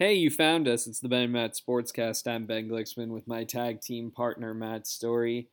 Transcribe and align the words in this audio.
Hey, 0.00 0.14
you 0.14 0.30
found 0.30 0.68
us. 0.68 0.86
It's 0.86 1.00
the 1.00 1.08
Ben 1.08 1.24
and 1.24 1.32
Matt 1.32 1.54
Sportscast. 1.54 2.30
I'm 2.30 2.46
Ben 2.46 2.68
Glicksman 2.68 3.08
with 3.08 3.26
my 3.26 3.42
tag 3.42 3.80
team 3.80 4.12
partner, 4.12 4.54
Matt 4.54 4.86
Story. 4.86 5.48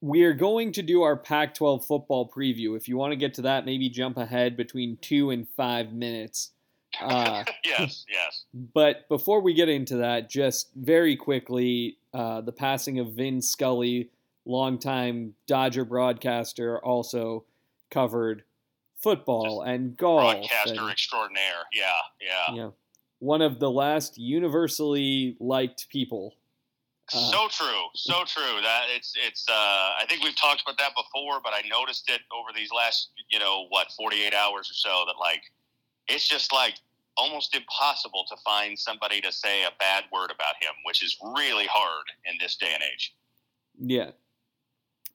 We 0.00 0.22
are 0.22 0.32
going 0.32 0.72
to 0.72 0.80
do 0.80 1.02
our 1.02 1.18
Pac 1.18 1.52
12 1.52 1.84
football 1.84 2.30
preview. 2.34 2.78
If 2.78 2.88
you 2.88 2.96
want 2.96 3.12
to 3.12 3.16
get 3.16 3.34
to 3.34 3.42
that, 3.42 3.66
maybe 3.66 3.90
jump 3.90 4.16
ahead 4.16 4.56
between 4.56 4.96
two 5.02 5.28
and 5.28 5.46
five 5.50 5.92
minutes. 5.92 6.52
Uh, 6.98 7.44
yes, 7.64 8.06
yes. 8.10 8.44
But 8.54 9.06
before 9.10 9.42
we 9.42 9.52
get 9.52 9.68
into 9.68 9.98
that, 9.98 10.30
just 10.30 10.70
very 10.74 11.14
quickly, 11.14 11.98
uh, 12.14 12.40
the 12.40 12.52
passing 12.52 13.00
of 13.00 13.08
Vin 13.08 13.42
Scully, 13.42 14.08
longtime 14.46 15.34
Dodger 15.46 15.84
broadcaster, 15.84 16.82
also 16.82 17.44
covered 17.90 18.44
football 18.96 19.60
Just 19.60 19.74
and 19.74 19.94
golf. 19.94 20.22
Broadcaster 20.22 20.80
and, 20.80 20.90
extraordinaire. 20.90 21.64
Yeah, 21.74 21.92
yeah. 22.18 22.54
yeah, 22.54 22.70
one 23.18 23.42
of 23.42 23.58
the 23.58 23.70
last 23.70 24.18
universally 24.18 25.36
liked 25.40 25.88
people. 25.88 26.34
Uh, 27.12 27.30
so 27.30 27.48
true, 27.48 27.82
so 27.94 28.24
true. 28.26 28.60
That 28.62 28.86
it's 28.94 29.14
it's. 29.26 29.46
Uh, 29.48 29.52
I 29.52 30.04
think 30.08 30.24
we've 30.24 30.38
talked 30.38 30.62
about 30.62 30.76
that 30.78 30.90
before, 30.96 31.40
but 31.42 31.52
I 31.52 31.62
noticed 31.68 32.10
it 32.10 32.20
over 32.36 32.48
these 32.54 32.70
last, 32.76 33.10
you 33.28 33.38
know, 33.38 33.66
what, 33.68 33.92
forty 33.96 34.24
eight 34.24 34.34
hours 34.34 34.68
or 34.70 34.74
so. 34.74 35.04
That 35.06 35.14
like, 35.20 35.42
it's 36.08 36.26
just 36.26 36.52
like 36.52 36.74
almost 37.16 37.54
impossible 37.54 38.24
to 38.28 38.36
find 38.44 38.78
somebody 38.78 39.20
to 39.20 39.32
say 39.32 39.62
a 39.62 39.70
bad 39.78 40.04
word 40.12 40.32
about 40.32 40.56
him, 40.60 40.74
which 40.84 41.02
is 41.02 41.16
really 41.36 41.66
hard 41.66 42.04
in 42.24 42.36
this 42.40 42.56
day 42.56 42.70
and 42.74 42.82
age. 42.82 43.14
Yeah, 43.78 44.10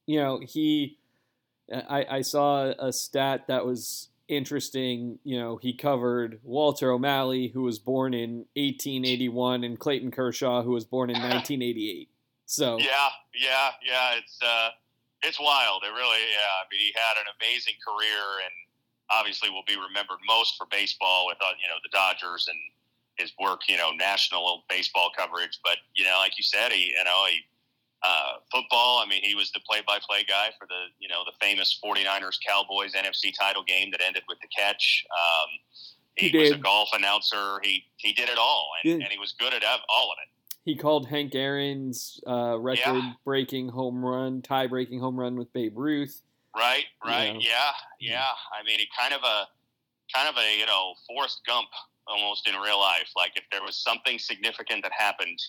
you 0.06 0.20
know 0.20 0.40
he. 0.48 0.98
I, 1.74 2.06
I 2.10 2.22
saw 2.22 2.74
a 2.80 2.92
stat 2.92 3.48
that 3.48 3.66
was 3.66 4.10
interesting. 4.32 5.20
You 5.24 5.38
know, 5.38 5.58
he 5.58 5.74
covered 5.74 6.40
Walter 6.44 6.92
O'Malley, 6.92 7.50
who 7.50 7.64
was 7.64 7.78
born 7.78 8.14
in 8.14 8.46
1881, 8.56 9.64
and 9.64 9.78
Clayton 9.78 10.12
Kershaw, 10.12 10.64
who 10.64 10.72
was 10.72 10.86
born 10.86 11.10
in 11.10 11.16
1988. 11.22 12.10
So 12.46 12.80
yeah, 12.80 13.10
yeah, 13.36 13.70
yeah. 13.86 14.16
It's 14.18 14.40
uh, 14.42 14.70
it's 15.24 15.40
wild. 15.40 15.84
It 15.84 15.94
really, 15.94 16.24
yeah. 16.32 16.56
I 16.60 16.66
mean, 16.72 16.80
he 16.80 16.92
had 16.96 17.22
an 17.22 17.28
amazing 17.40 17.76
career, 17.86 18.44
and 18.44 18.54
obviously 19.12 19.50
will 19.50 19.68
be 19.68 19.76
remembered 19.76 20.20
most 20.28 20.56
for 20.58 20.66
baseball 20.72 21.28
with 21.28 21.38
uh, 21.42 21.52
you 21.62 21.68
know 21.70 21.78
the 21.84 21.90
Dodgers 21.92 22.48
and 22.50 22.58
his 23.18 23.34
work, 23.40 23.62
you 23.68 23.78
know, 23.78 23.92
national 23.92 24.64
baseball 24.70 25.12
coverage. 25.16 25.60
But 25.64 25.78
you 25.96 26.06
know, 26.06 26.18
like 26.20 26.38
you 26.38 26.44
said, 26.44 26.72
he 26.72 26.94
you 26.98 27.04
know 27.04 27.26
he 27.30 27.40
uh, 28.04 28.34
football. 28.52 29.00
I 29.00 29.06
mean, 29.08 29.22
he 29.24 29.36
was 29.36 29.52
the 29.52 29.60
play-by-play 29.68 30.26
guy 30.28 30.50
for 30.60 30.68
the 30.68 30.86
you 31.00 31.08
know 31.08 31.22
the 31.26 31.34
famous 31.40 31.80
49ers 31.84 32.38
Cowboys 32.46 32.94
NFC 32.94 33.32
title 33.38 33.64
game 33.64 33.92
that 33.92 34.02
ended 34.02 34.24
with 34.28 34.40
the 34.42 34.48
catch. 34.48 35.06
Um, 35.12 35.50
he, 36.16 36.30
He 36.30 36.38
was 36.38 36.52
a 36.52 36.58
golf 36.58 36.90
announcer. 36.94 37.60
He 37.64 37.86
he 37.98 38.14
did 38.14 38.30
it 38.30 38.38
all, 38.38 38.70
and, 38.84 38.90
Yeah. 39.00 39.04
and 39.06 39.12
he 39.12 39.18
was 39.18 39.34
good 39.40 39.54
at 39.54 39.64
all 39.64 40.12
of 40.12 40.18
it. 40.24 40.30
he 40.64 40.76
called 40.76 41.08
Hank 41.08 41.34
Aaron's 41.36 42.20
uh, 42.28 42.58
record-breaking 42.60 43.70
home 43.70 44.04
run, 44.06 44.42
tie-breaking 44.42 45.00
home 45.00 45.20
run 45.20 45.36
with 45.36 45.52
Babe 45.54 45.78
Ruth. 45.78 46.22
Right, 46.56 46.86
right, 47.06 47.34
Yeah. 47.36 47.40
yeah, 47.40 47.72
yeah. 48.00 48.28
I 48.60 48.64
mean, 48.64 48.78
he 48.80 48.88
kind 48.98 49.14
of 49.14 49.22
a 49.24 49.48
kind 50.14 50.28
of 50.28 50.36
a 50.38 50.60
you 50.60 50.66
know 50.66 50.94
Forrest 51.08 51.42
Gump 51.48 51.70
almost 52.08 52.48
in 52.48 52.56
real 52.56 52.80
life. 52.80 53.10
Like 53.16 53.32
if 53.38 53.44
there 53.52 53.62
was 53.64 53.78
something 53.78 54.20
significant 54.20 54.84
that 54.84 54.92
happened, 54.92 55.40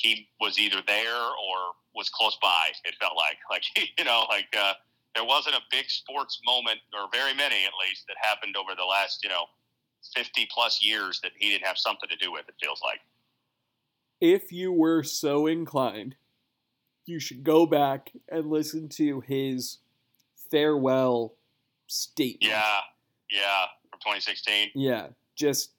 he 0.00 0.28
was 0.40 0.58
either 0.58 0.82
there 0.86 1.22
or 1.22 1.74
was 1.94 2.08
close 2.08 2.36
by. 2.42 2.68
It 2.84 2.94
felt 3.00 3.16
like 3.16 3.36
like 3.50 3.64
you 3.98 4.04
know 4.04 4.24
like 4.28 4.48
uh, 4.58 4.74
there 5.14 5.24
wasn't 5.24 5.56
a 5.56 5.60
big 5.70 5.88
sports 5.90 6.40
moment 6.46 6.80
or 6.94 7.08
very 7.12 7.34
many 7.34 7.64
at 7.64 7.72
least 7.86 8.06
that 8.08 8.16
happened 8.20 8.56
over 8.56 8.74
the 8.76 8.84
last 8.84 9.22
you 9.22 9.30
know 9.30 9.44
fifty 10.14 10.48
plus 10.52 10.82
years 10.82 11.20
that 11.22 11.32
he 11.38 11.50
didn't 11.50 11.66
have 11.66 11.78
something 11.78 12.08
to 12.08 12.16
do 12.16 12.32
with. 12.32 12.48
It 12.48 12.54
feels 12.60 12.80
like. 12.82 13.00
If 14.20 14.52
you 14.52 14.70
were 14.70 15.02
so 15.02 15.46
inclined, 15.46 16.16
you 17.06 17.18
should 17.18 17.42
go 17.42 17.64
back 17.64 18.12
and 18.28 18.50
listen 18.50 18.88
to 18.90 19.20
his 19.20 19.78
farewell 20.50 21.34
statement. 21.86 22.52
Yeah, 22.52 22.80
yeah. 23.30 23.64
From 23.90 24.00
2016. 24.00 24.72
Yeah, 24.74 25.08
just 25.34 25.70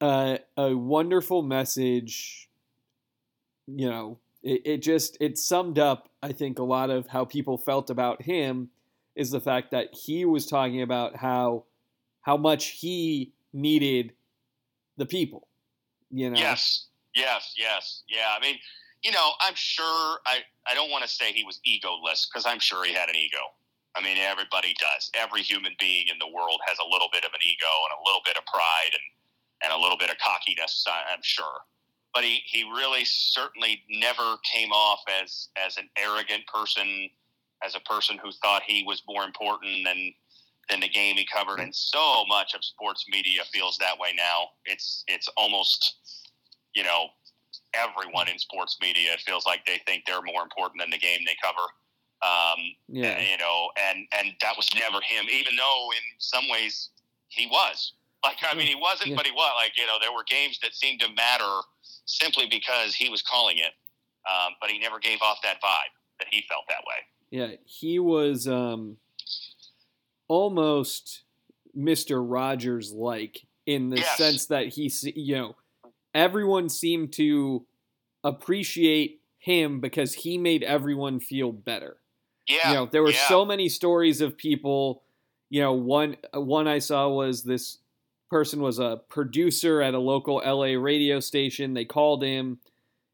uh, 0.00 0.38
a 0.56 0.74
wonderful 0.76 1.42
message. 1.42 2.47
You 3.68 3.90
know, 3.90 4.18
it, 4.42 4.62
it 4.64 4.82
just 4.82 5.16
it 5.20 5.38
summed 5.38 5.78
up, 5.78 6.08
I 6.22 6.32
think, 6.32 6.58
a 6.58 6.64
lot 6.64 6.90
of 6.90 7.06
how 7.06 7.24
people 7.24 7.58
felt 7.58 7.90
about 7.90 8.22
him. 8.22 8.70
Is 9.14 9.30
the 9.30 9.40
fact 9.40 9.72
that 9.72 9.88
he 9.92 10.24
was 10.24 10.46
talking 10.46 10.82
about 10.82 11.16
how 11.16 11.64
how 12.22 12.36
much 12.36 12.78
he 12.78 13.32
needed 13.52 14.12
the 14.96 15.06
people. 15.06 15.48
You 16.10 16.30
know. 16.30 16.38
Yes, 16.38 16.86
yes, 17.14 17.54
yes, 17.56 18.02
yeah. 18.08 18.36
I 18.36 18.40
mean, 18.40 18.56
you 19.02 19.12
know, 19.12 19.30
I'm 19.40 19.54
sure. 19.54 20.18
I 20.26 20.38
I 20.66 20.74
don't 20.74 20.90
want 20.90 21.02
to 21.04 21.10
say 21.10 21.32
he 21.32 21.44
was 21.44 21.60
egoless 21.66 22.26
because 22.28 22.46
I'm 22.46 22.60
sure 22.60 22.84
he 22.84 22.92
had 22.92 23.08
an 23.08 23.16
ego. 23.16 23.42
I 23.96 24.02
mean, 24.02 24.18
everybody 24.18 24.74
does. 24.78 25.10
Every 25.14 25.42
human 25.42 25.72
being 25.80 26.06
in 26.08 26.18
the 26.20 26.28
world 26.28 26.60
has 26.68 26.78
a 26.78 26.88
little 26.88 27.08
bit 27.12 27.24
of 27.24 27.32
an 27.34 27.40
ego 27.42 27.72
and 27.90 27.98
a 27.98 28.02
little 28.06 28.22
bit 28.24 28.36
of 28.36 28.44
pride 28.46 28.92
and 28.92 29.06
and 29.64 29.72
a 29.72 29.82
little 29.82 29.98
bit 29.98 30.10
of 30.10 30.16
cockiness. 30.18 30.84
I'm 30.86 31.22
sure. 31.22 31.66
But 32.18 32.24
he, 32.24 32.42
he 32.46 32.64
really 32.64 33.04
certainly 33.04 33.84
never 33.88 34.38
came 34.42 34.72
off 34.72 34.98
as 35.22 35.50
as 35.56 35.76
an 35.76 35.88
arrogant 35.96 36.44
person, 36.52 37.08
as 37.64 37.76
a 37.76 37.80
person 37.88 38.18
who 38.20 38.32
thought 38.42 38.62
he 38.66 38.82
was 38.82 39.04
more 39.08 39.22
important 39.22 39.84
than 39.84 40.12
than 40.68 40.80
the 40.80 40.88
game 40.88 41.14
he 41.14 41.24
covered. 41.32 41.60
And 41.60 41.72
so 41.72 42.24
much 42.26 42.54
of 42.54 42.64
sports 42.64 43.04
media 43.08 43.42
feels 43.52 43.78
that 43.78 43.96
way 44.00 44.08
now. 44.16 44.48
It's 44.64 45.04
it's 45.06 45.28
almost 45.36 45.94
you 46.74 46.82
know 46.82 47.06
everyone 47.72 48.26
in 48.28 48.36
sports 48.36 48.76
media 48.82 49.10
feels 49.24 49.46
like 49.46 49.64
they 49.64 49.80
think 49.86 50.02
they're 50.04 50.20
more 50.20 50.42
important 50.42 50.80
than 50.80 50.90
the 50.90 50.98
game 50.98 51.20
they 51.24 51.36
cover. 51.40 51.62
Um, 52.20 52.58
Yeah. 52.88 53.20
you 53.20 53.38
know, 53.38 53.68
and 53.76 54.08
and 54.18 54.32
that 54.40 54.56
was 54.56 54.68
never 54.74 54.98
him. 55.02 55.26
Even 55.30 55.54
though 55.54 55.90
in 55.92 56.02
some 56.18 56.48
ways 56.50 56.88
he 57.28 57.46
was. 57.46 57.92
Like 58.24 58.38
I 58.42 58.56
mean, 58.56 58.66
he 58.66 58.74
wasn't, 58.74 59.10
Yeah. 59.10 59.14
but 59.16 59.26
he 59.26 59.30
was. 59.30 59.52
Like 59.54 59.78
you 59.78 59.86
know, 59.86 59.98
there 60.00 60.12
were 60.12 60.24
games 60.28 60.58
that 60.62 60.74
seemed 60.74 60.98
to 61.02 61.08
matter 61.14 61.60
simply 62.08 62.46
because 62.50 62.94
he 62.94 63.08
was 63.08 63.22
calling 63.22 63.58
it, 63.58 63.72
um, 64.28 64.54
but 64.60 64.70
he 64.70 64.78
never 64.78 64.98
gave 64.98 65.20
off 65.22 65.38
that 65.42 65.56
vibe 65.62 65.92
that 66.18 66.28
he 66.30 66.42
felt 66.48 66.64
that 66.68 66.82
way. 66.86 66.96
Yeah, 67.30 67.56
he 67.64 67.98
was 67.98 68.48
um, 68.48 68.96
almost 70.26 71.22
Mister 71.74 72.22
Rogers 72.22 72.92
like 72.92 73.46
in 73.66 73.90
the 73.90 73.98
Yes. 73.98 74.16
sense 74.16 74.46
that 74.46 74.68
he, 74.68 74.90
you 75.14 75.36
know, 75.36 75.56
everyone 76.14 76.68
seemed 76.68 77.12
to 77.14 77.66
appreciate 78.24 79.20
him 79.38 79.80
because 79.80 80.14
he 80.14 80.38
made 80.38 80.62
everyone 80.62 81.20
feel 81.20 81.52
better. 81.52 81.98
Yeah, 82.48 82.70
You 82.70 82.76
know, 82.76 82.86
there 82.86 83.02
were 83.02 83.12
yeah. 83.12 83.28
so 83.28 83.44
many 83.44 83.68
stories 83.68 84.20
of 84.20 84.36
people. 84.36 85.02
You 85.50 85.60
know, 85.62 85.72
one 85.74 86.16
one 86.34 86.66
I 86.66 86.78
saw 86.78 87.08
was 87.08 87.42
this 87.42 87.78
person 88.30 88.60
was 88.60 88.78
a 88.78 89.00
producer 89.08 89.80
at 89.80 89.94
a 89.94 89.98
local 89.98 90.42
LA 90.44 90.80
radio 90.80 91.20
station. 91.20 91.74
They 91.74 91.84
called 91.84 92.22
him. 92.22 92.58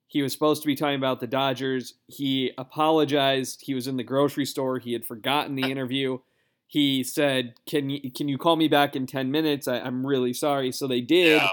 He 0.07 0.23
was 0.23 0.33
supposed 0.33 0.63
to 0.63 0.67
be 0.67 0.77
talking 0.77 0.97
about 0.97 1.21
the 1.21 1.27
Dodgers. 1.27 1.95
He 2.07 2.53
apologized. 2.57 3.63
He 3.63 3.75
was 3.75 3.87
in 3.87 3.97
the 3.97 4.05
grocery 4.05 4.47
store. 4.47 4.79
He 4.79 4.93
had 4.93 5.05
forgotten 5.05 5.55
the 5.57 5.71
interview. 5.71 6.19
He 6.67 7.03
said, 7.03 7.55
"Can 7.67 7.91
you 7.91 8.11
can 8.11 8.29
you 8.29 8.39
call 8.39 8.57
me 8.57 8.69
back 8.69 8.97
in 8.97 9.07
ten 9.07 9.31
minutes? 9.31 9.69
I, 9.69 9.81
I'm 9.81 10.07
really 10.07 10.33
sorry." 10.33 10.73
So 10.73 10.87
they 10.87 11.01
did 11.01 11.41
Yeah, 11.41 11.49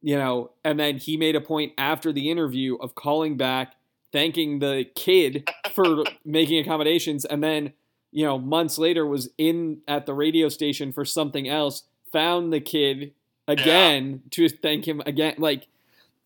you 0.00 0.16
know, 0.16 0.52
and 0.64 0.78
then 0.78 0.98
he 0.98 1.16
made 1.16 1.36
a 1.36 1.40
point 1.40 1.72
after 1.76 2.12
the 2.12 2.30
interview 2.30 2.76
of 2.76 2.94
calling 2.94 3.36
back, 3.36 3.74
thanking 4.12 4.58
the 4.60 4.84
kid 4.94 5.48
for 5.74 6.04
making 6.24 6.60
accommodations, 6.60 7.24
and 7.24 7.42
then, 7.42 7.72
you 8.12 8.24
know, 8.24 8.38
months 8.38 8.78
later 8.78 9.04
was 9.06 9.28
in 9.38 9.80
at 9.88 10.06
the 10.06 10.14
radio 10.14 10.48
station 10.48 10.92
for 10.92 11.04
something 11.04 11.48
else, 11.48 11.82
found 12.12 12.52
the 12.52 12.60
kid 12.60 13.12
again 13.46 14.22
to 14.30 14.48
thank 14.48 14.86
him 14.86 15.02
again. 15.06 15.34
Like, 15.38 15.66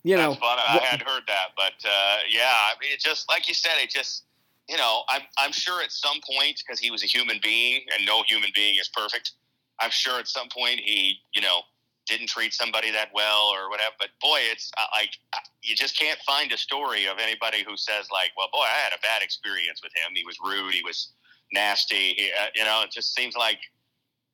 you 0.02 0.16
know, 0.16 0.30
That's 0.30 0.40
fun. 0.40 0.58
I 0.58 0.78
hadn't 0.78 1.08
heard 1.08 1.22
that, 1.28 1.48
but 1.56 1.74
uh, 1.84 2.16
yeah, 2.28 2.42
I 2.44 2.72
mean, 2.80 2.92
it 2.92 3.00
just 3.00 3.28
like 3.28 3.48
you 3.48 3.54
said, 3.54 3.72
it 3.82 3.90
just 3.90 4.24
you 4.68 4.76
know, 4.76 5.02
I'm 5.08 5.22
I'm 5.38 5.52
sure 5.52 5.82
at 5.82 5.92
some 5.92 6.16
point 6.28 6.62
because 6.64 6.80
he 6.80 6.90
was 6.90 7.02
a 7.02 7.06
human 7.06 7.38
being 7.42 7.82
and 7.94 8.06
no 8.06 8.22
human 8.26 8.50
being 8.54 8.76
is 8.80 8.88
perfect. 8.88 9.32
I'm 9.80 9.90
sure 9.90 10.18
at 10.18 10.28
some 10.28 10.48
point 10.48 10.80
he 10.80 11.18
you 11.32 11.42
know 11.42 11.60
didn't 12.06 12.28
treat 12.28 12.52
somebody 12.52 12.90
that 12.90 13.10
well 13.14 13.46
or 13.52 13.70
whatever. 13.70 13.94
But 13.98 14.08
boy, 14.20 14.40
it's 14.50 14.72
uh, 14.76 14.86
like 14.92 15.10
uh, 15.32 15.38
you 15.62 15.76
just 15.76 15.98
can't 15.98 16.18
find 16.20 16.50
a 16.52 16.56
story 16.56 17.06
of 17.06 17.18
anybody 17.18 17.64
who 17.66 17.76
says 17.76 18.08
like, 18.12 18.30
well, 18.36 18.48
boy, 18.52 18.64
I 18.64 18.82
had 18.82 18.92
a 18.92 19.00
bad 19.02 19.22
experience 19.22 19.80
with 19.82 19.92
him. 19.94 20.12
He 20.14 20.24
was 20.24 20.36
rude. 20.44 20.74
He 20.74 20.82
was 20.82 21.12
nasty. 21.52 22.14
He, 22.14 22.30
uh, 22.32 22.46
you 22.54 22.64
know, 22.64 22.82
it 22.84 22.90
just 22.90 23.14
seems 23.14 23.36
like 23.36 23.58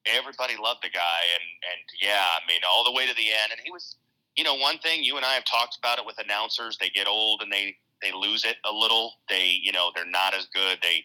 everybody 0.06 0.54
loved 0.60 0.80
the 0.82 0.90
guy, 0.90 1.20
and 1.34 1.46
and 1.72 1.80
yeah, 2.02 2.22
I 2.22 2.40
mean, 2.48 2.60
all 2.68 2.84
the 2.84 2.92
way 2.92 3.06
to 3.06 3.14
the 3.14 3.28
end. 3.42 3.52
And 3.52 3.60
he 3.64 3.70
was, 3.70 3.96
you 4.36 4.44
know, 4.44 4.54
one 4.54 4.78
thing 4.78 5.02
you 5.04 5.16
and 5.16 5.24
I 5.24 5.34
have 5.34 5.44
talked 5.44 5.76
about 5.78 5.98
it 5.98 6.06
with 6.06 6.18
announcers. 6.18 6.78
They 6.78 6.90
get 6.90 7.06
old 7.06 7.42
and 7.42 7.52
they 7.52 7.76
they 8.02 8.12
lose 8.12 8.44
it 8.44 8.56
a 8.64 8.72
little. 8.72 9.14
They, 9.28 9.58
you 9.62 9.72
know, 9.72 9.90
they're 9.94 10.06
not 10.06 10.34
as 10.34 10.46
good. 10.54 10.78
They 10.82 11.04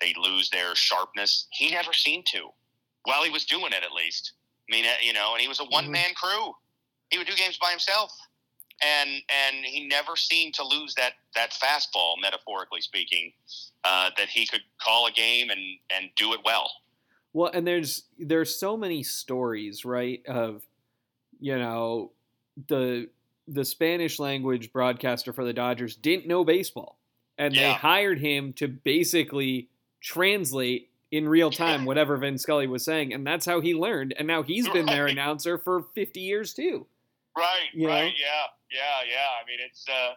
they 0.00 0.14
lose 0.20 0.50
their 0.50 0.74
sharpness. 0.74 1.46
He 1.52 1.70
never 1.70 1.92
seemed 1.92 2.26
to, 2.26 2.48
while 3.04 3.22
he 3.22 3.30
was 3.30 3.44
doing 3.44 3.72
it 3.72 3.84
at 3.84 3.92
least. 3.92 4.32
I 4.68 4.76
mean, 4.76 4.84
uh, 4.86 4.92
you 5.02 5.12
know, 5.12 5.32
and 5.32 5.40
he 5.40 5.48
was 5.48 5.60
a 5.60 5.64
one 5.64 5.90
man 5.90 6.14
crew. 6.14 6.54
he 7.10 7.18
would 7.18 7.26
do 7.26 7.34
games 7.34 7.58
by 7.58 7.70
himself, 7.70 8.12
and 8.82 9.10
and 9.10 9.64
he 9.64 9.86
never 9.86 10.16
seemed 10.16 10.54
to 10.54 10.64
lose 10.64 10.94
that 10.94 11.14
that 11.34 11.50
fastball, 11.52 12.14
metaphorically 12.20 12.80
speaking, 12.80 13.32
uh, 13.84 14.10
that 14.16 14.28
he 14.28 14.46
could 14.46 14.62
call 14.80 15.06
a 15.06 15.12
game 15.12 15.50
and 15.50 15.60
and 15.90 16.10
do 16.16 16.32
it 16.32 16.40
well. 16.44 16.70
Well, 17.32 17.50
and 17.52 17.66
there's 17.66 18.04
there's 18.18 18.54
so 18.54 18.76
many 18.76 19.02
stories, 19.02 19.84
right? 19.84 20.24
Of 20.26 20.66
you 21.38 21.58
know 21.58 22.12
the 22.68 23.08
the 23.46 23.64
Spanish 23.64 24.18
language 24.18 24.72
broadcaster 24.72 25.32
for 25.32 25.44
the 25.44 25.52
Dodgers 25.52 25.96
didn't 25.96 26.26
know 26.26 26.44
baseball, 26.44 26.98
and 27.38 27.54
yeah. 27.54 27.68
they 27.68 27.72
hired 27.74 28.18
him 28.18 28.52
to 28.54 28.68
basically 28.68 29.68
translate 30.00 30.90
in 31.10 31.28
real 31.28 31.50
time 31.50 31.84
whatever 31.84 32.16
Vin 32.16 32.38
Scully 32.38 32.66
was 32.66 32.84
saying, 32.84 33.12
and 33.12 33.26
that's 33.26 33.44
how 33.44 33.60
he 33.60 33.74
learned. 33.74 34.14
And 34.18 34.28
now 34.28 34.42
he's 34.42 34.68
been 34.68 34.86
their 34.86 35.06
announcer 35.06 35.58
for 35.58 35.86
50 35.94 36.20
years 36.20 36.54
too. 36.54 36.86
Right, 37.36 37.70
you 37.72 37.88
right, 37.88 38.04
know? 38.04 38.12
yeah, 38.18 38.46
yeah, 38.70 39.08
yeah. 39.08 39.28
I 39.40 39.46
mean, 39.46 39.58
it's 39.64 39.86
uh, 39.88 40.12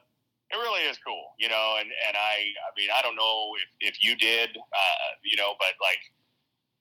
it 0.52 0.58
really 0.58 0.82
is 0.82 0.98
cool, 1.06 1.34
you 1.38 1.50
know. 1.50 1.78
And 1.80 1.90
and 2.08 2.18
I, 2.18 2.54
I 2.58 2.70
mean, 2.78 2.90
I 2.96 3.02
don't 3.02 3.16
know 3.16 3.52
if 3.58 3.96
if 3.96 4.04
you 4.04 4.16
did, 4.16 4.50
uh, 4.58 5.10
you 5.24 5.38
know, 5.38 5.54
but 5.60 5.74
like 5.82 6.00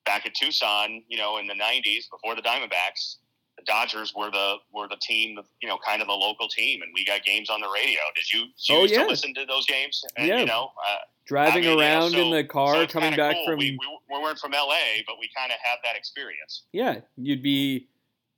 back 0.04 0.26
at 0.26 0.34
Tucson, 0.34 1.02
you 1.08 1.18
know, 1.18 1.38
in 1.38 1.46
the 1.46 1.54
'90s 1.54 2.10
before 2.10 2.34
the 2.34 2.42
Diamondbacks, 2.42 3.16
the 3.56 3.64
Dodgers 3.64 4.12
were 4.16 4.30
the 4.30 4.56
were 4.72 4.88
the 4.88 4.96
team, 5.00 5.38
you 5.60 5.68
know, 5.68 5.78
kind 5.86 6.00
of 6.00 6.08
the 6.08 6.14
local 6.14 6.48
team, 6.48 6.82
and 6.82 6.90
we 6.94 7.04
got 7.04 7.24
games 7.24 7.50
on 7.50 7.60
the 7.60 7.68
radio. 7.68 8.00
Did 8.14 8.32
you, 8.32 8.40
did 8.40 8.68
you 8.68 8.76
oh, 8.76 8.84
yeah. 8.84 9.06
listen 9.06 9.34
to 9.34 9.44
those 9.46 9.66
games? 9.66 10.04
And, 10.16 10.26
yeah. 10.26 10.40
You 10.40 10.46
know, 10.46 10.72
uh, 10.78 10.98
driving 11.26 11.64
I 11.64 11.68
mean, 11.68 11.80
around 11.80 12.10
so, 12.12 12.18
in 12.18 12.30
the 12.30 12.44
car 12.44 12.74
so 12.74 12.86
coming 12.86 13.16
back 13.16 13.34
cool. 13.34 13.46
from. 13.46 13.58
We, 13.58 13.78
we, 13.78 13.98
we 14.10 14.22
weren't 14.22 14.38
from 14.38 14.52
LA, 14.52 15.02
but 15.06 15.16
we 15.20 15.28
kind 15.36 15.52
of 15.52 15.58
have 15.62 15.78
that 15.84 15.96
experience. 15.96 16.62
Yeah, 16.72 17.00
you'd 17.16 17.42
be 17.42 17.88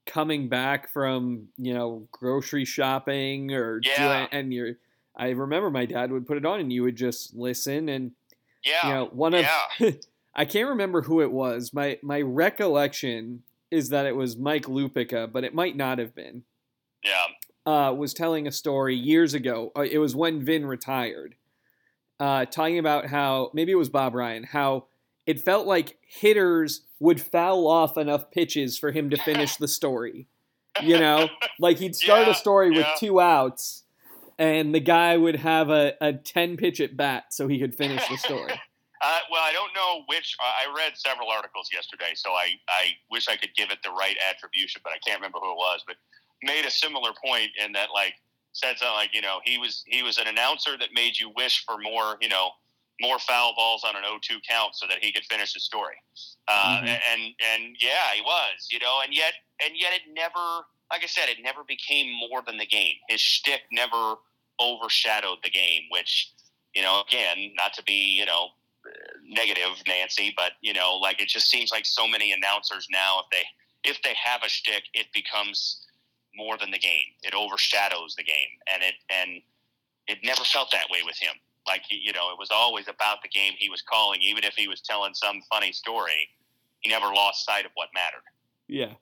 coming 0.07 0.49
back 0.49 0.91
from 0.91 1.49
you 1.57 1.75
know 1.75 2.09
grocery 2.13 2.65
shopping 2.65 3.53
or 3.53 3.81
yeah. 3.83 4.27
and 4.33 4.53
you're. 4.53 4.75
I 5.17 5.29
remember 5.31 5.71
my 5.71 5.87
dad 5.87 6.11
would 6.11 6.27
put 6.27 6.39
it 6.39 6.45
on, 6.45 6.59
and 6.61 6.73
you 6.73 6.83
would 6.83 6.97
just 6.97 7.35
listen 7.35 7.89
and. 7.89 8.13
Yeah. 8.65 8.89
You 8.89 8.95
know, 8.95 9.07
one 9.13 9.35
of. 9.35 9.47
Yeah. 9.79 9.91
I 10.37 10.45
can't 10.45 10.69
remember 10.69 11.03
who 11.03 11.21
it 11.21 11.33
was. 11.33 11.73
My 11.73 11.99
my 12.03 12.21
recollection 12.21 13.43
is 13.71 13.89
that 13.91 14.07
it 14.07 14.17
was 14.17 14.37
Mike 14.37 14.67
Lupica, 14.67 15.31
but 15.31 15.45
it 15.45 15.55
might 15.55 15.77
not 15.77 15.99
have 15.99 16.15
been. 16.15 16.45
Yeah. 17.05 17.27
Uh, 17.67 17.93
was 17.93 18.15
telling 18.15 18.47
a 18.47 18.53
story 18.53 18.95
years 18.95 19.35
ago. 19.35 19.73
Uh, 19.77 19.83
it 19.83 19.99
was 19.99 20.15
when 20.15 20.45
Vin 20.45 20.67
retired, 20.67 21.35
uh, 22.21 22.45
talking 22.45 22.79
about 22.79 23.07
how 23.07 23.51
maybe 23.55 23.73
it 23.73 23.77
was 23.77 23.89
Bob 23.89 24.15
Ryan, 24.15 24.45
how 24.45 24.87
it 25.27 25.41
felt 25.41 25.67
like 25.67 25.99
hitters 26.07 26.83
would 27.01 27.21
foul 27.21 27.67
off 27.67 27.97
enough 27.97 28.31
pitches 28.31 28.79
for 28.79 28.93
him 28.93 29.11
to 29.11 29.17
finish 29.17 29.57
the 29.57 29.69
story. 29.69 30.29
You 30.83 30.99
know, 30.99 31.29
like 31.59 31.79
he'd 31.79 31.97
start 31.97 32.27
yeah, 32.27 32.33
a 32.33 32.35
story 32.35 32.73
yeah. 32.73 32.79
with 32.79 32.87
two 32.99 33.21
outs, 33.21 33.85
and 34.39 34.75
the 34.75 34.81
guy 34.81 35.17
would 35.17 35.37
have 35.37 35.71
a, 35.71 35.95
a 36.01 36.13
10 36.13 36.57
pitch 36.57 36.81
at 36.81 36.97
bat 36.97 37.27
so 37.31 37.49
he 37.49 37.59
could 37.59 37.75
finish 37.75 38.07
the 38.09 38.17
story. 38.19 38.53
Uh, 39.05 39.21
well, 39.31 39.43
I 39.45 39.53
don't 39.53 39.75
know 39.75 40.03
which. 40.09 40.35
I 40.41 40.73
read 40.75 40.97
several 40.97 41.29
articles 41.29 41.69
yesterday, 41.71 42.13
so 42.15 42.31
I, 42.31 42.57
I 42.69 42.97
wish 43.11 43.29
I 43.29 43.37
could 43.37 43.55
give 43.55 43.71
it 43.71 43.79
the 43.85 43.91
right 43.91 44.17
attribution, 44.31 44.81
but 44.83 44.95
I 44.95 44.99
can't 45.07 45.21
remember 45.21 45.39
who 45.43 45.53
it 45.53 45.57
was. 45.57 45.85
But 45.87 45.97
made 46.43 46.65
a 46.65 46.71
similar 46.71 47.11
point 47.23 47.51
in 47.63 47.73
that, 47.73 47.89
like, 47.93 48.15
said 48.53 48.79
something 48.79 48.95
like, 48.95 49.11
you 49.13 49.21
know, 49.21 49.41
he 49.45 49.59
was 49.59 49.85
he 49.87 50.03
was 50.03 50.17
an 50.17 50.27
announcer 50.27 50.79
that 50.79 50.89
made 50.95 51.19
you 51.19 51.31
wish 51.37 51.67
for 51.67 51.77
more, 51.77 52.17
you 52.23 52.31
know, 52.31 52.51
more 53.03 53.19
foul 53.19 53.53
balls 53.55 53.85
on 53.85 53.95
an 53.95 54.05
0-2 54.05 54.39
count 54.49 54.75
so 54.75 54.87
that 54.87 55.05
he 55.05 55.13
could 55.13 55.25
finish 55.25 55.53
the 55.53 55.61
story. 55.61 55.97
Uh, 56.49 56.79
mm-hmm. 56.79 56.87
And 56.87 57.35
and 57.53 57.77
yeah, 57.81 58.15
he 58.15 58.23
was, 58.23 58.69
you 58.71 58.79
know, 58.79 59.01
and 59.05 59.15
yet 59.15 59.35
and 59.63 59.75
yet 59.77 59.93
it 59.93 60.03
never, 60.15 60.65
like 60.91 61.03
I 61.03 61.07
said, 61.07 61.29
it 61.29 61.43
never 61.43 61.63
became 61.69 62.11
more 62.31 62.41
than 62.47 62.57
the 62.57 62.67
game. 62.67 62.95
His 63.11 63.21
shtick 63.21 63.63
never 63.71 64.15
overshadowed 64.63 65.39
the 65.43 65.51
game, 65.51 65.83
which, 65.91 66.33
you 66.75 66.83
know, 66.83 67.03
again, 67.07 67.53
not 67.59 67.75
to 67.75 67.83
be, 67.83 68.17
you 68.17 68.25
know 68.25 68.49
negative, 69.27 69.83
Nancy, 69.87 70.33
but 70.37 70.53
you 70.61 70.73
know, 70.73 70.97
like 71.01 71.21
it 71.21 71.29
just 71.29 71.51
seems 71.51 71.71
like 71.71 71.87
so 71.87 72.07
many 72.07 72.33
announcers 72.33 72.87
now, 72.91 73.21
if 73.21 73.27
they 73.31 73.91
if 73.91 74.03
they 74.03 74.15
have 74.23 74.43
a 74.45 74.49
shtick, 74.49 74.85
it 74.95 75.07
becomes 75.13 75.87
more 76.37 76.57
than 76.59 76.71
the 76.71 76.79
game. 76.79 77.15
It 77.23 77.35
overshadows 77.35 78.15
the 78.17 78.25
game, 78.25 78.59
and 78.73 78.83
it 78.83 78.95
and 79.11 79.43
it 80.07 80.19
never 80.25 80.43
felt 80.45 80.71
that 80.73 80.87
way 80.91 81.01
with 81.05 81.17
him. 81.17 81.35
Like 81.67 81.83
you 81.89 82.13
know, 82.13 82.31
it 82.31 82.39
was 82.39 82.51
always 82.51 82.89
about 82.89 83.23
the 83.23 83.29
game 83.29 83.53
he 83.57 83.71
was 83.71 83.83
calling, 83.83 84.21
even 84.23 84.45
if 84.45 84.55
he 84.55 84.69
was 84.69 84.81
telling 84.81 85.15
some 85.15 85.41
funny 85.51 85.73
story. 85.73 86.29
He 86.81 86.91
never 86.91 87.07
lost 87.07 87.47
sight 87.47 87.65
of 87.65 87.71
what 87.75 87.89
mattered. 87.95 88.25
Yeah, 88.69 88.95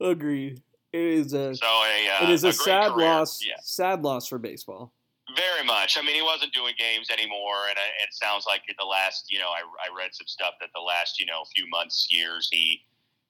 agreed. 0.00 0.62
It 0.92 1.00
is 1.00 1.32
a 1.32 1.54
so 1.54 1.66
a, 1.66 2.08
uh, 2.08 2.24
it 2.24 2.30
is 2.30 2.44
a, 2.44 2.48
a 2.48 2.52
sad 2.52 2.92
career. 2.92 3.06
loss. 3.06 3.44
Yeah. 3.44 3.54
Sad 3.62 4.02
loss 4.02 4.28
for 4.28 4.38
baseball. 4.38 4.92
Very 5.36 5.64
much. 5.64 5.96
I 5.98 6.02
mean, 6.02 6.14
he 6.14 6.22
wasn't 6.22 6.52
doing 6.52 6.74
games 6.78 7.10
anymore, 7.10 7.68
and 7.68 7.78
it 8.02 8.12
sounds 8.12 8.44
like 8.46 8.62
in 8.68 8.74
the 8.78 8.84
last, 8.84 9.32
you 9.32 9.38
know, 9.38 9.48
I, 9.48 9.62
I 9.62 9.96
read 9.96 10.14
some 10.14 10.26
stuff 10.26 10.54
that 10.60 10.70
the 10.74 10.80
last, 10.80 11.18
you 11.18 11.26
know, 11.26 11.44
few 11.54 11.68
months, 11.68 12.08
years, 12.10 12.48
he, 12.52 12.84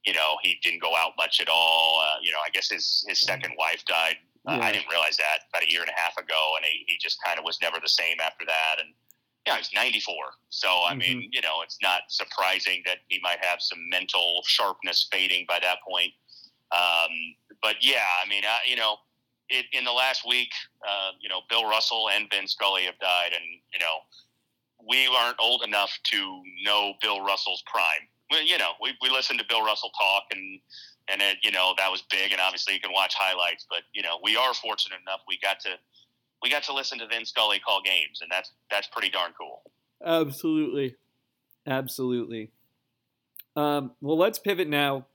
you 0.04 0.12
know, 0.12 0.36
he 0.42 0.58
didn't 0.62 0.82
go 0.82 0.94
out 0.96 1.12
much 1.16 1.40
at 1.40 1.48
all. 1.48 2.02
Uh, 2.02 2.16
you 2.22 2.32
know, 2.32 2.38
I 2.44 2.50
guess 2.50 2.70
his 2.70 3.04
his 3.08 3.20
second 3.20 3.54
wife 3.58 3.84
died. 3.86 4.16
Uh, 4.46 4.58
I 4.60 4.72
didn't 4.72 4.90
realize 4.90 5.16
that 5.16 5.48
about 5.50 5.66
a 5.66 5.70
year 5.70 5.80
and 5.80 5.88
a 5.88 5.98
half 5.98 6.18
ago, 6.18 6.54
and 6.56 6.66
he, 6.66 6.84
he 6.86 6.98
just 7.00 7.18
kind 7.24 7.38
of 7.38 7.44
was 7.44 7.58
never 7.62 7.78
the 7.80 7.88
same 7.88 8.18
after 8.22 8.44
that. 8.44 8.76
And 8.78 8.92
yeah, 9.46 9.56
he's 9.56 9.70
94, 9.74 10.14
so 10.50 10.68
I 10.68 10.90
mm-hmm. 10.90 10.98
mean, 10.98 11.30
you 11.32 11.40
know, 11.40 11.62
it's 11.62 11.78
not 11.82 12.02
surprising 12.08 12.82
that 12.84 12.98
he 13.08 13.20
might 13.22 13.42
have 13.42 13.60
some 13.60 13.78
mental 13.90 14.42
sharpness 14.46 15.08
fading 15.10 15.46
by 15.48 15.58
that 15.60 15.78
point. 15.86 16.12
Um, 16.72 17.10
but 17.62 17.76
yeah, 17.80 18.04
I 18.22 18.28
mean, 18.28 18.42
I, 18.44 18.58
you 18.68 18.76
know 18.76 18.96
it, 19.49 19.67
in 19.73 19.85
the 19.85 19.93
last 19.93 20.26
week, 20.26 20.50
uh, 20.87 21.11
you 21.20 21.29
know, 21.29 21.41
Bill 21.49 21.69
Russell 21.69 22.08
and 22.11 22.29
Vin 22.31 22.49
Scully 22.49 22.82
have 22.85 22.99
died, 22.99 23.32
and 23.32 23.44
you 23.73 23.79
know, 23.79 23.99
we 24.88 25.06
aren't 25.06 25.37
old 25.41 25.62
enough 25.62 25.99
to 26.05 26.43
know 26.62 26.94
Bill 27.00 27.25
Russell's 27.25 27.62
prime. 27.67 28.08
Well, 28.31 28.43
you 28.43 28.58
know, 28.58 28.73
we, 28.81 28.94
we 29.02 29.11
listened 29.11 29.38
to 29.38 29.44
Bill 29.49 29.64
Russell 29.64 29.91
talk, 29.91 30.25
and 30.32 30.61
and 31.08 31.20
it, 31.20 31.38
you 31.43 31.52
know 31.52 31.75
that 31.79 31.91
was 31.91 32.02
big, 32.11 32.32
and 32.32 32.41
obviously 32.41 32.75
you 32.75 32.81
can 32.81 32.93
watch 32.93 33.14
highlights. 33.17 33.67
But 33.69 33.82
you 33.93 34.02
know, 34.02 34.19
we 34.23 34.37
are 34.37 34.55
fortunate 34.55 34.99
enough 35.06 35.20
we 35.29 35.38
got 35.43 35.61
to 35.61 35.70
we 36.43 36.50
got 36.50 36.62
to 36.64 36.75
listen 36.75 36.99
to 36.99 37.06
Vin 37.06 37.25
Scully 37.25 37.58
call 37.58 37.81
games, 37.82 38.20
and 38.23 38.31
that's 38.31 38.52
that's 38.70 38.88
pretty 38.88 39.11
darn 39.11 39.32
cool. 39.38 39.62
Absolutely, 40.05 40.97
absolutely. 41.67 42.50
Um, 43.56 43.93
well, 44.00 44.19
let's 44.19 44.38
pivot 44.38 44.69
now 44.69 45.06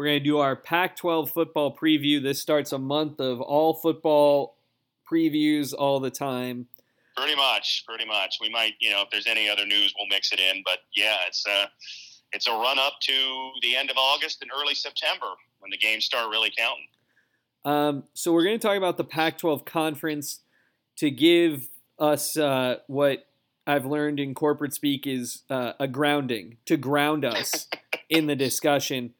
we're 0.00 0.06
going 0.06 0.18
to 0.18 0.24
do 0.24 0.38
our 0.38 0.56
Pac 0.56 0.96
12 0.96 1.30
football 1.30 1.76
preview. 1.76 2.22
This 2.22 2.40
starts 2.40 2.72
a 2.72 2.78
month 2.78 3.20
of 3.20 3.38
all 3.42 3.74
football 3.74 4.56
previews 5.12 5.74
all 5.78 6.00
the 6.00 6.10
time. 6.10 6.68
Pretty 7.18 7.36
much, 7.36 7.84
pretty 7.86 8.06
much. 8.06 8.38
We 8.40 8.48
might, 8.48 8.72
you 8.80 8.90
know, 8.90 9.02
if 9.02 9.10
there's 9.10 9.26
any 9.26 9.46
other 9.46 9.66
news, 9.66 9.92
we'll 9.98 10.06
mix 10.08 10.32
it 10.32 10.40
in. 10.40 10.62
But 10.64 10.78
yeah, 10.96 11.16
it's 11.28 11.44
a, 11.46 11.50
uh, 11.50 11.66
it's 12.32 12.46
a 12.46 12.52
run 12.52 12.78
up 12.78 12.94
to 13.02 13.50
the 13.60 13.76
end 13.76 13.90
of 13.90 13.98
August 13.98 14.40
and 14.40 14.50
early 14.58 14.74
September 14.74 15.26
when 15.58 15.70
the 15.70 15.76
games 15.76 16.06
start 16.06 16.30
really 16.30 16.50
counting. 16.56 16.86
Um, 17.66 18.04
so 18.14 18.32
we're 18.32 18.44
going 18.44 18.58
to 18.58 18.66
talk 18.66 18.78
about 18.78 18.96
the 18.96 19.04
Pac 19.04 19.36
12 19.36 19.66
conference 19.66 20.40
to 20.96 21.10
give 21.10 21.68
us 21.98 22.38
uh, 22.38 22.76
what 22.86 23.26
I've 23.66 23.84
learned 23.84 24.18
in 24.18 24.34
corporate 24.34 24.72
speak 24.72 25.06
is 25.06 25.42
uh, 25.50 25.74
a 25.78 25.86
grounding, 25.86 26.56
to 26.64 26.78
ground 26.78 27.26
us 27.26 27.68
in 28.08 28.28
the 28.28 28.36
discussion. 28.36 29.12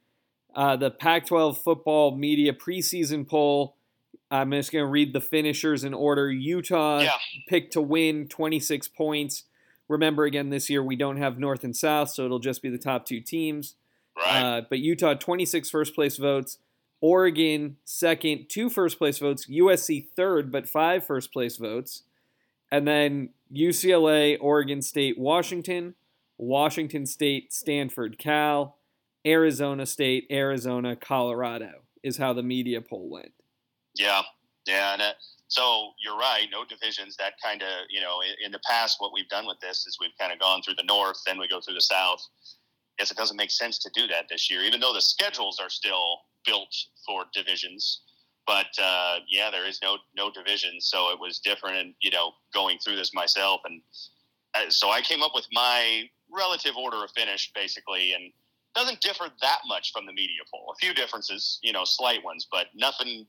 Uh, 0.55 0.77
the 0.77 0.91
Pac 0.91 1.27
12 1.27 1.59
football 1.59 2.17
media 2.17 2.53
preseason 2.53 3.27
poll. 3.29 3.77
I'm 4.31 4.53
just 4.53 4.73
going 4.73 4.85
to 4.85 4.91
read 4.91 5.13
the 5.13 5.21
finishers 5.21 5.83
in 5.83 5.93
order. 5.93 6.31
Utah 6.31 7.01
yeah. 7.01 7.17
picked 7.49 7.73
to 7.73 7.81
win 7.81 8.29
26 8.29 8.89
points. 8.89 9.45
Remember, 9.89 10.25
again, 10.25 10.51
this 10.51 10.71
year 10.71 10.85
we 10.85 10.95
don't 10.95 11.17
have 11.17 11.39
North 11.39 11.65
and 11.65 11.77
South, 11.77 12.11
so 12.11 12.25
it'll 12.25 12.39
just 12.39 12.63
be 12.63 12.71
the 12.71 12.79
top 12.79 13.07
two 13.07 13.21
teams. 13.21 13.75
Right. 14.17 14.43
Uh, 14.43 14.63
but 14.69 14.79
Utah, 14.79 15.15
26 15.15 15.69
first 15.69 15.95
place 15.95 16.17
votes. 16.17 16.59
Oregon, 17.01 17.77
second, 17.85 18.47
two 18.49 18.71
first 18.71 18.99
place 18.99 19.19
votes. 19.19 19.47
USC, 19.47 20.07
third, 20.15 20.53
but 20.53 20.69
five 20.69 21.05
first 21.05 21.33
place 21.33 21.57
votes. 21.57 22.03
And 22.71 22.87
then 22.87 23.31
UCLA, 23.53 24.37
Oregon 24.41 24.83
State, 24.83 25.19
Washington, 25.19 25.95
Washington 26.39 27.07
State, 27.07 27.53
Stanford, 27.53 28.17
Cal, 28.19 28.77
Arizona 29.27 29.87
State, 29.87 30.27
Arizona, 30.31 30.97
Colorado 30.97 31.83
is 32.03 32.17
how 32.17 32.33
the 32.33 32.43
media 32.43 32.81
poll 32.81 33.11
went. 33.11 33.33
Yeah, 33.95 34.23
yeah, 34.67 34.95
and 34.95 35.03
uh, 35.03 35.13
so 35.49 35.91
you're 36.03 36.17
right. 36.17 36.47
No 36.53 36.65
divisions. 36.65 37.17
That 37.17 37.35
kind 37.43 37.63
of 37.63 37.69
you 37.91 38.01
know, 38.01 38.21
in, 38.23 38.47
in, 38.47 38.53
the 38.53 38.61
past, 38.69 38.97
what 38.99 39.13
we've 39.13 39.29
done 39.29 39.47
with 39.47 39.59
this 39.61 39.87
is 39.87 39.99
we've 40.01 40.17
kind 40.19 40.33
of 40.33 40.39
gone 40.39 40.63
through 40.63 40.77
the 40.77 40.85
north, 40.85 41.19
then 41.27 41.39
we 41.39 41.49
go 41.49 41.61
through 41.61 41.75
the 41.75 41.81
south. 41.81 42.27
Guess 42.99 43.11
it 43.11 43.17
doesn't 43.17 43.37
make 43.37 43.51
sense 43.51 43.79
to 43.79 43.91
do 43.95 44.07
that 44.09 44.27
this 44.31 44.51
year, 44.51 44.63
even 44.63 44.81
though 44.81 44.95
the 44.95 45.01
schedules 45.01 45.59
are 45.61 45.71
still 45.71 46.21
built 46.47 46.75
for 47.07 47.25
divisions. 47.35 48.03
But 48.47 48.69
uh, 48.81 49.19
yeah, 49.29 49.51
there 49.51 49.67
is 49.67 49.81
no 49.83 49.99
no 50.17 50.31
division, 50.31 50.81
so 50.81 51.11
it 51.11 51.19
was 51.19 51.41
different. 51.41 51.77
And 51.77 51.95
you 52.01 52.11
know, 52.11 52.33
going 52.55 52.79
through 52.79 52.97
this 52.97 53.13
myself, 53.13 53.61
and 53.65 53.83
uh, 54.55 54.71
so 54.71 54.91
I 54.91 55.03
came 55.03 55.23
up 55.23 55.33
with 55.35 55.47
my 55.53 56.05
relative 56.33 56.77
order 56.77 57.05
of 57.05 57.11
finish, 57.15 57.51
basically, 57.55 58.13
and 58.13 58.33
doesn't 58.75 59.01
differ 59.01 59.27
that 59.43 59.59
much 59.67 59.93
from 59.93 60.07
the 60.07 60.13
media 60.13 60.41
poll. 60.51 60.73
A 60.73 60.77
few 60.77 60.95
differences, 60.95 61.59
you 61.63 61.73
know, 61.73 61.83
slight 61.85 62.23
ones, 62.25 62.47
but 62.51 62.67
nothing 62.75 63.27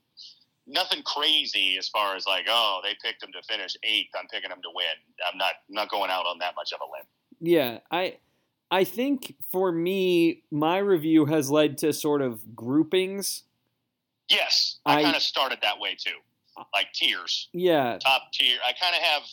nothing 0.68 1.02
crazy 1.04 1.76
as 1.78 1.90
far 1.90 2.16
as 2.16 2.26
like, 2.28 2.46
oh, 2.48 2.80
they 2.84 2.96
picked 3.04 3.20
them 3.22 3.32
to 3.34 3.42
finish 3.44 3.76
eighth. 3.84 4.10
I'm 4.18 4.28
picking 4.28 4.50
them 4.50 4.62
to 4.62 4.70
win. 4.74 4.86
I'm 5.32 5.38
not 5.38 5.54
not 5.70 5.90
going 5.90 6.12
out 6.12 6.26
on 6.26 6.38
that 6.40 6.54
much 6.56 6.72
of 6.74 6.80
a 6.82 6.86
limb. 6.86 7.08
Yeah, 7.40 7.80
I 7.90 8.18
I 8.70 8.84
think 8.84 9.36
for 9.52 9.72
me, 9.72 10.44
my 10.52 10.78
review 10.78 11.26
has 11.26 11.50
led 11.50 11.78
to 11.80 11.92
sort 11.92 12.22
of 12.22 12.56
groupings. 12.56 13.44
Yes, 14.30 14.78
I, 14.86 15.00
I- 15.00 15.04
kind 15.04 15.16
of 15.16 15.22
started 15.22 15.60
that 15.62 15.80
way 15.80 15.96
too, 16.00 16.16
like 16.74 16.94
tiers, 16.94 17.50
Yeah, 17.52 17.98
top 17.98 18.32
tier. 18.34 18.60
I 18.66 18.72
kind 18.82 18.96
of 18.96 19.02
have, 19.02 19.24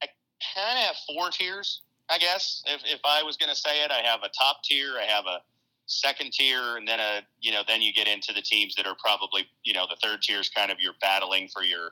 I 0.00 0.06
kind 0.54 0.78
of 0.78 0.84
have 0.84 0.96
four 1.08 1.30
tiers, 1.30 1.80
I 2.10 2.18
guess. 2.18 2.62
If 2.66 2.82
if 2.84 3.00
I 3.04 3.22
was 3.22 3.36
going 3.36 3.50
to 3.50 3.56
say 3.56 3.84
it, 3.84 3.90
I 3.90 4.06
have 4.06 4.20
a 4.22 4.28
top 4.28 4.62
tier, 4.64 4.94
I 5.00 5.04
have 5.04 5.24
a 5.26 5.40
second 5.86 6.32
tier, 6.32 6.76
and 6.76 6.86
then 6.86 7.00
a 7.00 7.20
you 7.40 7.52
know 7.52 7.62
then 7.66 7.82
you 7.82 7.92
get 7.92 8.08
into 8.08 8.32
the 8.32 8.42
teams 8.42 8.74
that 8.76 8.86
are 8.86 8.96
probably 9.02 9.46
you 9.64 9.72
know 9.72 9.86
the 9.88 9.96
third 10.02 10.22
tier 10.22 10.40
is 10.40 10.48
kind 10.48 10.70
of 10.70 10.78
you're 10.80 10.94
battling 11.00 11.48
for 11.52 11.62
your 11.62 11.90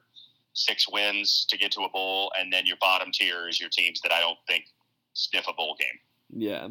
six 0.53 0.87
wins 0.91 1.47
to 1.49 1.57
get 1.57 1.73
to 1.73 1.83
a 1.83 1.89
bowl, 1.89 2.33
and 2.39 2.53
then 2.53 2.67
your 2.67 2.77
bottom 2.81 3.11
tier 3.13 3.49
is 3.49 3.61
your 3.61 3.71
teams 3.71 4.01
that 4.03 4.13
I 4.13 4.21
don't 4.21 4.39
think 4.49 4.65
sniff 5.15 5.47
a 5.49 5.53
bowl 5.53 5.77
game. 5.79 5.99
yeah. 6.49 6.69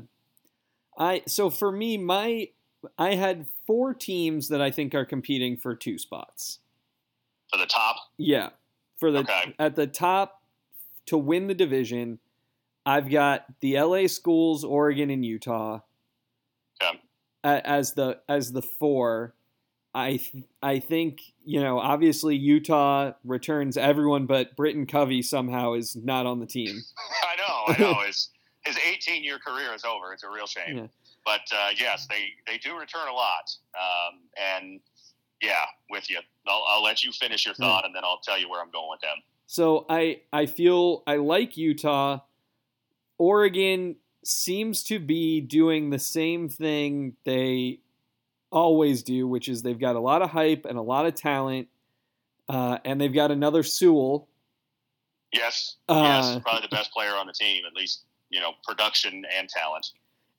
I 0.98 1.22
so 1.28 1.50
for 1.50 1.72
me, 1.72 1.98
my 1.98 2.50
I 2.98 3.16
had 3.16 3.46
four 3.66 3.94
teams 3.94 4.50
that 4.50 4.62
I 4.62 4.70
think 4.72 4.94
are 4.94 5.06
competing 5.06 5.56
for 5.58 5.76
two 5.76 5.98
spots. 5.98 6.60
For 7.52 7.58
the 7.58 7.66
top, 7.66 7.96
Yeah, 8.18 8.50
for 8.98 9.12
the 9.12 9.20
Okay. 9.20 9.56
at 9.58 9.76
the 9.76 9.88
top 9.88 10.44
to 11.08 11.18
win 11.18 11.48
the 11.48 11.56
division, 11.56 12.20
I've 12.86 13.10
got 13.10 13.46
the 13.60 13.80
LA 13.80 14.08
schools, 14.08 14.64
Oregon, 14.64 15.10
and 15.10 15.26
Utah 15.26 15.82
a- 17.44 17.68
as 17.68 17.94
the 17.94 18.20
as 18.28 18.52
the 18.52 18.62
four. 18.62 19.36
I 19.94 20.18
th- 20.18 20.46
I 20.62 20.80
think 20.80 21.20
you 21.44 21.62
know 21.62 21.80
obviously 21.80 22.36
Utah 22.36 23.14
returns 23.24 23.78
everyone, 23.78 24.26
but 24.26 24.56
Britton 24.56 24.86
Covey 24.86 25.22
somehow 25.22 25.74
is 25.74 25.96
not 25.96 26.26
on 26.26 26.40
the 26.40 26.46
team. 26.46 26.80
I 27.24 27.36
know, 27.36 27.74
I 27.74 27.92
know. 27.94 28.00
His 28.06 28.30
his 28.66 28.78
18 28.78 29.24
year 29.24 29.40
career 29.40 29.74
is 29.74 29.86
over. 29.86 30.12
It's 30.14 30.24
a 30.24 30.30
real 30.30 30.46
shame. 30.46 30.78
Yeah. 30.78 30.88
But 31.26 31.42
uh, 31.52 31.70
yes, 31.78 32.08
they 32.08 32.30
they 32.46 32.58
do 32.58 32.78
return 32.78 33.08
a 33.08 33.14
lot. 33.14 33.50
Um, 33.74 34.20
and 34.38 34.80
yeah, 35.42 35.64
with 35.90 36.10
you. 36.10 36.20
I'll, 36.48 36.64
I'll 36.68 36.84
let 36.84 37.04
you 37.04 37.12
finish 37.12 37.46
your 37.46 37.56
thought, 37.56 37.86
and 37.86 37.96
then 37.96 38.04
I'll 38.04 38.20
tell 38.20 38.38
you 38.38 38.50
where 38.50 38.62
I'm 38.62 38.72
going 38.72 38.90
with 38.90 39.02
them. 39.02 39.18
So 39.48 39.86
I 39.90 40.22
I 40.34 40.46
feel 40.46 41.04
I 41.08 41.16
like 41.16 41.58
Utah. 41.58 42.20
Oregon 43.20 43.98
seems 44.24 44.82
to 44.86 44.98
be 45.00 45.40
doing 45.42 45.92
the 45.92 46.00
same 46.00 46.50
thing 46.50 47.16
they 47.26 47.80
always 48.52 49.04
do, 49.04 49.28
which 49.28 49.48
is 49.48 49.62
they've 49.62 49.80
got 49.80 49.96
a 49.96 50.00
lot 50.00 50.24
of 50.24 50.32
hype 50.32 50.66
and 50.66 50.78
a 50.78 50.82
lot 50.82 51.06
of 51.06 51.14
talent, 51.14 51.68
uh, 52.48 52.80
and 52.84 53.00
they've 53.00 53.14
got 53.14 53.30
another 53.30 53.62
Sewell. 53.62 54.28
Yes, 55.32 55.76
Uh, 55.88 56.02
yes, 56.04 56.40
probably 56.42 56.62
the 56.64 56.76
best 56.76 56.92
player 56.92 57.12
on 57.12 57.28
the 57.28 57.34
team, 57.34 57.64
at 57.68 57.74
least 57.76 58.02
you 58.32 58.40
know 58.40 58.54
production 58.64 59.24
and 59.38 59.48
talent. 59.48 59.92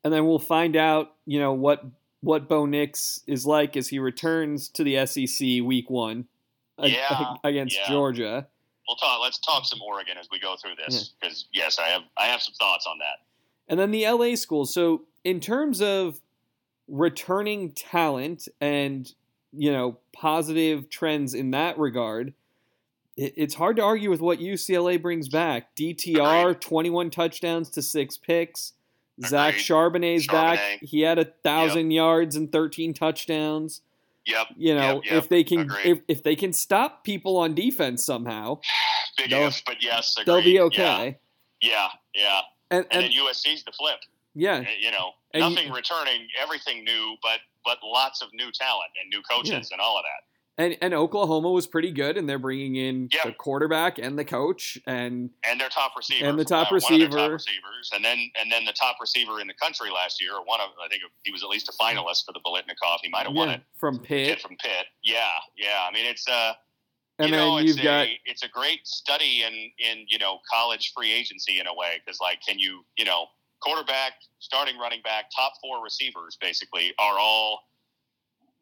and 0.03 0.13
then 0.13 0.27
we'll 0.27 0.39
find 0.41 0.75
out, 0.77 1.15
you 1.27 1.39
know, 1.39 1.53
what 1.53 1.85
what 2.23 2.49
Bo 2.49 2.67
Nix 2.67 3.23
is 3.27 3.47
like 3.47 3.77
as 3.77 3.89
he 3.89 3.99
returns 3.99 4.69
to 4.71 4.83
the 4.85 5.07
SEC 5.07 5.63
Week 5.63 5.89
One 5.89 6.27
Yeah, 6.83 7.35
against 7.45 7.77
yeah. 7.77 7.89
Georgia. 7.89 8.49
We'll 8.91 8.97
talk. 8.97 9.21
Let's 9.23 9.39
talk 9.39 9.65
some 9.65 9.81
Oregon 9.83 10.17
as 10.19 10.27
we 10.33 10.41
go 10.41 10.57
through 10.61 10.75
this, 10.75 11.13
because 11.21 11.47
yes, 11.53 11.79
I 11.79 11.87
have 11.91 12.03
I 12.19 12.25
have 12.25 12.43
some 12.43 12.55
thoughts 12.55 12.89
on 12.91 12.99
that. 12.99 13.25
And 13.69 13.79
then 13.79 13.93
the 13.93 14.05
LA 14.05 14.35
schools. 14.35 14.75
So 14.75 15.03
in 15.23 15.39
terms 15.39 15.81
of 15.81 16.21
returning 16.89 17.71
talent 17.71 18.49
and 18.61 19.15
you 19.53 19.71
know 19.71 19.99
positive 20.13 20.91
trends 20.91 21.35
in 21.35 21.53
that 21.53 21.79
regard, 21.79 22.35
it, 23.17 23.35
it's 23.37 23.55
hard 23.55 23.77
to 23.77 23.83
argue 23.83 24.11
with 24.11 24.21
what 24.21 24.41
UCLA 24.41 25.01
brings 25.01 25.29
back. 25.29 25.77
DTR, 25.77 26.51
Agreed. 26.51 26.61
21 26.61 27.11
touchdowns 27.11 27.71
to 27.71 27.83
six 27.83 28.17
picks. 28.17 28.73
Zach 29.25 29.51
Agreed. 29.51 29.63
Charbonnet's 29.63 30.27
back. 30.27 30.81
He 30.83 31.03
had 31.03 31.21
a 31.21 31.27
thousand 31.45 31.93
yards 31.93 32.35
and 32.35 32.51
13 32.51 32.93
touchdowns. 32.93 33.83
Yep, 34.27 34.47
You 34.57 34.75
know, 34.75 34.97
Yep, 34.97 35.05
yep. 35.05 35.15
if 35.15 35.29
they 35.29 35.43
can 35.45 35.61
Agreed. 35.61 35.87
if, 35.87 35.99
if 36.09 36.23
they 36.23 36.37
can 36.37 36.53
stop 36.53 37.05
people 37.05 37.37
on 37.39 37.55
defense 37.55 38.05
somehow, 38.05 38.61
big 39.17 39.33
if, 39.33 39.63
but 39.65 39.83
yes, 39.83 40.15
agreed. 40.19 40.27
they'll 40.27 40.45
be 40.45 40.61
okay. 40.61 41.19
Yeah, 41.63 41.89
yeah. 42.15 42.41
And, 42.71 42.85
And, 42.91 43.05
and 43.05 43.05
then 43.05 43.11
USC's 43.27 43.65
the 43.65 43.73
flip. 43.73 43.99
yeah, 44.35 44.59
eh, 44.59 44.65
you 44.81 44.91
know, 44.91 45.13
you- 45.35 45.41
nothing 45.41 45.73
returning, 45.73 46.29
everything 46.41 46.85
new, 46.85 47.17
but 47.23 47.41
but 47.65 47.79
lots 47.85 48.23
of 48.23 48.29
new 48.33 48.51
talent 48.53 48.91
and 49.03 49.11
new 49.11 49.21
coaches 49.23 49.71
and 49.73 49.81
all 49.81 49.97
of 49.99 50.05
that. 50.05 50.23
And 50.61 50.77
and 50.83 50.93
Oklahoma 50.93 51.51
was 51.51 51.67
pretty 51.67 51.91
good, 51.91 52.19
and 52.19 52.29
they're 52.29 52.39
bringing 52.39 52.77
in 52.77 53.09
Yeah. 53.13 53.21
the 53.25 53.33
quarterback 53.33 53.99
and 53.99 54.19
the 54.19 54.27
coach, 54.27 54.79
and 54.87 55.31
And 55.43 55.59
their 55.59 55.71
top 55.71 55.97
receiver, 55.97 56.29
And 56.29 56.39
the 56.39 56.45
top 56.45 56.67
uh, 56.71 56.77
one 56.77 56.77
of 56.77 56.89
their 56.89 56.99
receiver. 56.99 57.17
top 57.19 57.31
receivers, 57.31 57.91
and 57.95 58.05
then 58.05 58.31
and 58.39 58.53
then 58.53 58.67
the 58.67 58.75
top 58.75 58.97
receiver 59.01 59.41
in 59.41 59.47
the 59.47 59.55
country 59.55 59.91
last 59.91 60.21
year, 60.21 60.35
or 60.35 60.45
one 60.45 60.61
of 60.61 60.69
I 60.85 60.89
think 60.89 61.03
he 61.25 61.33
was 61.33 61.43
at 61.43 61.49
least 61.49 61.69
a 61.71 61.73
finalist 61.83 62.27
for 62.27 62.33
the 62.33 62.41
Biletnikoff. 62.41 62.99
He 63.03 63.09
might 63.09 63.25
have 63.27 63.35
won 63.35 63.49
it. 63.49 63.63
from 63.79 64.01
Pitt, 64.01 64.41
from 64.43 64.57
Pitt. 64.59 64.87
Yeah, 65.03 65.31
yeah. 65.57 65.87
I 65.89 65.93
mean, 65.95 66.05
it's 66.05 66.29
uh, 66.29 66.53
and 67.19 67.31
you 67.31 67.37
then 67.37 67.49
know, 67.49 67.59
you've 67.59 67.77
it's 67.77 67.83
got 67.83 68.07
a, 68.07 68.21
it's 68.27 68.43
a 68.43 68.49
great 68.49 68.87
study 68.87 69.43
in 69.47 69.55
in 69.79 70.05
you 70.09 70.19
know 70.19 70.41
college 70.53 70.93
free 70.95 71.11
agency 71.11 71.59
in 71.59 71.67
a 71.69 71.75
way 71.75 72.03
because 72.05 72.21
like 72.21 72.43
can 72.47 72.59
you 72.59 72.85
you 72.99 73.07
know 73.07 73.27
quarterback, 73.61 74.13
starting 74.41 74.77
running 74.79 75.01
back, 75.03 75.31
top 75.35 75.55
four 75.63 75.83
receivers 75.83 76.37
basically 76.39 76.93
are 76.99 77.19
all 77.19 77.63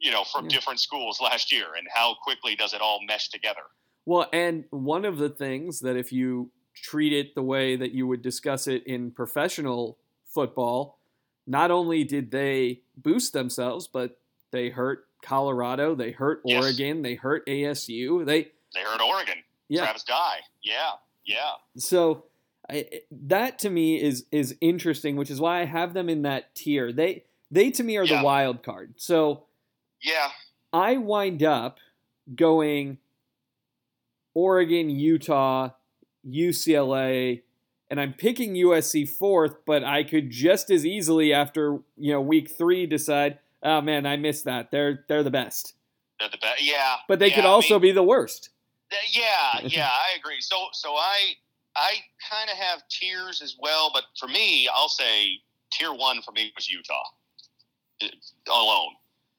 you 0.01 0.11
know 0.11 0.25
from 0.25 0.45
Yeah. 0.45 0.51
different 0.57 0.81
schools 0.81 1.21
last 1.21 1.51
year, 1.53 1.67
and 1.77 1.87
how 1.93 2.15
quickly 2.23 2.55
does 2.57 2.73
it 2.75 2.81
all 2.81 3.01
mesh 3.07 3.29
together? 3.29 3.63
well, 4.07 4.27
and 4.33 4.65
one 4.71 5.05
of 5.05 5.19
the 5.19 5.29
things 5.29 5.81
that 5.81 5.95
if 5.97 6.11
you 6.13 6.51
treat 6.75 7.13
it 7.13 7.35
the 7.35 7.43
way 7.43 7.77
that 7.77 7.93
you 7.93 8.07
would 8.07 8.23
discuss 8.23 8.67
it 8.67 8.83
in 8.87 9.11
professional 9.11 9.99
football, 10.25 10.99
not 11.47 11.71
only 11.71 12.05
did 12.05 12.31
they 12.31 12.81
boost 12.97 13.33
themselves, 13.35 13.87
but 13.87 14.19
they 14.51 14.71
hurt 14.71 15.07
Colorado, 15.23 15.95
they 15.95 16.11
hurt 16.13 16.41
Yes. 16.45 16.63
Oregon, 16.65 17.03
they 17.03 17.17
hurt 17.17 17.47
ASU, 17.47 18.25
they 18.25 18.53
They 18.73 18.81
heard 18.83 19.01
Oregon, 19.03 19.43
yeah, 19.69 19.83
Travis 19.85 20.05
Dye, 20.05 20.41
yeah, 20.63 20.93
yeah. 21.27 21.53
So 21.77 22.25
I, 22.71 22.89
that 23.11 23.59
to 23.61 23.71
me 23.71 24.01
is 24.01 24.25
is 24.31 24.57
interesting, 24.63 25.17
which 25.17 25.31
is 25.31 25.39
why 25.41 25.61
I 25.61 25.65
have 25.65 25.93
them 25.93 26.09
in 26.09 26.23
that 26.23 26.55
tier. 26.55 26.93
They 26.93 27.25
they 27.51 27.71
to 27.73 27.83
me 27.83 27.97
are 27.99 28.05
Yeah. 28.05 28.19
the 28.21 28.25
wild 28.25 28.63
card. 28.63 28.95
So 28.97 29.45
Yeah, 30.03 30.29
I 30.73 30.97
wind 30.97 31.43
up 31.43 31.79
going 32.35 32.99
Oregon, 34.35 34.91
Utah, 34.91 35.71
UCLA, 36.27 37.43
and 37.91 38.01
I'm 38.01 38.13
picking 38.13 38.55
USC 38.55 39.09
fourth, 39.09 39.57
but 39.67 39.83
I 39.83 40.05
could 40.05 40.31
just 40.31 40.71
as 40.71 40.85
easily 40.85 41.33
after 41.33 41.79
you 41.97 42.13
know 42.13 42.21
week 42.21 42.51
three 42.51 42.87
decide, 42.87 43.39
oh 43.63 43.81
man, 43.81 44.07
I 44.07 44.17
missed 44.17 44.45
that. 44.45 44.71
They're 44.71 45.05
they're 45.09 45.23
the 45.23 45.31
best, 45.31 45.75
they're 46.21 46.29
the 46.29 46.39
best. 46.39 46.63
Yeah, 46.63 46.97
but 47.09 47.19
they 47.19 47.29
yeah, 47.31 47.37
could 47.37 47.45
I 47.45 47.49
also 47.49 47.75
mean, 47.75 47.83
be 47.83 47.93
the 47.93 48.03
worst. 48.03 48.51
th- 48.91 49.17
yeah, 49.17 49.61
yeah. 49.67 49.89
I 49.89 50.17
agree. 50.19 50.41
So, 50.41 50.67
so 50.73 50.95
I, 50.95 51.35
I 51.77 51.95
kind 52.31 52.51
of 52.51 52.57
have 52.57 52.83
tiers 52.89 53.41
as 53.43 53.57
well, 53.61 53.91
but 53.93 54.05
for 54.19 54.29
me, 54.29 54.69
I'll 54.73 54.89
say 54.89 55.31
tier 55.73 55.93
one 55.93 56.23
for 56.23 56.33
me 56.33 56.53
was 56.57 56.69
Utah 56.69 56.95
uh, 58.03 58.07
alone. 58.53 58.91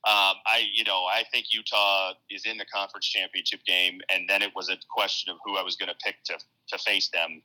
Um, 0.08 0.36
I, 0.48 0.63
you 0.74 0.86
know, 0.86 1.06
I 1.12 1.24
think 1.32 1.48
Utah 1.51 2.13
is 2.29 2.46
in 2.46 2.58
the 2.58 2.65
conference 2.65 3.06
championship 3.08 3.60
game, 3.65 4.00
and 4.10 4.29
then 4.29 4.41
it 4.41 4.51
was 4.56 4.70
a 4.70 4.77
question 4.89 5.29
of 5.29 5.38
who 5.44 5.58
I 5.58 5.62
was 5.62 5.75
going 5.75 5.89
to 5.89 5.96
pick 6.03 6.24
to 6.25 6.38
to 6.70 6.77
face 6.77 7.10
them, 7.10 7.41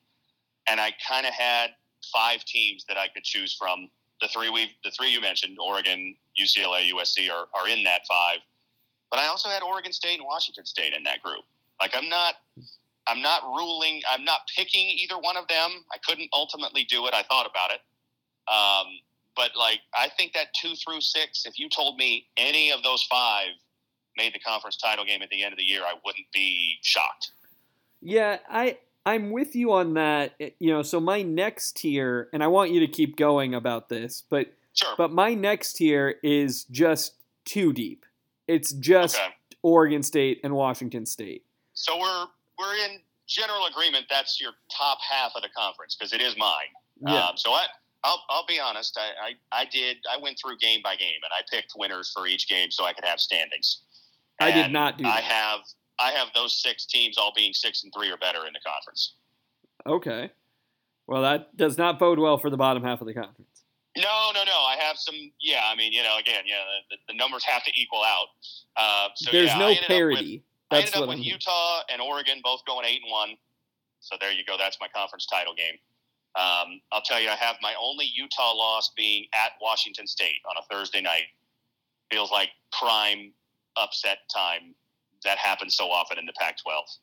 and 0.68 0.80
I 0.80 0.92
kind 1.06 1.26
of 1.26 1.32
had 1.32 1.70
five 2.12 2.44
teams 2.44 2.84
that 2.88 2.96
I 2.96 3.08
could 3.08 3.24
choose 3.24 3.54
from. 3.54 3.88
The 4.20 4.28
three 4.28 4.50
we, 4.50 4.70
the 4.84 4.92
three 4.92 5.08
you 5.08 5.20
mentioned, 5.20 5.58
Oregon, 5.58 6.14
UCLA, 6.40 6.90
USC, 6.92 7.28
are 7.28 7.48
are 7.58 7.68
in 7.68 7.82
that 7.84 8.02
five. 8.08 8.38
But 9.10 9.18
I 9.18 9.26
also 9.26 9.48
had 9.48 9.62
Oregon 9.62 9.92
State 9.92 10.18
and 10.18 10.26
Washington 10.26 10.64
State 10.64 10.92
in 10.92 11.02
that 11.04 11.22
group. 11.22 11.44
Like 11.80 11.92
I'm 11.96 12.08
not, 12.08 12.34
I'm 13.06 13.20
not 13.20 13.42
ruling, 13.44 14.00
I'm 14.10 14.24
not 14.24 14.40
picking 14.56 14.88
either 14.90 15.16
one 15.18 15.36
of 15.36 15.46
them. 15.48 15.84
I 15.92 15.98
couldn't 16.06 16.28
ultimately 16.32 16.84
do 16.84 17.06
it. 17.06 17.14
I 17.14 17.22
thought 17.22 17.48
about 17.50 17.70
it. 17.70 17.80
Um, 18.50 18.92
but 19.36 19.50
like, 19.58 19.80
I 19.94 20.08
think 20.16 20.32
that 20.34 20.48
two 20.60 20.74
through 20.76 21.00
six, 21.00 21.44
if 21.46 21.58
you 21.58 21.68
told 21.68 21.96
me 21.96 22.26
any 22.36 22.70
of 22.72 22.82
those 22.82 23.02
five 23.04 23.48
made 24.16 24.34
the 24.34 24.38
conference 24.38 24.76
title 24.76 25.04
game 25.04 25.22
at 25.22 25.28
the 25.30 25.42
end 25.42 25.52
of 25.52 25.58
the 25.58 25.64
year, 25.64 25.82
I 25.82 25.94
wouldn't 26.04 26.26
be 26.32 26.74
shocked. 26.82 27.32
Yeah, 28.00 28.38
I 28.48 28.78
I'm 29.06 29.30
with 29.30 29.54
you 29.56 29.72
on 29.72 29.94
that. 29.94 30.34
You 30.38 30.72
know, 30.72 30.82
so 30.82 31.00
my 31.00 31.22
next 31.22 31.76
tier, 31.76 32.28
and 32.32 32.42
I 32.42 32.46
want 32.46 32.70
you 32.70 32.80
to 32.80 32.86
keep 32.86 33.16
going 33.16 33.54
about 33.54 33.88
this, 33.88 34.22
but 34.28 34.52
Sure. 34.74 34.94
but 34.98 35.12
my 35.12 35.34
next 35.34 35.74
tier 35.74 36.16
is 36.22 36.64
just 36.64 37.14
too 37.44 37.72
deep. 37.72 38.04
It's 38.48 38.72
just 38.72 39.16
okay. 39.16 39.28
Oregon 39.62 40.02
State 40.02 40.40
and 40.42 40.54
Washington 40.54 41.06
State. 41.06 41.44
So 41.74 41.98
we're 41.98 42.26
we're 42.58 42.74
in 42.76 42.98
general 43.26 43.66
agreement. 43.66 44.06
That's 44.10 44.40
your 44.40 44.52
top 44.70 44.98
half 45.00 45.32
of 45.36 45.42
the 45.42 45.48
conference 45.56 45.96
because 45.96 46.12
it 46.12 46.20
is 46.20 46.36
mine. 46.36 46.72
Yeah. 47.06 47.24
Um, 47.26 47.36
so 47.36 47.52
I 47.52 47.66
I'll, 48.04 48.22
I'll 48.28 48.46
be 48.46 48.60
honest. 48.60 48.98
I, 49.00 49.30
I, 49.52 49.62
I 49.62 49.64
did. 49.64 49.96
I 50.12 50.20
went 50.22 50.38
through 50.38 50.58
game 50.58 50.80
by 50.84 50.94
game, 50.96 51.20
and 51.22 51.32
I 51.32 51.42
picked 51.50 51.72
winners 51.76 52.12
for 52.14 52.26
each 52.26 52.48
game 52.48 52.70
so 52.70 52.84
I 52.84 52.92
could 52.92 53.04
have 53.04 53.18
standings. 53.18 53.80
I 54.40 54.50
did 54.50 54.70
not 54.72 54.98
do. 54.98 55.04
I 55.06 55.16
that. 55.16 55.24
have 55.24 55.60
I 55.98 56.10
have 56.10 56.28
those 56.34 56.60
six 56.60 56.86
teams 56.86 57.16
all 57.16 57.32
being 57.34 57.52
six 57.52 57.82
and 57.84 57.92
three 57.96 58.10
or 58.10 58.16
better 58.16 58.46
in 58.46 58.52
the 58.52 58.60
conference. 58.66 59.14
Okay. 59.86 60.30
Well, 61.06 61.22
that 61.22 61.56
does 61.56 61.78
not 61.78 61.98
bode 61.98 62.18
well 62.18 62.38
for 62.38 62.50
the 62.50 62.56
bottom 62.56 62.82
half 62.82 63.00
of 63.00 63.06
the 63.06 63.14
conference. 63.14 63.48
No, 63.96 64.30
no, 64.34 64.42
no. 64.44 64.52
I 64.52 64.76
have 64.80 64.96
some. 64.98 65.14
Yeah, 65.40 65.60
I 65.64 65.76
mean, 65.76 65.92
you 65.92 66.02
know, 66.02 66.18
again, 66.18 66.44
yeah, 66.46 66.56
the, 66.90 66.96
the 67.12 67.16
numbers 67.16 67.44
have 67.44 67.62
to 67.64 67.70
equal 67.80 68.02
out. 68.02 68.26
Uh, 68.76 69.08
so 69.14 69.30
There's 69.30 69.48
yeah, 69.50 69.58
no 69.58 69.66
I 69.66 69.68
ended 69.68 69.80
with- 69.82 69.88
parity. 69.88 70.42
I 70.70 70.78
ended 70.78 70.94
what 70.94 71.02
up 71.04 71.08
with 71.10 71.18
Utah 71.20 71.82
and 71.92 72.02
Oregon 72.02 72.40
both 72.42 72.64
going 72.66 72.84
eight 72.86 73.00
and 73.02 73.12
one. 73.12 73.36
So 74.00 74.16
there 74.20 74.32
you 74.32 74.44
go. 74.44 74.56
That's 74.58 74.78
my 74.80 74.88
conference 74.88 75.26
title 75.26 75.54
game. 75.54 75.76
Um, 76.36 76.80
I'll 76.90 77.02
tell 77.02 77.20
you, 77.20 77.28
I 77.28 77.36
have 77.36 77.56
my 77.62 77.74
only 77.80 78.10
Utah 78.14 78.52
loss 78.54 78.90
being 78.96 79.26
at 79.34 79.52
Washington 79.62 80.06
State 80.06 80.40
on 80.48 80.56
a 80.58 80.74
Thursday 80.74 81.00
night. 81.00 81.24
Feels 82.10 82.32
like 82.32 82.50
prime 82.78 83.32
upset 83.76 84.18
time. 84.34 84.74
That 85.24 85.38
happens 85.38 85.76
so 85.76 85.86
often 85.90 86.18
in 86.18 86.26
the 86.26 86.32
Pac-12. 86.38 86.98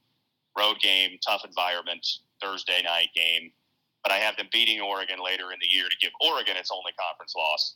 Road 0.58 0.78
game, 0.82 1.18
tough 1.26 1.46
environment, 1.46 2.06
Thursday 2.42 2.82
night 2.84 3.08
game. 3.16 3.52
But 4.04 4.12
I 4.12 4.18
have 4.18 4.36
them 4.36 4.48
beating 4.52 4.82
Oregon 4.82 5.18
later 5.24 5.52
in 5.54 5.60
the 5.62 5.68
year 5.68 5.86
to 5.86 5.96
give 6.02 6.12
Oregon 6.20 6.58
its 6.58 6.72
only 6.72 6.92
conference 7.00 7.34
loss, 7.36 7.76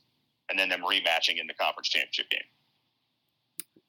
and 0.49 0.59
then 0.59 0.69
them 0.69 0.81
rematching 0.81 1.39
in 1.39 1.47
the 1.47 1.53
conference 1.53 1.87
championship 1.87 2.29
game. 2.29 2.41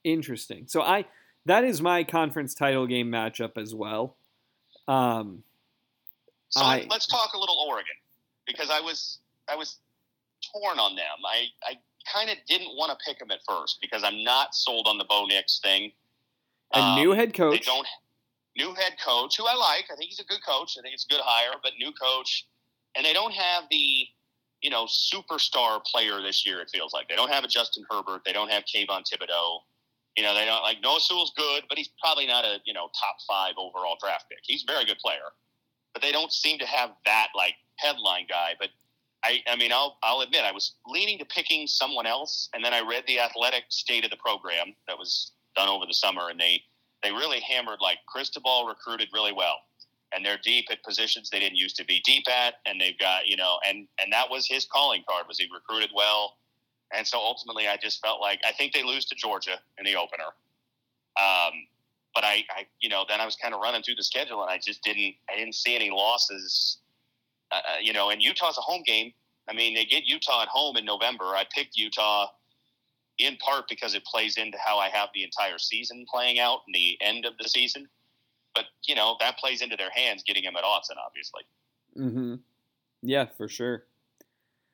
Interesting. 0.04 0.64
So 0.68 0.82
I 0.82 1.06
that 1.46 1.64
is 1.64 1.80
my 1.80 2.04
conference 2.04 2.54
title 2.54 2.86
game 2.86 3.10
matchup 3.10 3.56
as 3.56 3.74
well. 3.74 4.16
Um, 4.86 5.42
So 6.50 6.60
I- 6.62 6.78
let, 6.78 6.90
let's 6.90 7.06
talk 7.06 7.34
a 7.34 7.38
little 7.38 7.56
Oregon 7.68 7.94
because 8.46 8.70
I 8.70 8.80
was 8.80 9.18
I 9.48 9.56
was 9.56 9.78
torn 10.52 10.78
on 10.78 10.94
them. 10.96 11.16
I, 11.26 11.46
I 11.64 11.78
kind 12.12 12.30
of 12.30 12.36
didn't 12.48 12.76
want 12.76 12.90
to 12.96 13.04
pick 13.04 13.18
them 13.18 13.30
at 13.30 13.38
first 13.48 13.78
because 13.80 14.02
I'm 14.04 14.22
not 14.24 14.54
sold 14.54 14.86
on 14.88 14.98
the 14.98 15.04
Bo 15.04 15.26
Nix 15.26 15.60
thing. 15.60 15.92
a 16.72 16.78
Um, 16.78 16.94
new 17.00 17.12
head 17.12 17.30
They 17.30 17.32
coach. 17.38 17.64
don't 17.66 17.86
new 18.56 18.72
head 18.74 18.96
coach 19.04 19.36
who 19.36 19.46
I 19.46 19.54
like. 19.54 19.84
I 19.92 19.96
think 19.96 20.10
he's 20.10 20.20
a 20.20 20.24
good 20.24 20.42
coach. 20.46 20.76
I 20.78 20.82
think 20.82 20.94
it's 20.94 21.04
a 21.04 21.08
good 21.08 21.20
hire, 21.22 21.52
but 21.62 21.72
new 21.78 21.92
coach, 21.92 22.46
and 22.94 23.04
they 23.04 23.12
don't 23.12 23.32
have 23.32 23.64
the 23.70 24.06
you 24.62 24.70
know 24.70 24.84
superstar 24.86 25.84
player 25.84 26.20
this 26.22 26.46
year. 26.46 26.60
It 26.60 26.70
feels 26.72 26.92
like 26.92 27.08
they 27.08 27.16
don't 27.16 27.30
have 27.30 27.44
a 27.44 27.48
Justin 27.48 27.84
Herbert. 27.90 28.22
They 28.24 28.32
don't 28.32 28.50
have 28.50 28.64
Kayvon 28.64 29.02
Thibodeaux. 29.08 29.60
You 30.16 30.22
know, 30.24 30.34
they 30.34 30.46
don't 30.46 30.62
like 30.62 30.80
Noah 30.80 31.00
Sewell's 31.00 31.32
good, 31.36 31.64
but 31.68 31.76
he's 31.76 31.90
probably 32.00 32.26
not 32.26 32.44
a 32.44 32.58
you 32.64 32.72
know 32.72 32.88
top 32.98 33.16
five 33.28 33.54
overall 33.58 33.96
draft 34.00 34.26
pick. 34.30 34.38
He's 34.42 34.64
a 34.66 34.72
very 34.72 34.84
good 34.86 34.98
player, 34.98 35.28
but 35.96 36.02
they 36.02 36.12
don't 36.12 36.30
seem 36.30 36.58
to 36.58 36.66
have 36.66 36.90
that 37.06 37.28
like 37.34 37.54
headline 37.76 38.26
guy. 38.28 38.50
But 38.60 38.68
I, 39.24 39.40
I 39.48 39.56
mean, 39.56 39.72
I'll 39.72 39.96
I'll 40.02 40.20
admit 40.20 40.42
I 40.44 40.52
was 40.52 40.74
leaning 40.86 41.18
to 41.20 41.24
picking 41.24 41.66
someone 41.66 42.06
else, 42.06 42.50
and 42.52 42.62
then 42.62 42.74
I 42.74 42.82
read 42.86 43.04
the 43.06 43.18
athletic 43.18 43.64
state 43.70 44.04
of 44.04 44.10
the 44.10 44.18
program 44.18 44.74
that 44.88 44.98
was 44.98 45.32
done 45.56 45.70
over 45.70 45.86
the 45.86 45.94
summer, 45.94 46.28
and 46.28 46.38
they 46.38 46.62
they 47.02 47.12
really 47.12 47.40
hammered 47.40 47.78
like 47.80 47.96
Cristobal 48.06 48.66
recruited 48.66 49.08
really 49.14 49.32
well, 49.32 49.56
and 50.14 50.22
they're 50.22 50.38
deep 50.44 50.66
at 50.70 50.82
positions 50.82 51.30
they 51.30 51.40
didn't 51.40 51.56
used 51.56 51.76
to 51.76 51.84
be 51.86 52.02
deep 52.04 52.24
at, 52.28 52.56
and 52.66 52.78
they've 52.78 52.98
got 52.98 53.26
you 53.26 53.38
know, 53.38 53.58
and 53.66 53.88
and 53.98 54.12
that 54.12 54.28
was 54.30 54.46
his 54.46 54.66
calling 54.66 55.02
card 55.08 55.24
was 55.26 55.38
he 55.38 55.48
recruited 55.50 55.92
well, 55.94 56.36
and 56.94 57.06
so 57.06 57.16
ultimately 57.16 57.68
I 57.68 57.78
just 57.78 58.02
felt 58.02 58.20
like 58.20 58.42
I 58.46 58.52
think 58.52 58.74
they 58.74 58.82
lose 58.82 59.06
to 59.06 59.14
Georgia 59.14 59.58
in 59.78 59.86
the 59.86 59.96
opener, 59.96 60.28
um, 61.18 61.52
but 62.16 62.24
I, 62.24 62.42
I 62.50 62.66
you 62.80 62.88
know 62.88 63.04
then 63.08 63.20
I 63.20 63.24
was 63.26 63.36
kind 63.36 63.54
of 63.54 63.60
running 63.60 63.82
through 63.82 63.94
the 63.96 64.02
schedule 64.02 64.42
and 64.42 64.50
I 64.50 64.58
just 64.58 64.82
didn't 64.82 65.14
I 65.30 65.36
didn't 65.36 65.54
see 65.54 65.76
any 65.76 65.90
losses, 65.90 66.78
uh, 67.52 67.56
uh, 67.56 67.78
you 67.80 67.92
know, 67.92 68.10
and 68.10 68.20
Utah's 68.20 68.58
a 68.58 68.62
home 68.62 68.82
game. 68.84 69.12
I 69.48 69.52
mean, 69.52 69.74
they 69.74 69.84
get 69.84 70.06
Utah 70.06 70.42
at 70.42 70.48
home 70.48 70.76
in 70.76 70.84
November. 70.84 71.26
I 71.26 71.44
picked 71.54 71.76
Utah 71.76 72.28
in 73.18 73.36
part 73.36 73.68
because 73.68 73.94
it 73.94 74.04
plays 74.04 74.38
into 74.38 74.58
how 74.58 74.78
I 74.78 74.88
have 74.88 75.10
the 75.14 75.22
entire 75.22 75.58
season 75.58 76.04
playing 76.12 76.40
out 76.40 76.60
and 76.66 76.74
the 76.74 76.98
end 77.00 77.26
of 77.26 77.34
the 77.38 77.48
season. 77.48 77.86
But 78.54 78.64
you 78.88 78.94
know 78.94 79.16
that 79.20 79.36
plays 79.38 79.60
into 79.60 79.76
their 79.76 79.90
hands, 79.90 80.24
getting 80.26 80.44
them 80.44 80.56
at 80.56 80.64
Autzen, 80.64 80.96
obviously. 81.04 81.42
hmm 81.94 82.36
Yeah, 83.02 83.26
for 83.26 83.46
sure. 83.46 83.84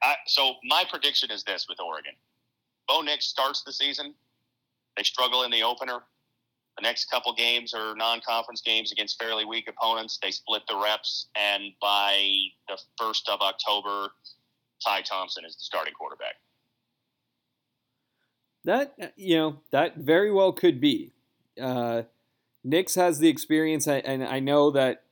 I, 0.04 0.14
so 0.26 0.54
my 0.64 0.84
prediction 0.88 1.32
is 1.32 1.42
this 1.42 1.66
with 1.68 1.80
Oregon: 1.80 2.12
Bo 2.86 3.02
Nix 3.02 3.26
starts 3.26 3.64
the 3.64 3.72
season. 3.72 4.14
They 4.96 5.02
struggle 5.02 5.42
in 5.42 5.50
the 5.50 5.64
opener. 5.64 6.02
The 6.78 6.82
next 6.82 7.10
couple 7.10 7.34
games 7.34 7.74
are 7.74 7.94
non-conference 7.94 8.62
games 8.62 8.92
against 8.92 9.22
fairly 9.22 9.44
weak 9.44 9.68
opponents. 9.68 10.18
They 10.22 10.30
split 10.30 10.62
the 10.68 10.76
reps, 10.76 11.26
and 11.36 11.72
by 11.80 12.46
the 12.68 12.78
first 12.98 13.28
of 13.28 13.40
October, 13.40 14.08
Ty 14.84 15.02
Thompson 15.02 15.44
is 15.44 15.54
the 15.56 15.64
starting 15.64 15.94
quarterback. 15.94 16.36
That 18.64 19.12
you 19.16 19.36
know 19.36 19.60
that 19.70 19.96
very 19.96 20.30
well 20.32 20.52
could 20.52 20.80
be. 20.80 21.12
Uh, 21.60 22.02
Nix 22.64 22.94
has 22.94 23.18
the 23.18 23.28
experience, 23.28 23.86
and 23.88 24.24
I 24.24 24.38
know 24.40 24.70
that 24.70 25.02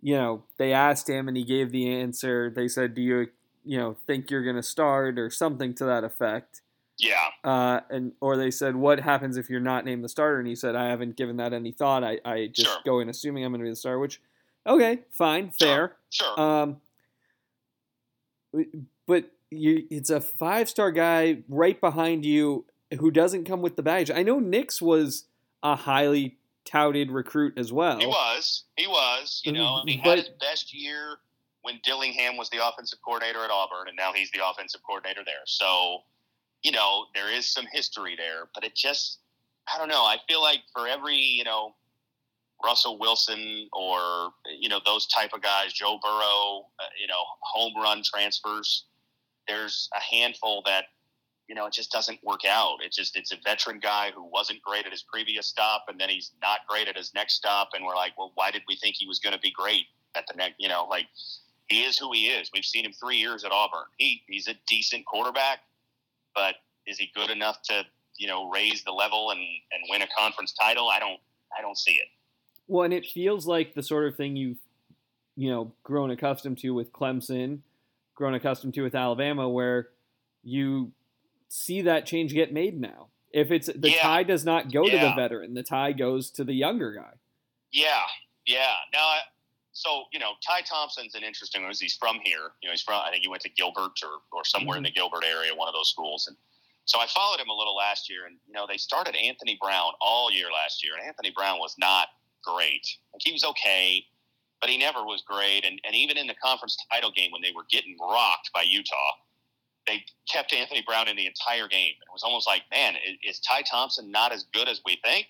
you 0.00 0.16
know 0.16 0.44
they 0.56 0.72
asked 0.72 1.08
him 1.08 1.28
and 1.28 1.36
he 1.36 1.44
gave 1.44 1.72
the 1.72 1.92
answer. 1.92 2.50
They 2.50 2.68
said, 2.68 2.94
"Do 2.94 3.02
you 3.02 3.28
you 3.64 3.78
know 3.78 3.96
think 4.06 4.30
you're 4.30 4.44
going 4.44 4.56
to 4.56 4.62
start?" 4.62 5.18
or 5.18 5.30
something 5.30 5.74
to 5.74 5.84
that 5.84 6.04
effect. 6.04 6.62
Yeah, 7.00 7.16
Uh, 7.44 7.80
and 7.90 8.12
or 8.20 8.36
they 8.36 8.50
said, 8.50 8.76
"What 8.76 9.00
happens 9.00 9.36
if 9.36 9.48
you're 9.50 9.60
not 9.60 9.84
named 9.84 10.04
the 10.04 10.08
starter?" 10.08 10.38
And 10.38 10.46
he 10.48 10.54
said, 10.54 10.76
"I 10.76 10.88
haven't 10.88 11.16
given 11.16 11.36
that 11.38 11.52
any 11.52 11.72
thought. 11.72 12.04
I, 12.04 12.18
I 12.24 12.46
just 12.48 12.68
Sure. 12.68 12.78
go 12.84 13.00
in 13.00 13.08
assuming 13.08 13.44
I'm 13.44 13.52
going 13.52 13.60
to 13.60 13.64
be 13.64 13.70
the 13.70 13.76
starter." 13.76 13.98
Which, 13.98 14.20
okay, 14.66 15.00
fine, 15.10 15.50
fair. 15.50 15.96
sure. 16.10 16.26
sure. 16.36 16.40
Um, 16.40 16.80
but 19.06 19.30
you, 19.50 19.86
it's 19.90 20.10
a 20.10 20.20
five 20.20 20.68
star 20.68 20.90
guy 20.92 21.38
right 21.48 21.80
behind 21.80 22.24
you 22.24 22.64
who 22.98 23.10
doesn't 23.10 23.44
come 23.44 23.62
with 23.62 23.76
the 23.76 23.82
baggage. 23.82 24.10
I 24.10 24.22
know 24.22 24.38
Nix 24.38 24.82
was 24.82 25.24
a 25.62 25.76
highly 25.76 26.36
touted 26.64 27.10
recruit 27.10 27.54
as 27.56 27.72
well. 27.72 27.98
He 27.98 28.06
was. 28.06 28.64
He 28.76 28.86
was. 28.86 29.42
You 29.44 29.52
know, 29.52 29.82
he 29.86 29.96
but- 29.98 30.10
had 30.10 30.18
his 30.18 30.28
best 30.40 30.74
year 30.74 31.16
when 31.62 31.78
Dillingham 31.84 32.36
was 32.36 32.48
the 32.50 32.66
offensive 32.66 32.98
coordinator 33.04 33.44
at 33.44 33.50
Auburn, 33.50 33.88
and 33.88 33.96
now 33.96 34.12
he's 34.14 34.30
the 34.30 34.40
offensive 34.46 34.80
coordinator 34.82 35.20
there. 35.26 35.42
So, 35.44 36.02
you 36.62 36.72
know, 36.72 37.06
there 37.14 37.32
is 37.32 37.46
some 37.46 37.66
history 37.72 38.16
there, 38.16 38.48
but 38.54 38.64
it 38.64 38.74
just, 38.74 39.18
I 39.72 39.78
don't 39.78 39.88
know. 39.88 40.02
I 40.02 40.18
feel 40.28 40.42
like 40.42 40.60
for 40.74 40.86
every, 40.86 41.16
you 41.16 41.44
know, 41.44 41.74
Russell 42.64 42.98
Wilson 42.98 43.68
or, 43.72 44.32
you 44.58 44.68
know, 44.68 44.80
those 44.84 45.06
type 45.06 45.30
of 45.32 45.42
guys, 45.42 45.72
Joe 45.72 45.98
Burrow, 46.02 46.66
uh, 46.78 46.84
you 47.00 47.06
know, 47.06 47.22
home 47.40 47.72
run 47.76 48.02
transfers, 48.04 48.84
there's 49.48 49.88
a 49.96 50.00
handful 50.00 50.62
that, 50.66 50.86
you 51.48 51.54
know, 51.54 51.66
it 51.66 51.72
just 51.72 51.90
doesn't 51.90 52.22
work 52.22 52.44
out. 52.46 52.76
It's 52.84 52.96
just 52.96 53.16
it's 53.16 53.32
a 53.32 53.36
veteran 53.42 53.80
guy 53.80 54.12
who 54.14 54.24
wasn't 54.24 54.62
great 54.62 54.86
at 54.86 54.92
his 54.92 55.02
previous 55.02 55.46
stop, 55.46 55.86
and 55.88 55.98
then 55.98 56.08
he's 56.08 56.32
not 56.40 56.60
great 56.68 56.86
at 56.86 56.96
his 56.96 57.12
next 57.12 57.34
stop, 57.34 57.70
and 57.74 57.84
we're 57.84 57.96
like, 57.96 58.16
well, 58.16 58.30
why 58.34 58.52
did 58.52 58.62
we 58.68 58.76
think 58.76 58.94
he 58.96 59.06
was 59.06 59.18
going 59.18 59.32
to 59.32 59.40
be 59.40 59.50
great 59.50 59.86
at 60.14 60.24
the 60.28 60.34
next? 60.36 60.54
You 60.58 60.68
know, 60.68 60.86
like 60.88 61.06
he 61.66 61.82
is 61.82 61.98
who 61.98 62.12
he 62.12 62.26
is. 62.26 62.50
We've 62.54 62.64
seen 62.64 62.84
him 62.84 62.92
three 62.92 63.16
years 63.16 63.42
at 63.42 63.50
Auburn. 63.50 63.86
He 63.96 64.22
he's 64.28 64.46
a 64.46 64.54
decent 64.68 65.06
quarterback, 65.06 65.60
but 66.34 66.56
is 66.86 66.98
he 66.98 67.10
good 67.14 67.30
enough 67.30 67.62
to 67.64 67.84
you 68.18 68.26
know 68.26 68.50
raise 68.50 68.82
the 68.84 68.92
level 68.92 69.30
and 69.30 69.40
and 69.40 69.82
win 69.88 70.02
a 70.02 70.08
conference 70.18 70.52
title? 70.52 70.88
I 70.88 70.98
don't 70.98 71.20
I 71.56 71.60
don't 71.62 71.78
see 71.78 71.92
it. 71.94 72.08
Well, 72.66 72.84
and 72.84 72.94
it 72.94 73.06
feels 73.06 73.46
like 73.46 73.74
the 73.74 73.82
sort 73.82 74.06
of 74.06 74.14
thing 74.16 74.36
you've, 74.36 74.58
you 75.36 75.50
know, 75.50 75.72
grown 75.82 76.10
accustomed 76.10 76.58
to 76.58 76.70
with 76.70 76.92
Clemson, 76.92 77.60
grown 78.14 78.34
accustomed 78.34 78.74
to 78.74 78.82
with 78.82 78.94
Alabama, 78.94 79.48
where 79.48 79.88
you 80.44 80.92
see 81.48 81.82
that 81.82 82.06
change 82.06 82.32
get 82.32 82.52
made 82.52 82.80
now. 82.80 83.08
If 83.32 83.50
it's 83.50 83.66
the 83.66 83.90
Yeah. 83.90 84.02
tie 84.02 84.22
does 84.22 84.44
not 84.44 84.70
go 84.72 84.84
to 84.84 84.98
the 84.98 85.12
veteran, 85.16 85.54
the 85.54 85.62
tie 85.64 85.92
goes 85.92 86.30
to 86.32 86.44
the 86.44 86.52
younger 86.54 86.92
guy. 86.94 87.14
Yeah, 87.72 88.02
yeah. 88.46 88.74
Now, 88.92 89.00
I, 89.06 89.18
so 89.80 90.04
you 90.12 90.20
know, 90.20 90.32
Ty 90.46 90.60
Thompson's 90.62 91.14
an 91.14 91.22
interesting 91.22 91.62
one. 91.62 91.72
He's 91.78 91.96
from 91.96 92.20
here. 92.22 92.52
You 92.62 92.68
know, 92.68 92.72
he's 92.72 92.82
from. 92.82 93.00
I 93.04 93.10
think 93.10 93.22
he 93.22 93.28
went 93.28 93.42
to 93.42 93.48
Gilbert 93.48 93.96
or 94.04 94.20
or 94.30 94.44
somewhere 94.44 94.76
in 94.76 94.82
the 94.82 94.90
Gilbert 94.90 95.24
area, 95.24 95.54
one 95.54 95.68
of 95.68 95.74
those 95.74 95.88
schools. 95.88 96.26
And 96.28 96.36
so 96.84 97.00
I 97.00 97.06
followed 97.06 97.40
him 97.40 97.48
a 97.48 97.56
little 97.56 97.74
last 97.74 98.10
year, 98.10 98.26
and 98.26 98.36
you 98.46 98.52
know, 98.52 98.66
they 98.68 98.76
started 98.76 99.16
Anthony 99.16 99.58
Brown 99.60 99.92
all 100.00 100.30
year 100.30 100.48
last 100.52 100.84
year, 100.84 100.92
and 100.98 101.06
Anthony 101.06 101.32
Brown 101.34 101.58
was 101.58 101.74
not 101.78 102.08
great. 102.44 102.86
Like 103.14 103.22
he 103.22 103.32
was 103.32 103.44
okay, 103.44 104.04
but 104.60 104.68
he 104.68 104.76
never 104.76 105.02
was 105.02 105.22
great. 105.26 105.64
And 105.64 105.80
and 105.84 105.96
even 105.96 106.18
in 106.18 106.26
the 106.26 106.36
conference 106.42 106.76
title 106.92 107.10
game 107.10 107.32
when 107.32 107.42
they 107.42 107.52
were 107.56 107.64
getting 107.70 107.96
rocked 108.00 108.50
by 108.54 108.62
Utah. 108.62 109.12
They 109.86 110.04
kept 110.30 110.52
Anthony 110.52 110.84
Brown 110.86 111.08
in 111.08 111.16
the 111.16 111.26
entire 111.26 111.66
game. 111.66 111.94
It 112.02 112.12
was 112.12 112.22
almost 112.22 112.46
like, 112.46 112.62
man, 112.70 112.96
is, 112.96 113.16
is 113.36 113.40
Ty 113.40 113.62
Thompson 113.62 114.10
not 114.10 114.30
as 114.30 114.44
good 114.52 114.68
as 114.68 114.82
we 114.84 115.00
think? 115.02 115.26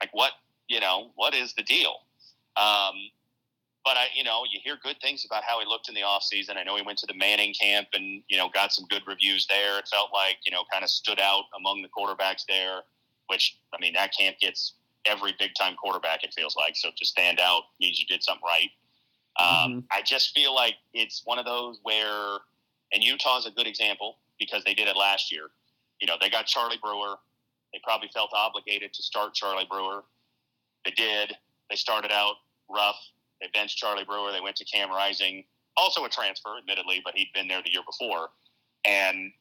Like, 0.00 0.10
what 0.12 0.30
you 0.68 0.78
know, 0.78 1.10
what 1.16 1.34
is 1.34 1.52
the 1.54 1.64
deal? 1.64 1.96
Um, 2.56 2.94
but 3.84 3.96
I, 3.96 4.06
you 4.14 4.24
know, 4.24 4.42
you 4.50 4.60
hear 4.62 4.76
good 4.82 4.96
things 5.00 5.24
about 5.24 5.42
how 5.44 5.60
he 5.60 5.66
looked 5.66 5.88
in 5.88 5.94
the 5.94 6.02
off 6.02 6.22
season. 6.22 6.56
I 6.58 6.62
know 6.64 6.76
he 6.76 6.82
went 6.82 6.98
to 6.98 7.06
the 7.06 7.14
Manning 7.14 7.54
camp 7.58 7.88
and 7.94 8.22
you 8.28 8.36
know 8.36 8.48
got 8.48 8.72
some 8.72 8.86
good 8.90 9.02
reviews 9.06 9.46
there. 9.48 9.78
It 9.78 9.88
felt 9.88 10.10
like 10.12 10.38
you 10.44 10.52
know 10.52 10.64
kind 10.70 10.84
of 10.84 10.90
stood 10.90 11.20
out 11.20 11.44
among 11.56 11.82
the 11.82 11.88
quarterbacks 11.88 12.44
there. 12.48 12.80
Which 13.28 13.58
I 13.74 13.80
mean, 13.80 13.92
that 13.94 14.12
camp 14.16 14.38
gets 14.40 14.74
every 15.06 15.34
big 15.38 15.52
time 15.54 15.76
quarterback. 15.76 16.24
It 16.24 16.34
feels 16.34 16.56
like 16.56 16.76
so 16.76 16.90
to 16.96 17.04
stand 17.06 17.40
out 17.40 17.62
means 17.80 17.98
you 18.00 18.06
did 18.06 18.22
something 18.22 18.44
right. 18.44 18.70
Um, 19.38 19.72
Mhm. 19.82 19.84
I 19.92 20.02
just 20.02 20.34
feel 20.34 20.54
like 20.54 20.76
it's 20.92 21.22
one 21.24 21.38
of 21.38 21.44
those 21.46 21.78
where 21.82 22.38
And 22.92 23.04
Utah's 23.04 23.46
a 23.46 23.52
good 23.52 23.68
example 23.68 24.18
because 24.38 24.64
they 24.64 24.74
did 24.74 24.88
it 24.88 24.96
last 24.96 25.30
year. 25.30 25.50
You 26.00 26.08
know, 26.08 26.16
they 26.20 26.28
got 26.28 26.46
Charlie 26.46 26.78
Brewer. 26.82 27.16
They 27.72 27.78
probably 27.84 28.08
felt 28.08 28.32
obligated 28.34 28.92
to 28.94 29.02
start 29.02 29.32
Charlie 29.34 29.66
Brewer. 29.70 30.04
They 30.84 30.90
did. 30.90 31.36
They 31.70 31.76
started 31.76 32.10
out 32.10 32.34
rough. 32.68 32.98
They 33.40 33.48
benched 33.52 33.78
Charlie 33.78 34.04
Brewer. 34.04 34.32
They 34.32 34.40
went 34.40 34.56
to 34.56 34.64
Cam 34.64 34.90
Rising, 34.90 35.44
also 35.76 36.04
a 36.04 36.08
transfer, 36.08 36.50
admittedly, 36.58 37.00
but 37.04 37.14
he'd 37.14 37.30
been 37.34 37.48
there 37.48 37.62
the 37.62 37.72
year 37.72 37.82
before. 37.86 38.28
And 38.86 39.32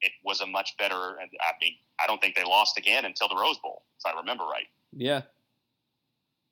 it 0.00 0.12
was 0.24 0.40
a 0.40 0.46
much 0.46 0.76
better. 0.78 0.94
I 0.94 1.52
mean, 1.60 1.74
I 2.02 2.06
don't 2.06 2.20
think 2.20 2.34
they 2.34 2.44
lost 2.44 2.78
again 2.78 3.04
until 3.04 3.28
the 3.28 3.36
Rose 3.36 3.58
Bowl, 3.58 3.82
if 3.98 4.06
I 4.06 4.18
remember 4.18 4.44
right. 4.44 4.66
Yeah. 4.92 5.22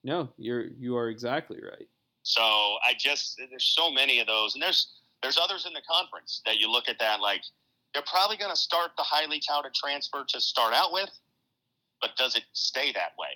No, 0.05 0.29
you're 0.37 0.65
you 0.79 0.97
are 0.97 1.09
exactly 1.09 1.59
right. 1.63 1.87
So 2.25 2.43
I 2.43 2.95
just 2.99 3.41
there's 3.51 3.75
so 3.77 3.91
many 3.91 4.21
of 4.21 4.27
those, 4.27 4.55
and 4.55 4.63
there's 4.63 4.95
there's 5.23 5.39
others 5.39 5.67
in 5.67 5.73
the 5.73 5.83
conference 5.89 6.43
that 6.45 6.59
you 6.59 6.71
look 6.71 6.89
at 6.89 6.99
that 6.99 7.21
like 7.21 7.43
they're 7.93 8.03
probably 8.11 8.37
going 8.37 8.51
to 8.51 8.57
start 8.57 8.93
the 8.97 9.03
highly 9.03 9.41
touted 9.41 9.75
transfer 9.75 10.25
to 10.27 10.41
start 10.41 10.75
out 10.75 10.93
with, 10.93 11.11
but 12.01 12.17
does 12.17 12.37
it 12.37 12.45
stay 12.53 12.93
that 12.93 13.13
way? 13.19 13.29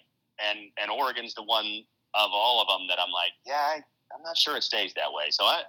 And 0.45 0.71
and 0.81 0.91
Oregon's 0.91 1.35
the 1.35 1.43
one 1.43 1.85
of 2.17 2.31
all 2.33 2.61
of 2.61 2.69
them 2.69 2.89
that 2.89 2.99
I'm 3.01 3.13
like, 3.13 3.33
yeah, 3.45 3.55
I, 3.55 3.75
I'm 4.15 4.23
not 4.23 4.37
sure 4.37 4.57
it 4.57 4.63
stays 4.63 4.95
that 4.95 5.13
way. 5.13 5.27
So 5.31 5.45
I 5.45 5.63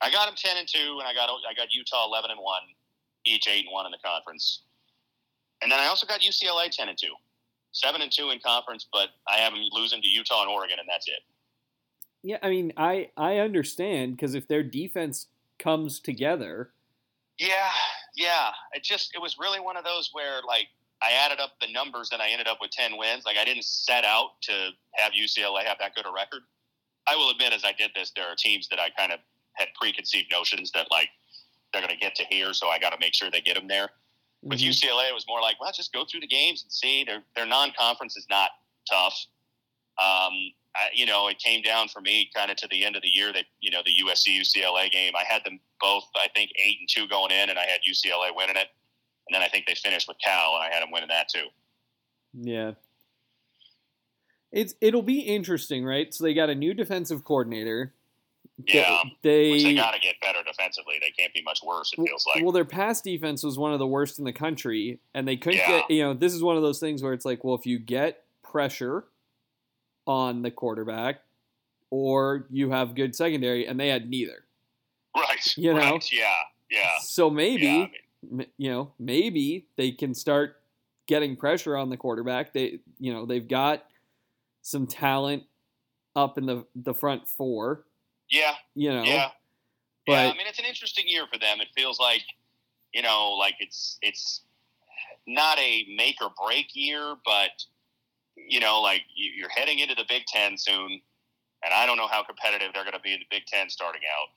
I 0.00 0.10
got 0.10 0.26
them 0.26 0.34
ten 0.36 0.56
and 0.56 0.66
two, 0.66 0.98
and 0.98 1.06
I 1.08 1.14
got 1.14 1.28
I 1.28 1.54
got 1.54 1.72
Utah 1.72 2.06
eleven 2.06 2.30
and 2.30 2.40
one, 2.40 2.62
each 3.24 3.46
eight 3.48 3.64
and 3.64 3.72
one 3.72 3.86
in 3.86 3.92
the 3.92 4.02
conference, 4.04 4.62
and 5.62 5.70
then 5.70 5.78
I 5.78 5.86
also 5.86 6.06
got 6.06 6.20
UCLA 6.20 6.70
ten 6.70 6.88
and 6.88 6.98
two, 6.98 7.14
seven 7.72 8.02
and 8.02 8.10
two 8.10 8.30
in 8.30 8.40
conference, 8.40 8.86
but 8.92 9.10
I 9.28 9.36
have 9.38 9.52
them 9.52 9.62
losing 9.72 10.02
to 10.02 10.08
Utah 10.08 10.42
and 10.42 10.50
Oregon, 10.50 10.78
and 10.78 10.88
that's 10.90 11.08
it. 11.08 11.20
Yeah, 12.22 12.38
I 12.42 12.50
mean, 12.50 12.72
I 12.76 13.10
I 13.16 13.38
understand 13.38 14.16
because 14.16 14.34
if 14.34 14.48
their 14.48 14.62
defense 14.62 15.26
comes 15.58 16.00
together, 16.00 16.70
yeah, 17.38 17.70
yeah, 18.16 18.50
it 18.72 18.82
just 18.82 19.14
it 19.14 19.20
was 19.20 19.36
really 19.38 19.60
one 19.60 19.76
of 19.76 19.84
those 19.84 20.10
where 20.12 20.40
like 20.46 20.68
I 21.02 21.12
added 21.24 21.40
up 21.40 21.52
the 21.60 21.70
numbers 21.72 22.10
and 22.12 22.22
I 22.22 22.28
ended 22.28 22.46
up 22.46 22.58
with 22.60 22.70
ten 22.70 22.96
wins. 22.96 23.24
Like 23.26 23.36
I 23.36 23.44
didn't 23.44 23.64
set 23.64 24.04
out 24.04 24.40
to 24.42 24.70
have 24.94 25.12
UCLA 25.12 25.64
have 25.64 25.78
that 25.80 25.94
good 25.94 26.06
a 26.06 26.12
record. 26.12 26.42
I 27.08 27.16
will 27.16 27.30
admit, 27.30 27.52
as 27.52 27.64
I 27.64 27.72
did 27.72 27.90
this, 27.94 28.12
there 28.14 28.26
are 28.26 28.36
teams 28.36 28.68
that 28.68 28.78
I 28.78 28.90
kind 28.90 29.12
of 29.12 29.18
had 29.54 29.68
preconceived 29.74 30.30
notions 30.30 30.70
that 30.72 30.86
like 30.90 31.08
they're 31.72 31.82
going 31.82 31.92
to 31.92 32.00
get 32.00 32.14
to 32.16 32.24
here, 32.30 32.52
so 32.52 32.68
I 32.68 32.78
got 32.78 32.90
to 32.90 32.98
make 33.00 33.14
sure 33.14 33.30
they 33.30 33.40
get 33.40 33.54
them 33.54 33.66
there. 33.66 33.90
With 34.42 34.60
Mhm. 34.60 34.68
UCLA, 34.70 35.08
it 35.08 35.14
was 35.14 35.26
more 35.26 35.40
like, 35.40 35.60
well, 35.60 35.72
just 35.72 35.92
go 35.92 36.04
through 36.04 36.20
the 36.20 36.26
games 36.26 36.62
and 36.62 36.72
see. 36.72 37.04
Their 37.04 37.24
their 37.34 37.46
non 37.46 37.72
conference 37.72 38.16
is 38.16 38.26
not 38.30 38.50
tough. 38.88 39.26
Um, 39.98 40.52
I, 40.74 40.88
you 40.94 41.04
know, 41.06 41.28
it 41.28 41.38
came 41.38 41.62
down 41.62 41.88
for 41.88 42.00
me 42.00 42.30
kind 42.34 42.50
of 42.50 42.56
to 42.58 42.68
the 42.68 42.84
end 42.84 42.96
of 42.96 43.02
the 43.02 43.08
year 43.08 43.32
that 43.32 43.44
you 43.60 43.70
know 43.70 43.82
the 43.84 43.94
USC 44.04 44.38
UCLA 44.38 44.90
game. 44.90 45.14
I 45.16 45.24
had 45.24 45.44
them 45.44 45.60
both, 45.80 46.04
I 46.16 46.28
think, 46.34 46.50
eight 46.56 46.78
and 46.80 46.88
two 46.88 47.06
going 47.08 47.30
in, 47.30 47.50
and 47.50 47.58
I 47.58 47.66
had 47.66 47.80
UCLA 47.88 48.34
winning 48.34 48.56
it. 48.56 48.68
And 49.32 49.40
then 49.40 49.42
I 49.42 49.48
think 49.48 49.64
they 49.66 49.74
finished 49.74 50.08
with 50.08 50.18
Cal, 50.22 50.56
and 50.56 50.62
I 50.62 50.74
had 50.74 50.82
them 50.82 50.90
winning 50.92 51.08
that 51.08 51.28
too. 51.30 51.46
yeah. 52.34 52.72
It's 54.50 54.74
it'll 54.82 55.00
be 55.00 55.20
interesting, 55.20 55.82
right? 55.82 56.12
So 56.12 56.24
they 56.24 56.34
got 56.34 56.50
a 56.50 56.54
new 56.54 56.74
defensive 56.74 57.24
coordinator. 57.24 57.94
Yeah, 58.66 59.00
they, 59.22 59.62
they 59.62 59.74
got 59.74 59.92
to 59.94 59.98
get 60.00 60.16
better 60.20 60.40
defensively. 60.46 60.96
They 61.00 61.10
can't 61.18 61.32
be 61.32 61.40
much 61.42 61.60
worse. 61.66 61.90
It 61.96 62.06
feels 62.06 62.26
like. 62.26 62.42
well, 62.44 62.52
their 62.52 62.66
pass 62.66 63.00
defense 63.00 63.42
was 63.42 63.58
one 63.58 63.72
of 63.72 63.78
the 63.78 63.86
worst 63.86 64.18
in 64.18 64.26
the 64.26 64.32
country, 64.34 65.00
and 65.14 65.26
they 65.26 65.38
couldn't 65.38 65.60
Yeah. 65.60 65.80
get. 65.80 65.90
You 65.90 66.02
know, 66.02 66.12
this 66.14 66.34
is 66.34 66.42
one 66.42 66.56
of 66.56 66.62
those 66.62 66.78
things 66.78 67.02
where 67.02 67.14
it's 67.14 67.24
like, 67.24 67.42
well, 67.44 67.54
if 67.54 67.64
you 67.64 67.78
get 67.78 68.24
pressure 68.42 69.04
on 70.06 70.42
the 70.42 70.50
quarterback, 70.50 71.20
or 71.88 72.46
you 72.50 72.70
have 72.72 72.94
good 72.94 73.16
secondary, 73.16 73.66
and 73.66 73.80
they 73.80 73.88
had 73.88 74.10
neither. 74.10 74.44
right. 75.16 75.56
you 75.56 75.72
know? 75.72 75.78
Right. 75.78 76.12
Yeah. 76.12 76.34
Yeah. 76.70 76.90
So 77.00 77.30
maybe, 77.30 77.64
yeah, 77.64 77.72
I 77.72 77.78
mean, 77.78 77.90
you 78.56 78.70
know, 78.70 78.92
maybe 78.98 79.66
they 79.76 79.90
can 79.92 80.14
start 80.14 80.56
getting 81.06 81.36
pressure 81.36 81.76
on 81.76 81.90
the 81.90 81.96
quarterback. 81.96 82.52
They, 82.52 82.78
you 82.98 83.12
know, 83.12 83.26
they've 83.26 83.46
got 83.46 83.84
some 84.62 84.86
talent 84.86 85.42
up 86.14 86.38
in 86.38 86.46
the 86.46 86.64
the 86.76 86.94
front 86.94 87.26
four. 87.28 87.84
yeah. 88.30 88.54
You 88.74 88.90
know, 88.92 89.02
Yeah. 89.02 89.30
but 90.06 90.12
yeah, 90.12 90.28
I 90.30 90.36
mean 90.36 90.46
it's 90.46 90.58
an 90.58 90.64
interesting 90.66 91.06
year 91.08 91.26
for 91.32 91.38
them. 91.38 91.60
It 91.60 91.68
feels 91.74 91.98
like, 91.98 92.22
you 92.92 93.02
know, 93.02 93.32
like 93.32 93.54
it's 93.60 93.98
it's 94.02 94.42
not 95.26 95.58
a 95.58 95.86
make 95.96 96.16
or 96.22 96.30
break 96.44 96.66
year, 96.74 97.16
but 97.24 97.50
you 98.36 98.60
know, 98.60 98.80
like 98.80 99.02
you- 99.14 99.32
you're 99.32 99.48
heading 99.50 99.78
into 99.80 99.94
the 99.94 100.04
Big 100.08 100.24
Ten 100.26 100.56
soon, 100.56 101.00
and 101.64 101.74
I 101.74 101.86
don't 101.86 101.96
know 101.96 102.08
how 102.08 102.22
competitive 102.22 102.72
they're 102.72 102.82
going 102.84 102.94
to 102.94 103.00
be 103.00 103.12
in 103.14 103.20
the 103.20 103.26
Big 103.30 103.46
Ten 103.46 103.68
starting 103.70 104.02
out. 104.18 104.28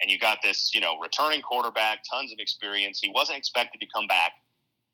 And 0.00 0.10
you 0.10 0.18
got 0.18 0.38
this, 0.42 0.74
you 0.74 0.80
know, 0.80 0.98
returning 1.00 1.42
quarterback, 1.42 2.04
tons 2.08 2.32
of 2.32 2.38
experience. 2.38 3.00
He 3.00 3.10
wasn't 3.14 3.38
expected 3.38 3.80
to 3.80 3.86
come 3.92 4.06
back. 4.06 4.32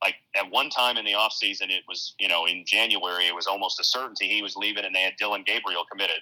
Like 0.03 0.17
at 0.35 0.51
one 0.51 0.71
time 0.71 0.97
in 0.97 1.05
the 1.05 1.13
offseason, 1.13 1.71
it 1.71 1.83
was, 1.89 2.15
you 2.19 2.29
know, 2.29 2.47
in 2.47 2.65
January, 2.67 3.27
it 3.27 3.35
was 3.35 3.47
almost 3.47 3.81
a 3.81 3.85
certainty 3.85 4.29
he 4.29 4.43
was 4.43 4.57
leaving, 4.57 4.85
and 4.85 4.95
they 4.95 5.03
had 5.03 5.15
Dillon 5.17 5.45
Gabriel 5.47 5.85
committed. 5.91 6.21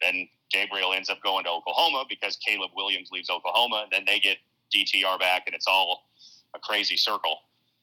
Then 0.00 0.28
Gabriel 0.50 0.92
ends 0.92 1.10
up 1.10 1.20
going 1.22 1.44
to 1.44 1.50
Oklahoma 1.50 2.04
because 2.08 2.36
Caleb 2.36 2.70
Williams 2.76 3.10
leaves 3.12 3.30
Oklahoma. 3.30 3.82
And 3.84 3.92
then 3.92 4.04
they 4.06 4.20
get 4.20 4.38
DTR 4.74 5.18
back, 5.18 5.44
and 5.46 5.54
it's 5.54 5.66
all 5.66 6.08
a 6.54 6.58
crazy 6.58 6.96
circle. 6.96 7.38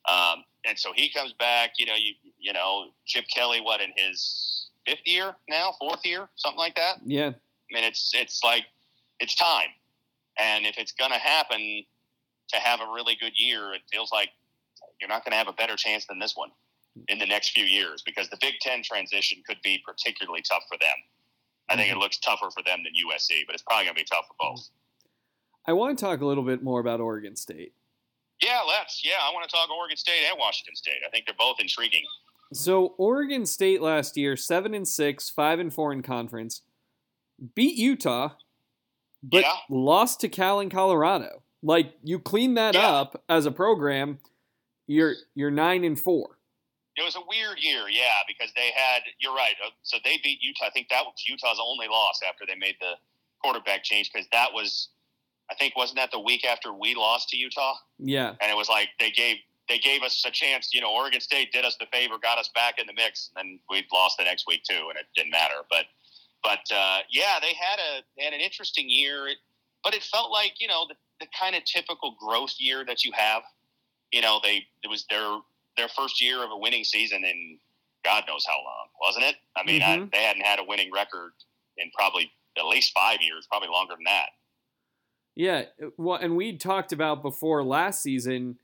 Um, 0.10 0.44
and 0.66 0.78
so 0.78 0.92
he 0.96 1.10
comes 1.10 1.34
back. 1.34 1.74
You 1.78 1.86
know, 1.86 1.96
you 1.96 2.14
you 2.40 2.54
know 2.54 2.88
Chip 3.06 3.26
Kelly, 3.34 3.62
what 3.62 3.82
in 3.82 3.90
his 3.96 4.70
fifth 4.86 5.06
year 5.06 5.36
now, 5.50 5.74
fourth 5.80 6.06
year, 6.06 6.28
something 6.36 6.60
like 6.60 6.76
that. 6.76 6.98
yeah, 7.06 7.28
I 7.28 7.74
mean, 7.74 7.84
it's 7.84 8.12
it's 8.16 8.44
like 8.44 8.66
it's 9.20 9.36
time, 9.36 9.70
and 10.42 10.66
if 10.66 10.78
it's 10.78 10.92
going 10.92 11.12
to 11.12 11.20
happen 11.20 11.84
to 12.50 12.58
have 12.58 12.82
a 12.82 12.92
really 12.94 13.16
good 13.20 13.34
year, 13.36 13.74
it 13.74 13.82
feels 13.92 14.12
like 14.12 14.30
you're 15.00 15.10
not 15.10 15.24
going 15.24 15.32
to 15.32 15.38
have 15.38 15.48
a 15.48 15.54
better 15.54 15.76
chance 15.76 16.06
than 16.06 16.20
this 16.20 16.36
one 16.36 16.50
in 17.08 17.20
the 17.20 17.26
next 17.26 17.52
few 17.52 17.64
years 17.64 18.02
because 18.06 18.30
the 18.30 18.38
Big 18.42 18.56
Ten 18.60 18.82
transition 18.84 19.42
could 19.48 19.58
be 19.64 19.82
particularly 19.86 20.42
tough 20.42 20.64
for 20.68 20.78
them. 20.80 20.96
I 21.70 21.76
think 21.76 21.92
it 21.92 21.98
looks 21.98 22.18
tougher 22.18 22.50
for 22.52 22.64
them 22.64 22.80
than 22.84 22.92
USC, 22.94 23.46
but 23.46 23.54
it's 23.54 23.64
probably 23.64 23.86
going 23.86 23.96
to 23.96 24.02
be 24.02 24.08
tough 24.12 24.26
for 24.28 24.36
both. 24.40 24.70
I 25.68 25.74
want 25.74 25.98
to 25.98 26.04
talk 26.04 26.22
a 26.22 26.26
little 26.26 26.44
bit 26.44 26.64
more 26.64 26.80
about 26.80 27.00
Oregon 27.00 27.36
State. 27.36 27.74
Yeah, 28.42 28.60
let's. 28.68 29.06
Yeah, 29.06 29.22
I 29.22 29.32
want 29.34 29.48
to 29.48 29.56
talk 29.56 29.70
Oregon 29.70 29.96
State 29.96 30.26
and 30.30 30.38
Washington 30.40 30.76
State. 30.76 31.02
I 31.06 31.10
think 31.10 31.26
they're 31.28 31.36
both 31.38 31.58
intriguing. 31.60 32.04
So 32.54 32.96
Oregon 32.98 33.46
State 33.46 33.82
last 33.82 34.18
year, 34.18 34.36
seven 34.36 34.74
and 34.74 34.88
six, 34.88 35.30
five 35.30 35.60
and 35.60 35.72
four 35.74 35.94
in 35.94 36.02
conference, 36.02 36.62
beat 37.56 37.78
Utah, 37.78 38.32
but 39.24 39.44
Yeah. 39.44 39.58
lost 39.70 40.20
to 40.22 40.30
Cal 40.30 40.60
in 40.60 40.70
Colorado. 40.70 41.44
Like 41.64 41.94
you 42.04 42.20
clean 42.20 42.56
that 42.56 42.74
Yeah. 42.74 42.92
up 42.92 43.24
as 43.30 43.46
a 43.46 43.52
program, 43.52 44.20
you're 44.88 45.16
you're 45.36 45.52
nine 45.52 45.84
and 45.84 46.00
four. 46.00 46.38
It 46.98 47.04
was 47.04 47.16
a 47.16 47.22
weird 47.22 47.60
year, 47.60 47.88
yeah, 47.88 48.12
because 48.28 48.52
they 48.54 48.72
had. 48.72 49.04
You're 49.20 49.34
right. 49.34 49.56
uh, 49.66 49.70
So 49.82 49.98
they 50.04 50.18
beat 50.18 50.42
Utah. 50.42 50.66
I 50.66 50.70
think 50.72 50.90
that 50.90 51.06
was 51.06 51.14
Utah's 51.28 51.60
only 51.62 51.88
loss 51.88 52.22
after 52.28 52.46
they 52.46 52.56
made 52.56 52.76
the 52.82 52.96
quarterback 53.42 53.84
change 53.84 54.12
because 54.12 54.28
that 54.34 54.52
was, 54.54 54.90
I 55.50 55.56
think, 55.56 55.76
wasn't 55.78 55.98
that 55.98 56.12
the 56.12 56.20
week 56.20 56.44
after 56.46 56.74
we 56.74 56.94
lost 56.94 57.30
to 57.30 57.38
Utah? 57.38 57.76
Yeah, 57.98 58.36
And 58.42 58.52
it 58.52 58.56
was 58.58 58.68
like 58.70 58.90
they 59.00 59.12
gave 59.12 59.38
they 59.70 59.78
gave 59.80 60.04
us 60.04 60.26
a 60.26 60.32
chance. 60.32 60.74
You 60.74 60.82
know, 60.82 60.92
Oregon 60.92 61.22
State 61.22 61.54
did 61.54 61.64
us 61.64 61.78
the 61.78 61.86
favor, 61.94 62.18
got 62.18 62.38
us 62.38 62.50
back 62.50 62.78
in 62.78 62.88
the 62.88 62.94
mix, 62.94 63.30
and 63.30 63.38
then 63.38 63.60
we 63.70 63.88
lost 63.94 64.18
the 64.18 64.26
next 64.26 64.46
week 64.46 64.64
too, 64.64 64.88
and 64.90 64.98
it 65.00 65.06
didn't 65.16 65.32
matter. 65.32 65.64
But 65.70 65.86
but 66.44 66.60
uh, 66.74 67.00
yeah, 67.12 67.40
they 67.42 67.54
had 67.54 67.80
a 67.80 68.02
they 68.18 68.24
had 68.24 68.34
an 68.34 68.42
interesting 68.42 68.90
year, 68.90 69.28
it, 69.28 69.38
but 69.84 69.94
it 69.94 70.04
felt 70.04 70.32
like 70.32 70.54
you 70.60 70.68
know 70.68 70.86
the, 70.90 70.96
the 71.20 71.28
kind 71.38 71.56
of 71.56 71.64
typical 71.66 72.16
growth 72.20 72.56
year 72.60 72.84
that 72.86 73.04
you 73.06 73.12
have. 73.14 73.44
You 74.12 74.22
know, 74.22 74.40
they 74.44 74.66
it 74.84 74.90
was 74.90 75.06
their 75.10 75.38
their 75.78 75.88
first 75.88 76.22
year 76.22 76.44
of 76.44 76.52
a 76.52 76.58
winning 76.58 76.84
season 76.84 77.24
in 77.24 77.58
God 78.04 78.24
knows 78.28 78.46
how 78.46 78.58
long, 78.58 78.88
wasn't 79.00 79.26
it? 79.26 79.36
I 79.56 79.64
mean, 79.64 79.82
I, 79.82 79.98
Mhm. 80.00 80.12
they 80.12 80.24
hadn't 80.24 80.42
had 80.42 80.60
a 80.60 80.64
winning 80.64 80.92
record 80.92 81.32
in 81.78 81.92
probably 81.96 82.32
at 82.58 82.66
least 82.66 82.92
five 82.94 83.22
years, 83.22 83.48
probably 83.50 83.70
longer 83.70 83.94
than 83.96 84.04
that. 84.06 84.30
yeah. 85.36 85.66
Well, 85.98 86.18
and 86.18 86.36
we 86.36 86.58
talked 86.58 86.92
about 86.92 87.22
before 87.22 87.64
last 87.64 88.02
season. 88.04 88.58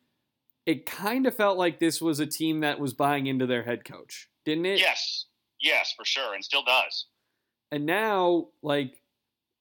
It 0.66 0.86
kind 0.86 1.26
of 1.26 1.34
felt 1.36 1.58
like 1.58 1.80
this 1.80 2.02
was 2.02 2.20
a 2.20 2.26
team 2.26 2.60
that 2.60 2.78
was 2.80 2.94
buying 2.94 3.26
into 3.28 3.46
their 3.46 3.64
head 3.64 3.86
coach, 3.86 4.28
didn't 4.44 4.66
it? 4.66 4.80
Yes, 4.80 5.26
yes, 5.62 5.94
for 5.96 6.04
sure, 6.04 6.34
and 6.34 6.44
still 6.44 6.64
does. 6.64 7.06
And 7.72 7.86
now, 7.86 8.48
like, 8.62 9.02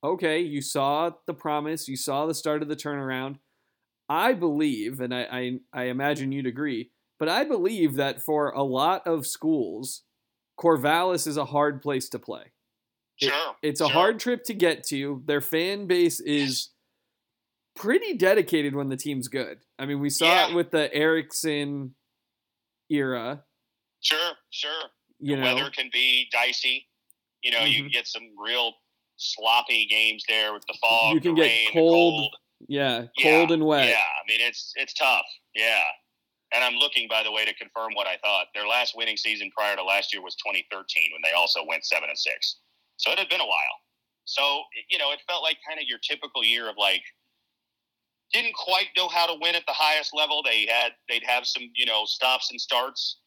okay, 0.05 0.41
you 0.41 0.61
saw 0.63 1.11
the 1.27 1.35
promise, 1.35 1.89
you 1.89 1.97
saw 1.97 2.27
the 2.27 2.35
start 2.35 2.63
of 2.63 2.69
the 2.69 2.77
turnaround. 2.77 3.39
I 4.09 4.35
believe, 4.35 5.01
and 5.01 5.13
I, 5.13 5.23
I, 5.31 5.61
I 5.73 5.85
imagine 5.85 6.31
you'd 6.31 6.47
agree, 6.47 6.91
but 7.19 7.29
I 7.29 7.43
believe 7.45 7.95
that 7.97 8.23
for 8.23 8.51
a 8.51 8.63
lot 8.63 9.05
of 9.07 9.27
schools, 9.27 10.03
Corvallis 10.61 11.27
is 11.27 11.37
a 11.37 11.45
hard 11.47 11.83
place 11.83 12.09
to 12.11 12.19
play. 12.19 12.43
It- 13.19 13.31
Sure, 13.31 13.55
It's 13.63 13.81
a 13.81 13.85
sure. 13.87 13.93
hard 13.95 14.21
trip 14.21 14.45
to 14.45 14.55
get 14.55 14.85
to. 14.89 15.23
Their 15.25 15.41
fan 15.41 15.87
base 15.87 16.21
is 16.21 16.69
pretty 17.75 18.15
dedicated 18.15 18.75
when 18.75 18.89
the 18.91 18.97
team's 18.97 19.29
good. 19.29 19.59
I 19.79 19.87
mean, 19.87 20.01
we 20.01 20.11
saw 20.11 20.27
Yeah. 20.27 20.49
it 20.51 20.55
with 20.55 20.71
the 20.71 20.93
Erickson 20.95 21.95
era. 22.91 23.43
Sure, 24.01 24.33
sure. 24.51 24.71
You 25.19 25.37
the 25.37 25.43
know, 25.43 25.55
weather 25.55 25.71
can 25.71 25.89
be 25.93 26.29
dicey. 26.31 26.89
You 27.43 27.51
know, 27.53 27.65
you 27.65 27.83
Mhm. 27.83 27.85
can 27.85 27.93
get 27.93 28.07
some 28.07 28.35
real 28.39 28.75
sloppy 29.17 29.87
games 29.87 30.25
there 30.29 30.53
with 30.53 30.65
the 30.67 30.75
fog. 30.81 31.15
You 31.15 31.21
can 31.21 31.35
the 31.35 31.43
get 31.43 31.49
rain, 31.49 31.73
cold. 31.73 32.15
Cold. 32.21 32.37
Yeah, 32.69 33.07
Yeah, 33.17 33.37
cold 33.39 33.53
and 33.53 33.65
wet. 33.67 33.89
Yeah, 33.89 34.03
I 34.03 34.27
mean 34.27 34.41
it's 34.41 34.73
it's 34.77 34.95
tough. 34.95 35.27
Yeah, 35.55 35.85
and 36.53 36.65
I'm 36.65 36.75
looking 36.77 37.07
by 37.09 37.23
the 37.23 37.31
way 37.31 37.45
to 37.45 37.55
confirm 37.55 37.93
what 37.95 38.07
I 38.07 38.17
thought. 38.19 38.49
Their 38.55 38.67
last 38.67 38.97
winning 38.97 39.17
season 39.17 39.51
prior 39.57 39.77
to 39.77 39.83
last 39.85 40.13
year 40.13 40.23
was 40.23 40.35
2013 40.37 41.13
when 41.13 41.21
they 41.23 41.33
also 41.33 41.65
went 41.65 41.85
seven 41.85 42.09
and 42.09 42.19
six. 42.19 42.57
So 42.97 43.13
it 43.13 43.19
had 43.19 43.29
been 43.29 43.43
a 43.43 43.47
while. 43.47 43.81
So 44.25 44.65
you 44.89 44.99
know, 44.99 45.13
it 45.13 45.21
felt 45.29 45.43
like 45.43 45.59
kind 45.67 45.79
of 45.79 45.87
your 45.87 45.99
typical 45.99 46.43
year 46.43 46.69
of 46.69 46.77
like 46.79 47.03
didn't 48.33 48.55
quite 48.55 48.89
know 48.97 49.09
how 49.09 49.27
to 49.27 49.39
win 49.41 49.55
at 49.55 49.65
the 49.67 49.73
highest 49.73 50.13
level. 50.15 50.43
They 50.43 50.67
had 50.67 50.93
they'd 51.09 51.25
have 51.25 51.47
some 51.47 51.71
you 51.75 51.87
know 51.87 52.05
stops 52.07 52.51
and 52.51 52.61
starts, 52.61 53.19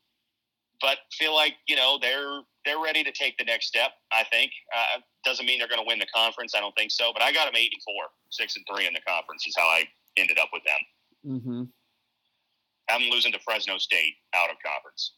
but 0.81 0.97
feel 1.11 1.33
like 1.35 1.53
you 1.67 1.75
know 1.75 1.97
they're 2.01 2.41
they're 2.65 2.81
ready 2.81 3.03
to 3.03 3.11
take 3.11 3.37
the 3.37 3.43
next 3.45 3.67
step. 3.67 3.91
I 4.11 4.23
think 4.31 4.51
uh, 4.75 4.99
doesn't 5.25 5.45
mean 5.45 5.59
they're 5.59 5.67
going 5.67 5.81
to 5.81 5.87
win 5.87 5.99
the 5.99 6.07
conference. 6.13 6.53
I 6.55 6.59
don't 6.59 6.75
think 6.75 6.91
so, 6.91 7.11
but 7.13 7.21
I 7.21 7.31
got 7.31 7.45
them 7.45 7.55
eight 7.55 7.71
and 7.73 7.81
four, 7.83 8.05
six 8.29 8.55
and 8.55 8.65
three 8.71 8.87
in 8.87 8.93
the 8.93 9.01
conference 9.07 9.45
is 9.47 9.55
how 9.57 9.65
I 9.65 9.87
ended 10.17 10.37
up 10.39 10.49
with 10.53 10.63
them. 10.63 10.79
Mm-hmm. 11.25 11.63
I'm 12.89 13.09
losing 13.09 13.31
to 13.33 13.39
Fresno 13.39 13.77
State 13.77 14.15
out 14.35 14.49
of 14.49 14.57
conference. 14.65 15.13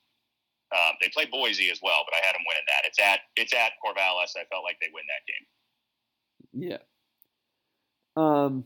Um, 0.74 0.94
they 1.02 1.10
play 1.10 1.26
Boise 1.26 1.70
as 1.70 1.80
well, 1.84 2.04
but 2.10 2.16
I 2.16 2.26
had 2.26 2.34
them 2.34 2.44
winning 2.48 2.64
that. 2.68 2.88
It's 2.88 3.00
at 3.00 3.20
it's 3.36 3.54
at 3.54 3.72
Corvallis. 3.84 4.38
I 4.38 4.46
felt 4.50 4.64
like 4.64 4.78
they 4.80 4.88
win 4.94 5.04
that 5.08 5.26
game. 5.28 5.46
Yeah. 6.72 6.78
Um, 8.16 8.66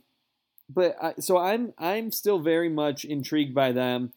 but 0.70 0.96
I, 1.02 1.14
so 1.20 1.38
I'm 1.38 1.74
I'm 1.78 2.12
still 2.12 2.40
very 2.40 2.70
much 2.70 3.06
intrigued 3.06 3.54
by 3.56 3.72
them, 3.72 4.12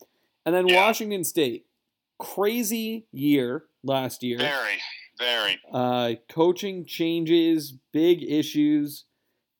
and 0.44 0.54
then 0.54 0.68
Yeah. 0.68 0.84
Washington 0.86 1.24
State, 1.24 1.66
crazy 2.18 3.06
year 3.12 3.64
last 3.82 4.22
year. 4.22 4.38
Very, 4.38 4.78
very. 5.18 5.60
Uh, 5.72 6.12
coaching 6.28 6.84
changes, 6.86 7.74
big 7.92 8.22
issues, 8.22 9.04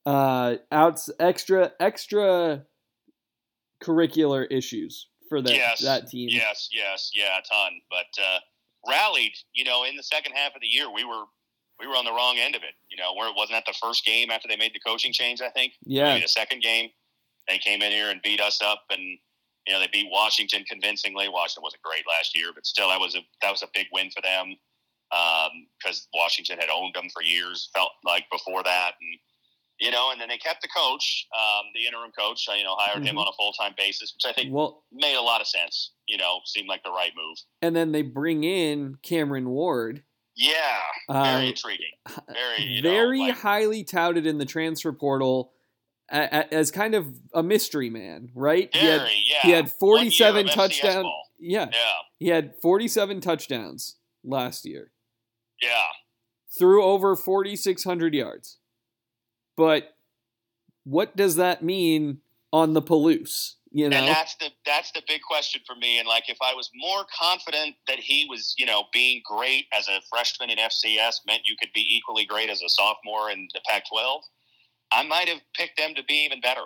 uh, 0.06 0.56
outs 0.72 1.10
extra 1.20 1.72
extra 1.80 2.64
curricular 3.82 4.46
issues 4.50 5.08
for 5.28 5.40
that 5.42 5.54
Yes, 5.54 5.82
that 5.82 6.08
team. 6.08 6.28
Yes, 6.30 6.68
yes, 6.72 7.10
yeah, 7.14 7.38
a 7.38 7.42
ton. 7.42 7.72
But 7.90 8.22
uh, 8.22 8.38
rallied, 8.88 9.32
you 9.52 9.64
know, 9.64 9.84
in 9.84 9.96
the 9.96 10.02
second 10.02 10.32
half 10.32 10.54
of 10.54 10.60
the 10.60 10.66
year, 10.66 10.92
we 10.92 11.04
were 11.04 11.24
we 11.78 11.86
were 11.86 11.94
on 11.94 12.04
the 12.04 12.12
wrong 12.12 12.36
end 12.38 12.56
of 12.56 12.62
it. 12.62 12.74
You 12.90 12.96
know, 12.96 13.14
where 13.14 13.28
it 13.28 13.34
wasn't 13.36 13.56
that 13.56 13.64
the 13.66 13.78
first 13.80 14.04
game 14.04 14.30
after 14.30 14.48
they 14.48 14.56
made 14.56 14.72
the 14.74 14.80
coaching 14.80 15.12
change. 15.12 15.40
I 15.40 15.50
think 15.50 15.74
Yeah. 15.84 16.08
maybe 16.14 16.22
the 16.22 16.28
second 16.28 16.62
game 16.62 16.90
they 17.46 17.58
came 17.58 17.82
in 17.82 17.92
here 17.92 18.10
and 18.10 18.20
beat 18.22 18.40
us 18.40 18.60
up, 18.62 18.82
and 18.90 19.18
you 19.68 19.74
know 19.74 19.80
they 19.80 19.88
beat 19.92 20.08
Washington 20.10 20.64
convincingly. 20.64 21.28
Washington 21.28 21.62
wasn't 21.62 21.82
great 21.82 22.04
last 22.08 22.34
year, 22.36 22.48
but 22.54 22.64
still 22.66 22.88
that 22.88 22.98
was 22.98 23.14
a 23.14 23.20
that 23.42 23.50
was 23.50 23.62
a 23.62 23.68
big 23.74 23.86
win 23.92 24.10
for 24.10 24.22
them 24.22 24.56
because 25.78 26.08
Washington 26.14 26.58
had 26.58 26.70
owned 26.70 26.94
them 26.94 27.08
for 27.12 27.22
years. 27.22 27.70
Felt 27.74 27.90
like 28.04 28.24
before 28.32 28.62
that, 28.64 28.92
and 29.00 29.18
you 29.78 29.90
know, 29.90 30.10
and 30.10 30.20
then 30.20 30.28
they 30.28 30.38
kept 30.38 30.60
the 30.62 30.68
coach, 30.68 31.26
um, 31.36 31.66
the 31.74 31.86
interim 31.86 32.10
coach. 32.18 32.46
You 32.48 32.64
know, 32.64 32.74
hired 32.76 33.04
him 33.06 33.16
Mhm. 33.16 33.20
on 33.20 33.28
a 33.28 33.32
full 33.32 33.52
time 33.52 33.74
basis, 33.76 34.12
which 34.14 34.24
I 34.28 34.32
think 34.32 34.52
Well, 34.52 34.84
made 34.90 35.14
a 35.14 35.22
lot 35.22 35.40
of 35.40 35.46
sense. 35.46 35.92
You 36.06 36.16
know, 36.16 36.40
seemed 36.46 36.68
like 36.68 36.82
the 36.82 36.90
right 36.90 37.12
move. 37.14 37.36
and 37.62 37.76
then 37.76 37.92
they 37.92 38.02
bring 38.02 38.44
in 38.44 38.96
Cameron 39.02 39.50
Ward. 39.50 40.02
Yeah, 40.34 40.80
very 41.10 41.46
Uh, 41.46 41.48
intriguing. 41.48 41.90
Very, 42.32 42.62
you 42.62 42.80
know, 42.82 42.90
very 42.90 43.18
like- 43.18 43.36
highly 43.38 43.82
touted 43.84 44.24
in 44.26 44.38
the 44.38 44.44
transfer 44.46 44.92
portal 44.92 45.52
as 46.10 46.70
kind 46.70 46.94
of 46.94 47.06
a 47.32 47.42
mystery 47.42 47.90
man, 47.90 48.30
right? 48.34 48.70
He 48.72 48.86
had, 48.86 49.08
yeah. 49.26 49.42
he 49.42 49.50
had 49.50 49.70
47 49.70 50.46
touchdowns. 50.46 51.06
Yeah, 51.38 51.68
Yeah, 51.72 51.94
he 52.18 52.28
had 52.28 52.54
47 52.60 53.20
touchdowns 53.20 53.96
last 54.24 54.64
year, 54.64 54.90
yeah. 55.62 55.86
threw 56.58 56.82
over 56.82 57.14
4,600 57.14 58.14
yards. 58.14 58.58
But 59.56 59.94
what 60.84 61.16
does 61.16 61.36
that 61.36 61.62
mean 61.62 62.18
on 62.52 62.72
the 62.72 62.82
Palouse? 62.82 63.54
You 63.70 63.90
know, 63.90 63.98
And 63.98 64.08
that's 64.08 64.34
the 64.36 64.48
that's 64.64 64.92
the 64.92 65.02
big 65.06 65.20
question 65.20 65.60
for 65.66 65.76
me. 65.76 65.98
And 65.98 66.08
like, 66.08 66.30
if 66.30 66.38
I 66.40 66.54
was 66.54 66.70
more 66.74 67.04
confident 67.16 67.76
that 67.86 67.98
he 67.98 68.26
was, 68.28 68.54
you 68.56 68.64
know, 68.64 68.84
being 68.94 69.20
great 69.24 69.66
as 69.76 69.88
a 69.88 70.00
freshman 70.08 70.48
in 70.48 70.56
FCS 70.56 71.16
meant 71.26 71.42
you 71.44 71.54
could 71.60 71.72
be 71.74 71.86
equally 71.94 72.24
great 72.24 72.48
as 72.48 72.62
a 72.62 72.68
sophomore 72.68 73.30
in 73.30 73.46
the 73.52 73.60
Pac-12, 73.68 74.20
I 74.92 75.02
might 75.02 75.28
have 75.28 75.40
picked 75.54 75.78
them 75.78 75.94
to 75.94 76.04
be 76.04 76.24
even 76.24 76.40
better. 76.40 76.64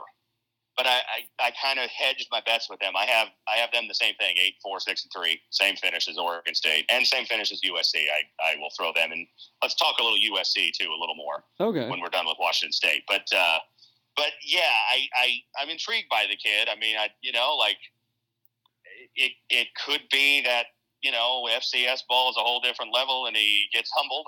But 0.75 0.87
I, 0.87 1.01
I, 1.41 1.49
I 1.49 1.51
kind 1.63 1.79
of 1.79 1.91
hedged 1.91 2.29
my 2.33 2.41
bets 2.47 2.71
with 2.71 2.81
them. 2.81 2.95
I 2.97 3.05
have 3.05 3.29
I 3.47 3.59
have 3.59 3.71
them 3.73 3.89
the 3.89 3.95
same 3.95 4.15
thing, 4.15 4.37
eight, 4.43 4.55
four, 4.63 4.81
six, 4.81 5.05
and 5.05 5.13
three, 5.15 5.39
same 5.51 5.77
finish 5.77 6.09
as 6.09 6.17
Oregon 6.17 6.55
State, 6.55 6.87
and 6.91 7.07
same 7.07 7.27
finish 7.27 7.53
as 7.53 7.61
USC. 7.61 8.09
I, 8.09 8.23
I 8.43 8.57
will 8.57 8.71
throw 8.77 8.91
them 8.95 9.13
and 9.13 9.27
Let's 9.63 9.75
talk 9.75 9.99
a 10.01 10.03
little 10.03 10.19
USC 10.19 10.73
too, 10.73 10.89
a 10.89 10.99
little 10.99 11.15
more 11.15 11.45
okay, 11.61 11.91
when 11.91 12.01
we're 12.01 12.09
done 12.09 12.27
with 12.27 12.37
Washington 12.41 12.73
State. 12.73 13.03
But 13.07 13.29
uh, 13.37 13.59
but 14.17 14.33
yeah, 14.43 14.61
I, 14.93 15.07
I 15.15 15.29
I'm 15.61 15.69
intrigued 15.69 16.09
by 16.09 16.25
the 16.29 16.37
kid. 16.37 16.69
I 16.71 16.79
mean, 16.81 16.97
I 16.97 17.09
you 17.21 17.33
know 17.33 17.55
like 17.59 17.77
it 19.15 19.33
it 19.51 19.69
could 19.85 20.03
be 20.11 20.43
that 20.43 20.67
you 21.03 21.13
know 21.13 21.47
FCS 21.51 22.03
ball 22.09 22.31
is 22.31 22.37
a 22.37 22.41
whole 22.41 22.61
different 22.61 22.95
level 22.95 23.27
and 23.27 23.37
he 23.37 23.67
gets 23.73 23.91
humbled. 23.95 24.27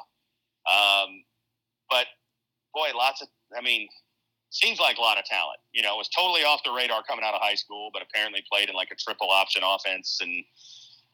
Um, 0.71 1.25
but 1.91 2.07
boy, 2.73 2.89
lots 2.97 3.23
of 3.23 3.29
I 3.57 3.63
mean. 3.63 3.89
Seems 4.51 4.79
like 4.79 4.99
a 4.99 5.01
lot 5.01 5.19
of 5.19 5.25
talent. 5.25 5.59
You 5.73 5.83
know, 5.83 5.97
was 5.97 6.09
totally 6.09 6.43
off 6.43 6.63
the 6.65 6.71
radar 6.71 7.03
coming 7.03 7.25
out 7.25 7.35
of 7.35 7.41
high 7.43 7.57
school, 7.57 7.91
but 7.93 8.03
apparently 8.03 8.45
played 8.49 8.69
in 8.69 8.77
like 8.77 8.93
a 8.93 8.95
triple 8.95 9.29
option 9.29 9.63
offense, 9.65 10.21
and 10.23 10.45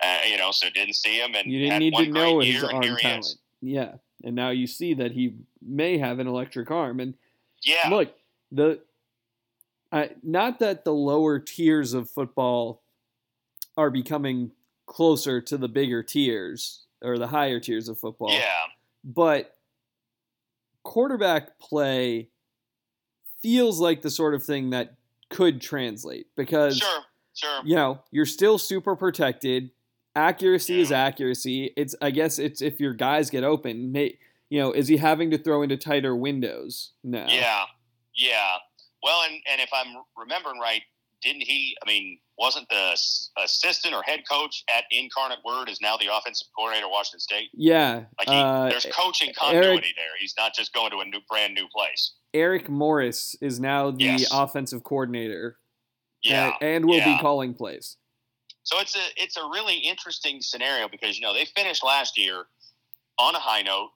uh, 0.02 0.18
you 0.28 0.36
know, 0.36 0.50
so 0.50 0.68
didn't 0.70 0.94
see 0.94 1.18
him 1.18 1.34
and 1.34 1.50
you 1.50 1.60
didn't 1.60 1.72
had 1.72 1.78
need 1.78 1.92
one 1.94 2.04
to 2.04 2.10
know 2.10 2.40
his 2.40 2.62
arm 2.62 2.82
talent. 2.82 3.36
Yeah, 3.62 3.94
and 4.24 4.34
now 4.34 4.50
you 4.50 4.66
see 4.66 4.92
that 4.94 5.12
he 5.12 5.34
may 5.62 5.98
have 5.98 6.18
an 6.18 6.26
electric 6.26 6.70
arm, 6.70 7.00
and 7.00 7.14
Yeah, 7.62 7.88
look 7.88 8.12
the 8.52 8.80
I, 9.92 10.10
not 10.22 10.58
that 10.60 10.84
the 10.84 10.92
lower 10.92 11.38
tiers 11.38 11.94
of 11.94 12.10
football 12.10 12.82
are 13.76 13.90
becoming 13.90 14.52
closer 14.86 15.40
to 15.40 15.56
the 15.56 15.68
bigger 15.68 16.02
tiers 16.02 16.84
or 17.02 17.18
the 17.18 17.26
higher 17.26 17.60
tiers 17.60 17.88
of 17.88 17.98
football 17.98 18.32
yeah, 18.32 18.66
but 19.04 19.56
quarterback 20.82 21.58
play 21.58 22.28
feels 23.42 23.80
like 23.80 24.02
the 24.02 24.10
sort 24.10 24.34
of 24.34 24.42
thing 24.42 24.70
that 24.70 24.94
could 25.30 25.60
translate 25.60 26.26
because 26.36 26.78
sure, 26.78 27.00
sure. 27.34 27.60
you 27.64 27.74
know 27.76 28.00
you're 28.10 28.26
still 28.26 28.58
super 28.58 28.96
protected 28.96 29.70
accuracy 30.16 30.80
is 30.80 30.90
accuracy 30.90 31.72
it's 31.76 31.94
i 32.02 32.10
guess 32.10 32.38
it's 32.38 32.60
if 32.60 32.80
your 32.80 32.92
guys 32.92 33.30
get 33.30 33.44
open 33.44 33.92
may, 33.92 34.18
you 34.48 34.58
know 34.58 34.72
is 34.72 34.88
he 34.88 34.96
having 34.96 35.30
to 35.30 35.38
throw 35.38 35.62
into 35.62 35.76
tighter 35.76 36.16
windows 36.16 36.92
no 37.04 37.24
Yeah, 37.28 37.64
yeah. 38.16 38.56
Well, 39.02 39.22
and 39.28 39.40
and 39.50 39.60
if 39.60 39.70
I'm 39.72 39.94
remembering 40.16 40.60
right, 40.60 40.82
didn't 41.22 41.42
he? 41.42 41.76
I 41.82 41.86
mean, 41.86 42.18
wasn't 42.38 42.68
the 42.68 42.96
assistant 43.42 43.94
or 43.94 44.02
head 44.02 44.20
coach 44.30 44.64
at 44.74 44.84
Incarnate 44.90 45.38
Word 45.44 45.68
is 45.68 45.80
now 45.80 45.96
the 45.96 46.06
offensive 46.14 46.48
coordinator 46.56 46.86
at 46.86 46.90
Washington 46.90 47.20
State? 47.20 47.50
yeah 47.52 48.04
Like, 48.18 48.28
he, 48.28 48.34
uh, 48.34 48.68
there's 48.70 48.86
coaching 48.86 49.32
continuity 49.36 49.92
there. 49.96 50.06
He's 50.18 50.34
not 50.38 50.54
just 50.54 50.72
going 50.72 50.90
to 50.92 50.98
a 50.98 51.04
new, 51.04 51.20
brand 51.28 51.54
new 51.54 51.68
place. 51.68 52.12
eric 52.32 52.68
morris 52.68 53.36
is 53.40 53.58
now 53.60 53.90
the 53.90 54.04
Yes. 54.04 54.28
offensive 54.32 54.82
coordinator 54.84 55.58
Yeah. 56.22 56.54
and, 56.60 56.70
and 56.76 56.84
will 56.86 56.98
yeah. 56.98 57.16
be 57.16 57.20
calling 57.20 57.54
plays 57.54 57.96
So 58.62 58.78
it's 58.80 58.94
a 58.96 59.02
it's 59.16 59.36
a 59.36 59.42
really 59.52 59.76
interesting 59.78 60.40
scenario 60.40 60.88
because 60.88 61.18
you 61.18 61.22
know 61.26 61.34
they 61.34 61.44
finished 61.44 61.82
last 61.84 62.16
year 62.18 62.44
on 63.18 63.34
a 63.34 63.38
high 63.38 63.62
note. 63.62 63.90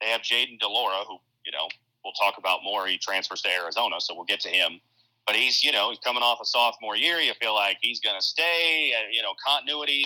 They 0.00 0.08
have 0.08 0.22
Jayden 0.22 0.58
de 0.58 0.68
Laura, 0.68 1.04
who 1.06 1.18
you 1.46 1.52
know 1.52 1.68
we'll 2.04 2.12
talk 2.14 2.38
about 2.38 2.60
more. 2.64 2.86
He 2.86 2.96
transfers 2.98 3.42
to 3.42 3.50
Arizona, 3.50 4.00
so 4.00 4.14
we'll 4.14 4.24
get 4.24 4.40
to 4.40 4.48
him. 4.48 4.80
But 5.26 5.36
he's 5.36 5.62
you 5.64 5.72
know 5.72 5.90
he's 5.90 5.98
coming 6.00 6.22
off 6.22 6.38
a 6.42 6.44
sophomore 6.44 6.96
year. 6.96 7.18
You 7.20 7.32
feel 7.40 7.54
like 7.54 7.78
he's 7.80 8.00
going 8.00 8.16
to 8.16 8.22
stay. 8.24 8.92
uh, 8.96 9.08
You 9.10 9.22
know 9.22 9.34
continuity. 9.46 10.04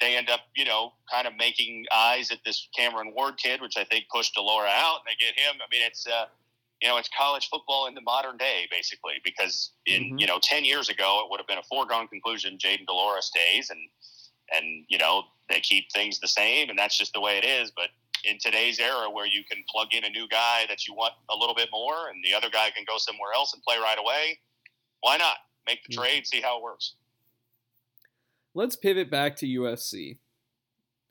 They 0.00 0.16
end 0.16 0.28
up 0.30 0.40
you 0.56 0.64
know 0.64 0.92
kind 1.10 1.26
of 1.26 1.36
making 1.36 1.86
eyes 1.92 2.30
at 2.30 2.38
this 2.44 2.68
Cameron 2.76 3.12
Ward 3.14 3.36
kid, 3.38 3.60
which 3.60 3.76
I 3.76 3.84
think 3.84 4.06
pushed 4.12 4.34
de 4.34 4.42
Laura 4.42 4.68
out, 4.70 4.98
and 5.00 5.06
they 5.06 5.16
get 5.24 5.38
him. 5.38 5.56
I 5.60 5.66
mean 5.70 5.82
it's. 5.86 6.06
Uh, 6.06 6.26
you 6.82 6.90
know, 6.90 6.98
it's 6.98 7.08
college 7.16 7.48
football 7.48 7.86
in 7.86 7.94
the 7.94 8.02
modern 8.02 8.36
day, 8.36 8.66
basically, 8.70 9.14
because 9.24 9.70
in 9.86 10.02
Mhm. 10.16 10.20
you 10.20 10.26
know 10.26 10.38
ten 10.42 10.64
years 10.66 10.90
ago 10.90 11.22
it 11.24 11.30
would 11.30 11.40
have 11.40 11.46
been 11.46 11.56
a 11.56 11.62
foregone 11.62 12.08
conclusion. 12.08 12.58
Jayden 12.58 12.84
de 12.84 12.92
Laura 12.92 13.22
stays, 13.22 13.70
and 13.70 13.88
and 14.52 14.84
you 14.88 14.98
know 14.98 15.24
they 15.48 15.60
keep 15.60 15.90
things 15.92 16.18
the 16.18 16.28
same, 16.28 16.68
and 16.68 16.78
that's 16.78 16.98
just 16.98 17.14
the 17.14 17.20
way 17.20 17.38
it 17.38 17.44
is. 17.44 17.70
But 17.70 17.88
in 18.24 18.38
today's 18.38 18.78
era, 18.78 19.08
where 19.10 19.26
you 19.26 19.42
can 19.50 19.62
plug 19.68 19.88
in 19.92 20.04
a 20.04 20.10
new 20.10 20.26
guy 20.28 20.64
that 20.68 20.86
you 20.86 20.94
want 20.94 21.12
a 21.30 21.36
little 21.36 21.54
bit 21.54 21.68
more, 21.72 22.08
and 22.08 22.22
the 22.24 22.34
other 22.34 22.50
guy 22.50 22.70
can 22.70 22.84
go 22.86 22.96
somewhere 22.98 23.30
else 23.34 23.52
and 23.54 23.62
play 23.62 23.76
right 23.78 23.98
away, 23.98 24.38
why 25.00 25.16
not 25.16 25.36
make 25.66 25.80
the 25.86 25.94
trade, 25.94 26.26
see 26.26 26.40
how 26.40 26.58
it 26.58 26.62
works? 26.62 26.94
let's 28.56 28.76
pivot 28.76 29.10
back 29.10 29.34
to 29.34 29.46
usc 29.46 30.16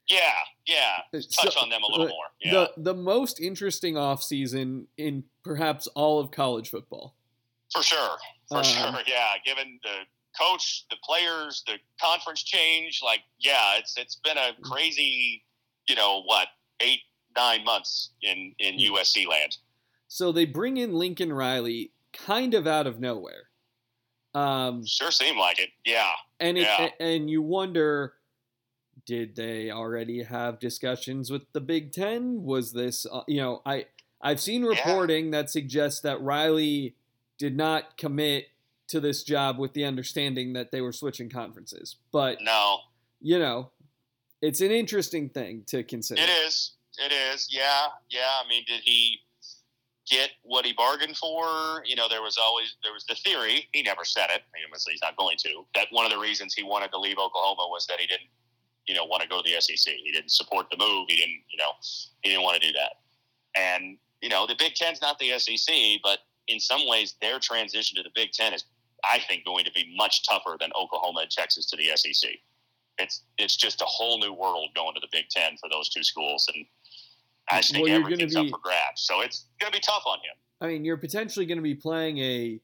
Yeah, 0.08 0.18
yeah. 0.66 0.98
Uh, 1.14 1.18
touch 1.18 1.54
So- 1.54 1.60
on 1.62 1.70
them 1.70 1.82
a 1.84 1.88
uh, 1.88 1.90
little 1.90 2.06
the- 2.06 2.12
more. 2.12 2.26
Yeah, 2.40 2.52
the 2.52 2.74
the 2.78 2.94
most 2.94 3.40
interesting 3.42 3.96
offseason 3.96 4.88
in 4.98 5.24
perhaps 5.44 5.88
all 5.88 6.20
of 6.20 6.32
college 6.32 6.70
football. 6.70 7.16
for 7.74 7.84
sure, 7.84 8.18
for 8.48 8.58
Uh, 8.60 8.64
sure. 8.64 9.02
Yeah, 9.08 9.34
given 9.46 9.80
the 9.84 10.06
coach, 10.40 10.86
the 10.90 10.98
players, 11.04 11.64
the 11.68 11.80
conference 12.02 12.44
change, 12.44 13.02
like 13.04 13.24
yeah, 13.40 13.78
it's 13.78 13.98
it's 13.98 14.16
been 14.16 14.38
a 14.38 14.54
mm. 14.54 14.62
crazy, 14.64 15.44
you 15.88 15.96
know, 15.96 16.22
what 16.24 16.48
eight 16.84 17.02
nine 17.36 17.64
months 17.64 18.12
in 18.22 18.54
in 18.60 18.78
Yeah. 18.80 18.90
USC 18.92 19.26
land. 19.28 19.58
So 20.08 20.32
they 20.32 20.46
bring 20.46 20.78
in 20.78 20.94
Lincoln 20.94 21.34
Riley, 21.34 21.92
kind 22.12 22.54
of 22.54 22.68
out 22.68 22.86
of 22.86 23.00
nowhere. 23.00 23.50
Um, 24.36 24.86
sure 24.86 25.12
seemed 25.12 25.38
like 25.38 25.60
it. 25.60 25.70
Yeah. 25.86 26.12
And 26.40 26.58
it, 26.58 26.62
Yeah. 26.62 26.90
and 27.00 27.30
you 27.30 27.42
wonder, 27.42 28.16
did 29.06 29.36
they 29.36 29.70
already 29.72 30.24
have 30.24 30.60
discussions 30.60 31.32
with 31.32 31.52
the 31.54 31.62
Big 31.62 31.92
Ten? 31.92 32.44
Was 32.44 32.74
this, 32.74 33.06
uh, 33.12 33.24
you 33.28 33.38
know, 33.38 33.62
I 33.66 33.88
I've 34.22 34.40
seen 34.40 34.64
reporting 34.64 35.32
that 35.32 35.50
suggests 35.50 36.00
that 36.02 36.22
Riley 36.22 36.96
did 37.38 37.58
not 37.58 37.98
commit 37.98 38.48
to 38.88 39.00
this 39.00 39.24
job 39.24 39.58
with 39.60 39.74
the 39.74 39.84
understanding 39.84 40.54
that 40.54 40.72
they 40.72 40.80
were 40.82 40.94
switching 40.94 41.30
conferences. 41.30 41.98
But 42.12 42.40
No, 42.42 42.80
you 43.20 43.38
know, 43.40 43.72
it's 44.44 44.60
an 44.60 44.72
interesting 44.72 45.30
thing 45.30 45.64
to 45.68 45.84
consider. 45.84 46.22
it 46.22 46.30
is. 46.46 46.74
It 47.00 47.14
is. 47.14 47.48
Yeah. 47.50 47.88
Yeah. 48.10 48.28
I 48.44 48.48
mean, 48.50 48.64
did 48.68 48.82
he 48.84 49.20
get 50.10 50.32
what 50.44 50.66
he 50.66 50.74
bargained 50.74 51.16
for? 51.18 51.82
You 51.86 51.96
know, 51.96 52.10
there 52.10 52.22
was 52.22 52.38
always 52.38 52.76
there 52.84 52.92
was 52.94 53.06
the 53.06 53.16
theory. 53.16 53.70
He 53.72 53.82
never 53.82 54.04
said 54.04 54.26
it. 54.26 54.42
I 54.44 54.60
mean, 54.60 54.68
he's 54.90 55.02
not 55.02 55.16
going 55.16 55.38
to. 55.40 55.66
That 55.76 55.88
one 55.92 56.06
of 56.06 56.12
the 56.12 56.20
reasons 56.20 56.54
he 56.54 56.62
wanted 56.64 56.92
to 56.92 57.00
leave 57.00 57.18
Oklahoma 57.18 57.68
was 57.70 57.88
that 57.88 58.00
he 58.02 58.06
didn't, 58.06 58.30
you 58.86 58.94
know, 58.94 59.06
want 59.06 59.24
to 59.24 59.30
go 59.30 59.42
to 59.42 59.50
the 59.50 59.60
SEC. 59.62 59.94
He 60.04 60.12
didn't 60.12 60.32
support 60.32 60.68
the 60.70 60.78
move. 60.78 61.06
He 61.08 61.16
didn't, 61.16 61.42
you 61.50 61.58
know, 61.58 61.72
he 62.22 62.32
didn't 62.32 62.44
want 62.44 62.62
to 62.62 62.68
do 62.68 62.74
that. 62.74 63.00
And 63.58 63.98
you 64.22 64.30
know, 64.30 64.46
the 64.46 64.56
Big 64.60 64.76
Ten's 64.76 65.02
not 65.02 65.20
the 65.20 65.38
SEC, 65.40 65.74
but 66.04 66.20
in 66.48 66.60
some 66.60 66.88
ways, 66.88 67.16
their 67.22 67.40
transition 67.40 67.96
to 67.98 68.04
the 68.04 68.12
Big 68.14 68.32
Ten 68.32 68.54
is, 68.54 68.66
I 69.04 69.20
think, 69.20 69.46
going 69.46 69.64
to 69.66 69.72
be 69.72 69.94
much 69.98 70.28
tougher 70.28 70.58
than 70.60 70.70
Oklahoma 70.80 71.22
and 71.22 71.32
Texas 71.32 71.66
to 71.68 71.78
the 71.78 71.92
SEC. 71.96 72.32
It's 72.98 73.24
it's 73.38 73.56
just 73.56 73.82
a 73.82 73.86
whole 73.86 74.20
new 74.20 74.34
world 74.34 74.70
going 74.76 74.94
to 74.94 75.00
the 75.00 75.08
Big 75.12 75.30
Ten 75.30 75.58
for 75.58 75.70
those 75.70 75.90
two 75.90 76.04
schools, 76.04 76.48
and 76.54 76.66
I 77.50 77.58
just 77.58 77.72
think 77.72 77.84
Well, 77.84 77.92
you're 77.92 78.02
gonna 78.02 78.14
everything's 78.14 78.36
be- 78.36 78.42
up 78.42 78.50
for 78.50 78.60
grabs. 78.62 79.02
So 79.02 79.22
it's 79.22 79.46
going 79.60 79.72
to 79.72 79.78
be 79.78 79.82
tough 79.82 80.04
on 80.06 80.20
him. 80.20 80.36
I 80.62 80.68
mean, 80.68 80.86
you're 80.86 80.98
potentially 80.98 81.46
going 81.46 81.58
to 81.58 81.64
be 81.64 81.76
playing 81.76 82.20
a 82.20 82.60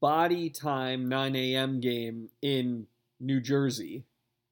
body 0.00 0.50
time 0.50 1.08
9 1.08 1.36
a.m. 1.36 1.80
game 1.80 2.28
in 2.42 2.86
New 3.20 3.40
Jersey. 3.40 4.04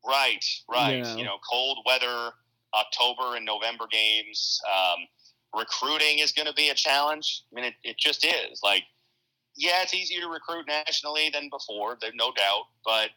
Right, 0.06 0.44
right. 0.70 0.98
Yeah. 0.98 1.16
You 1.16 1.24
know, 1.24 1.38
cold 1.50 1.78
weather, 1.86 2.30
October 2.74 3.36
and 3.36 3.44
November 3.44 3.86
games. 3.90 4.60
Um, 4.68 5.06
recruiting 5.58 6.18
is 6.18 6.32
going 6.32 6.46
to 6.46 6.52
be 6.54 6.68
a 6.68 6.74
challenge. 6.74 7.42
I 7.52 7.54
mean, 7.56 7.64
it, 7.64 7.74
it 7.82 7.98
just 7.98 8.24
is. 8.24 8.60
Like, 8.62 8.84
yeah, 9.56 9.82
it's 9.82 9.94
easier 9.94 10.20
to 10.20 10.28
recruit 10.28 10.66
nationally 10.66 11.30
than 11.32 11.48
before, 11.50 11.96
there's 12.00 12.14
no 12.14 12.32
doubt. 12.32 12.64
But, 12.84 13.10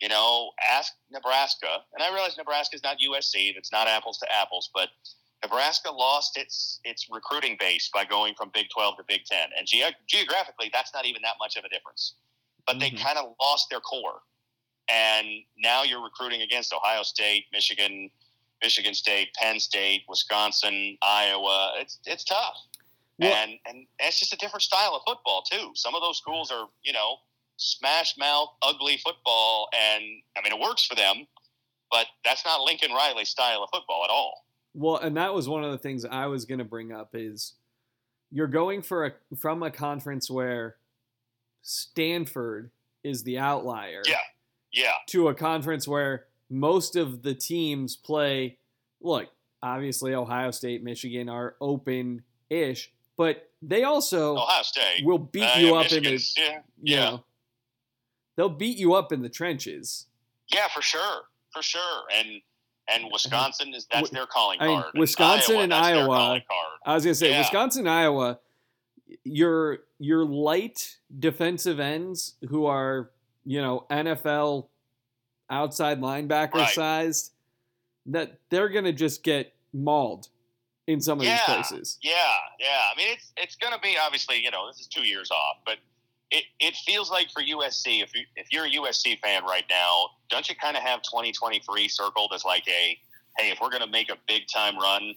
you 0.00 0.08
know, 0.08 0.52
ask 0.70 0.92
Nebraska. 1.10 1.82
And 1.94 2.02
I 2.02 2.12
realize 2.12 2.36
Nebraska 2.36 2.76
is 2.76 2.82
not 2.82 2.98
USC, 2.98 3.54
that's 3.54 3.72
not 3.72 3.86
apples 3.88 4.18
to 4.18 4.26
apples, 4.32 4.70
but 4.72 4.88
Nebraska 5.42 5.90
lost 5.90 6.36
its 6.36 6.80
its 6.84 7.08
recruiting 7.10 7.56
base 7.60 7.90
by 7.92 8.04
going 8.04 8.34
from 8.34 8.50
Big 8.52 8.66
12 8.70 8.96
to 8.98 9.04
Big 9.06 9.24
10. 9.24 9.50
And 9.56 9.66
ge- 9.66 9.94
geographically, 10.06 10.70
that's 10.72 10.92
not 10.94 11.06
even 11.06 11.22
that 11.22 11.36
much 11.38 11.56
of 11.56 11.64
a 11.64 11.68
difference. 11.68 12.14
But 12.66 12.78
they 12.80 12.90
Mhm. 12.90 13.00
kind 13.00 13.18
of 13.18 13.34
lost 13.40 13.68
their 13.70 13.80
core 13.80 14.22
and 14.88 15.44
now 15.58 15.82
you're 15.82 16.02
recruiting 16.02 16.40
against 16.42 16.72
Ohio 16.72 17.02
State, 17.02 17.46
Michigan, 17.52 18.10
Michigan 18.62 18.94
State, 18.94 19.32
Penn 19.34 19.60
State, 19.60 20.04
Wisconsin, 20.08 20.96
Iowa. 21.02 21.74
It's 21.76 21.98
it's 22.06 22.24
tough, 22.24 22.56
Well- 23.18 23.32
and 23.34 23.58
and 23.66 23.86
it's 23.98 24.18
just 24.18 24.32
a 24.32 24.36
different 24.36 24.62
style 24.62 24.94
of 24.94 25.02
football 25.06 25.42
too. 25.42 25.72
Some 25.74 25.94
of 25.94 26.00
those 26.02 26.18
schools 26.18 26.50
are 26.50 26.68
you 26.82 26.92
know 26.92 27.20
smash 27.58 28.16
mouth, 28.16 28.48
ugly 28.62 28.96
football, 28.96 29.68
and 29.74 30.02
I 30.36 30.40
mean 30.42 30.52
it 30.52 30.60
works 30.60 30.84
for 30.86 30.94
them, 30.94 31.26
but 31.90 32.06
that's 32.24 32.44
not 32.44 32.62
Lincoln 32.62 32.92
Riley's 32.92 33.28
style 33.28 33.62
of 33.62 33.68
football 33.72 34.04
at 34.04 34.10
all. 34.10 34.46
Well, 34.74 34.96
and 34.96 35.16
that 35.18 35.34
was 35.34 35.48
one 35.48 35.64
of 35.64 35.72
the 35.72 35.78
things 35.78 36.04
I 36.04 36.26
was 36.26 36.44
going 36.46 36.58
to 36.60 36.64
bring 36.64 36.92
up 36.92 37.10
is 37.14 37.54
you're 38.30 38.46
going 38.46 38.80
for 38.82 39.04
a 39.06 39.12
from 39.36 39.62
a 39.62 39.70
conference 39.70 40.30
where 40.30 40.76
Stanford 41.62 42.70
is 43.04 43.22
the 43.22 43.38
outlier 43.38 44.02
Yeah. 44.06 44.16
Yeah, 44.70 44.92
to 45.08 45.28
a 45.28 45.34
conference 45.34 45.88
where 45.88 46.26
most 46.50 46.94
of 46.94 47.22
the 47.22 47.34
teams 47.34 47.96
play 47.96 48.58
look, 49.00 49.28
obviously 49.62 50.14
Ohio 50.14 50.50
State, 50.50 50.84
Michigan 50.84 51.30
are 51.30 51.56
open-ish, 51.58 52.92
but 53.16 53.48
they 53.62 53.84
also 53.84 54.36
Ohio 54.36 54.62
State 54.62 55.04
will 55.06 55.18
beat 55.18 55.42
Uh, 55.42 55.58
you 55.58 55.66
yeah, 55.68 55.72
up 55.72 55.90
in 55.92 56.02
the 56.02 56.32
yeah, 56.36 56.50
you 56.50 56.60
yeah. 56.82 57.04
know, 57.04 57.24
they'll 58.38 58.48
beat 58.48 58.78
you 58.78 58.94
up 58.94 59.12
in 59.12 59.20
the 59.20 59.28
trenches. 59.28 60.06
yeah, 60.50 60.68
for 60.72 60.80
sure, 60.80 61.24
for 61.52 61.62
sure, 61.62 62.04
and. 62.16 62.40
And 62.90 63.02
mm-hmm. 63.04 63.12
Wisconsin 63.12 63.74
is 63.74 63.86
that's 63.92 64.08
their 64.08 64.24
calling 64.24 64.56
I 64.62 64.66
mean, 64.66 64.80
card. 64.80 64.94
Wisconsin 64.96 65.56
Iowa, 65.56 65.62
and 65.64 65.74
Iowa-. 65.74 66.42
I 66.86 66.94
was 66.94 67.04
gonna 67.04 67.14
say 67.14 67.28
Yeah. 67.28 67.40
Wisconsin, 67.40 67.86
Iowa. 67.86 68.38
Your 69.24 69.80
your 69.98 70.24
light 70.24 70.96
defensive 71.18 71.78
ends 71.80 72.36
who 72.48 72.64
are 72.64 73.10
you 73.44 73.60
know 73.60 73.84
NFL 73.90 74.68
outside 75.50 76.00
linebacker 76.00 76.54
Right. 76.54 76.74
sized, 76.74 77.32
that 78.06 78.38
they're 78.48 78.70
gonna 78.70 78.94
just 78.94 79.22
get 79.22 79.54
mauled 79.74 80.28
in 80.86 81.02
some 81.02 81.18
of 81.18 81.26
Yeah. 81.26 81.36
these 81.36 81.44
places. 81.44 81.98
Yeah, 82.00 82.14
yeah. 82.58 82.84
I 82.90 82.96
mean, 82.96 83.08
it's 83.12 83.32
it's 83.36 83.56
going 83.56 83.74
to 83.74 83.80
be 83.80 83.98
obviously, 83.98 84.42
you 84.42 84.50
know, 84.50 84.66
this 84.66 84.80
is 84.80 84.86
two 84.86 85.06
years 85.06 85.30
off, 85.30 85.58
but 85.66 85.76
it, 86.30 86.44
it 86.60 86.74
feels 86.76 87.10
like 87.10 87.30
for 87.30 87.42
USC, 87.42 88.02
if 88.02 88.14
you 88.14 88.22
if 88.36 88.52
you're 88.52 88.66
a 88.66 88.70
USC 88.70 89.18
fan 89.20 89.44
right 89.44 89.64
now, 89.70 90.10
don't 90.28 90.48
you 90.48 90.54
kind 90.54 90.76
of 90.76 90.82
have 90.82 91.00
2023 91.02 91.88
circled 91.88 92.32
as 92.34 92.44
like 92.44 92.66
a, 92.68 92.98
hey, 93.38 93.50
if 93.50 93.58
we're 93.60 93.70
going 93.70 93.82
to 93.82 93.90
make 93.90 94.10
a 94.10 94.16
big 94.26 94.42
time 94.52 94.76
run, 94.78 95.14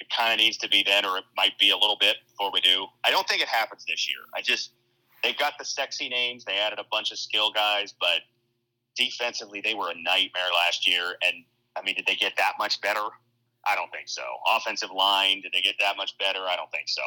it 0.00 0.08
kind 0.14 0.32
of 0.32 0.38
needs 0.38 0.56
to 0.58 0.68
be 0.68 0.82
then, 0.82 1.04
or 1.04 1.18
it 1.18 1.24
might 1.36 1.58
be 1.58 1.70
a 1.70 1.76
little 1.76 1.96
bit 2.00 2.16
before 2.26 2.50
we 2.52 2.60
do. 2.60 2.86
I 3.04 3.10
don't 3.10 3.28
think 3.28 3.42
it 3.42 3.48
happens 3.48 3.84
this 3.86 4.08
year. 4.08 4.20
I 4.34 4.40
just 4.40 4.70
they've 5.22 5.36
got 5.36 5.54
the 5.58 5.64
sexy 5.64 6.08
names. 6.08 6.44
They 6.44 6.56
added 6.56 6.78
a 6.78 6.86
bunch 6.90 7.12
of 7.12 7.18
skill 7.18 7.50
guys, 7.52 7.94
but 7.98 8.20
defensively 8.96 9.60
they 9.60 9.74
were 9.74 9.90
a 9.90 10.02
nightmare 10.02 10.50
last 10.54 10.88
year. 10.88 11.16
And 11.22 11.44
I 11.76 11.82
mean, 11.82 11.96
did 11.96 12.06
they 12.06 12.16
get 12.16 12.32
that 12.38 12.54
much 12.58 12.80
better? 12.80 13.04
I 13.66 13.74
don't 13.74 13.90
think 13.90 14.08
so. 14.08 14.22
Offensive 14.48 14.90
line, 14.90 15.42
did 15.42 15.52
they 15.52 15.60
get 15.60 15.74
that 15.80 15.96
much 15.96 16.16
better? 16.18 16.40
I 16.48 16.56
don't 16.56 16.70
think 16.70 16.88
so. 16.88 17.02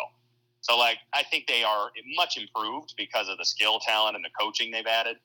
So, 0.61 0.77
like, 0.77 0.97
I 1.13 1.23
think 1.23 1.47
they 1.47 1.63
are 1.63 1.89
much 2.15 2.37
improved 2.37 2.93
because 2.97 3.29
of 3.29 3.37
the 3.37 3.45
skill, 3.45 3.79
talent, 3.79 4.15
and 4.15 4.25
the 4.25 4.29
coaching 4.39 4.71
they've 4.71 4.85
added, 4.85 5.17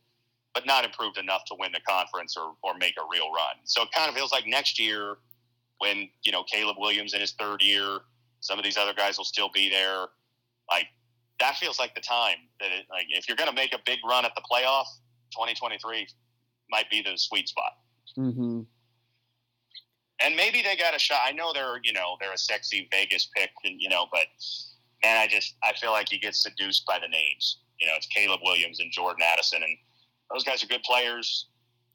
but 0.55 0.65
not 0.67 0.85
improved 0.85 1.19
enough 1.19 1.45
to 1.47 1.57
win 1.59 1.73
the 1.73 1.81
conference 1.81 2.37
or, 2.37 2.55
or 2.63 2.77
make 2.79 2.95
a 2.99 3.07
real 3.11 3.33
run. 3.33 3.57
So 3.65 3.83
it 3.83 3.89
kind 3.93 4.09
of 4.09 4.15
feels 4.15 4.31
like 4.33 4.47
next 4.47 4.79
year, 4.79 5.17
when 5.79 6.09
you 6.23 6.31
know 6.33 6.45
Caleb 6.45 6.77
Williams 6.79 7.15
in 7.15 7.21
his 7.21 7.33
third 7.33 7.63
year, 7.63 7.99
some 8.41 8.59
of 8.59 8.65
these 8.65 8.77
other 8.77 8.95
guys 8.95 9.19
will 9.19 9.25
still 9.25 9.51
be 9.53 9.69
there. 9.69 10.07
Like 10.71 10.87
that 11.41 11.57
feels 11.57 11.79
like 11.81 11.95
the 11.95 12.01
time 12.01 12.37
that 12.61 12.71
it, 12.71 12.87
like 12.91 13.07
if 13.11 13.29
you're 13.29 13.37
going 13.37 13.51
to 13.51 13.55
make 13.55 13.75
a 13.75 13.81
big 13.85 13.99
run 14.09 14.25
at 14.25 14.35
the 14.37 14.43
playoff, 14.43 14.87
2023 15.33 16.07
might 16.71 16.89
be 16.91 17.03
the 17.03 17.17
sweet 17.17 17.49
spot 17.49 17.73
Mm-hmm. 18.17 18.61
and 20.25 20.37
maybe 20.37 20.63
they 20.63 20.77
got 20.77 20.95
a 20.95 20.99
shot. 21.01 21.19
I 21.27 21.33
know 21.33 21.53
they're 21.53 21.81
you 21.83 21.93
know 21.93 22.17
they're 22.21 22.33
a 22.33 22.39
sexy 22.39 22.87
Vegas 22.93 23.29
pick, 23.37 23.51
and 23.65 23.81
you 23.81 23.89
know, 23.89 24.07
but 24.13 24.27
man, 25.05 25.19
I 25.19 25.27
just 25.27 25.57
I 25.63 25.73
feel 25.75 25.93
like 25.93 26.11
you 26.13 26.19
get 26.19 26.35
seduced 26.35 26.87
by 26.87 26.99
the 26.99 27.09
names. 27.09 27.59
You 27.81 27.87
know, 27.87 27.95
it's 27.97 28.07
Caleb 28.07 28.41
Williams 28.43 28.81
and 28.81 28.91
Jordan 28.91 29.23
Addison, 29.23 29.63
and 29.63 29.77
those 30.33 30.45
guys 30.45 30.63
are 30.63 30.67
good 30.67 30.83
players. 30.83 31.49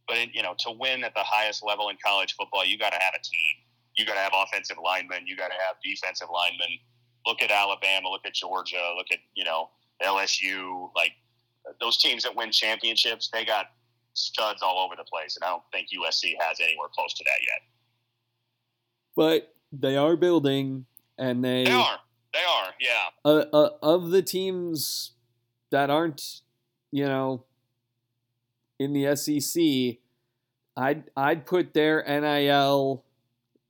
But 0.08 0.17
it, 0.17 0.30
you 0.34 0.43
know, 0.43 0.56
to 0.60 0.72
win 0.72 1.04
at 1.04 1.13
the 1.13 1.24
highest 1.24 1.63
level 1.63 1.89
in 1.89 1.98
college 2.04 2.36
football, 2.36 2.65
you 2.65 2.78
got 2.78 2.91
to 2.91 3.00
have 3.00 3.13
a 3.15 3.24
team. 3.24 3.56
You 3.95 4.06
got 4.06 4.13
to 4.13 4.19
have 4.19 4.32
offensive 4.36 4.78
linemen. 4.84 5.28
You 5.28 5.36
got 5.36 5.50
to 5.50 5.58
have 5.67 5.76
defensive 5.84 6.28
linemen. 6.34 6.80
Look 7.26 7.41
at 7.41 7.52
Alabama. 7.52 8.10
Look 8.10 8.26
at 8.26 8.34
Georgia. 8.34 8.93
Look 8.95 9.08
at 9.12 9.19
you 9.36 9.43
know 9.43 9.69
LSU. 10.04 10.89
Like 10.95 11.12
those 11.80 11.98
teams 11.98 12.24
that 12.24 12.36
win 12.36 12.52
championships, 12.52 13.30
they 13.32 13.45
got 13.45 13.67
studs 14.13 14.62
all 14.62 14.80
over 14.80 14.95
the 14.95 15.04
place, 15.04 15.38
and 15.38 15.43
I 15.43 15.50
don't 15.50 15.63
think 15.72 15.88
USC 15.89 16.34
has 16.39 16.60
anywhere 16.60 16.89
close 16.93 17.13
to 17.13 17.24
that 17.26 17.39
yet. 17.41 17.62
But 19.15 19.54
they 19.72 19.98
are 19.98 20.15
building, 20.15 20.86
and 21.17 21.43
they, 21.43 21.65
They 21.65 21.72
are. 21.72 22.00
They 22.34 22.39
are. 22.39 22.74
Yeah. 22.80 23.10
Uh, 23.26 23.46
uh, 23.52 23.70
of 23.82 24.12
the 24.12 24.22
teams 24.22 25.12
that 25.72 25.89
aren't, 25.89 26.42
you 26.92 27.06
know, 27.06 27.46
in 28.78 28.93
the 28.93 29.16
SEC, 29.16 29.99
I'd 30.78 31.03
I'd 31.16 31.45
put 31.45 31.74
their 31.74 32.03
NIL 32.08 33.03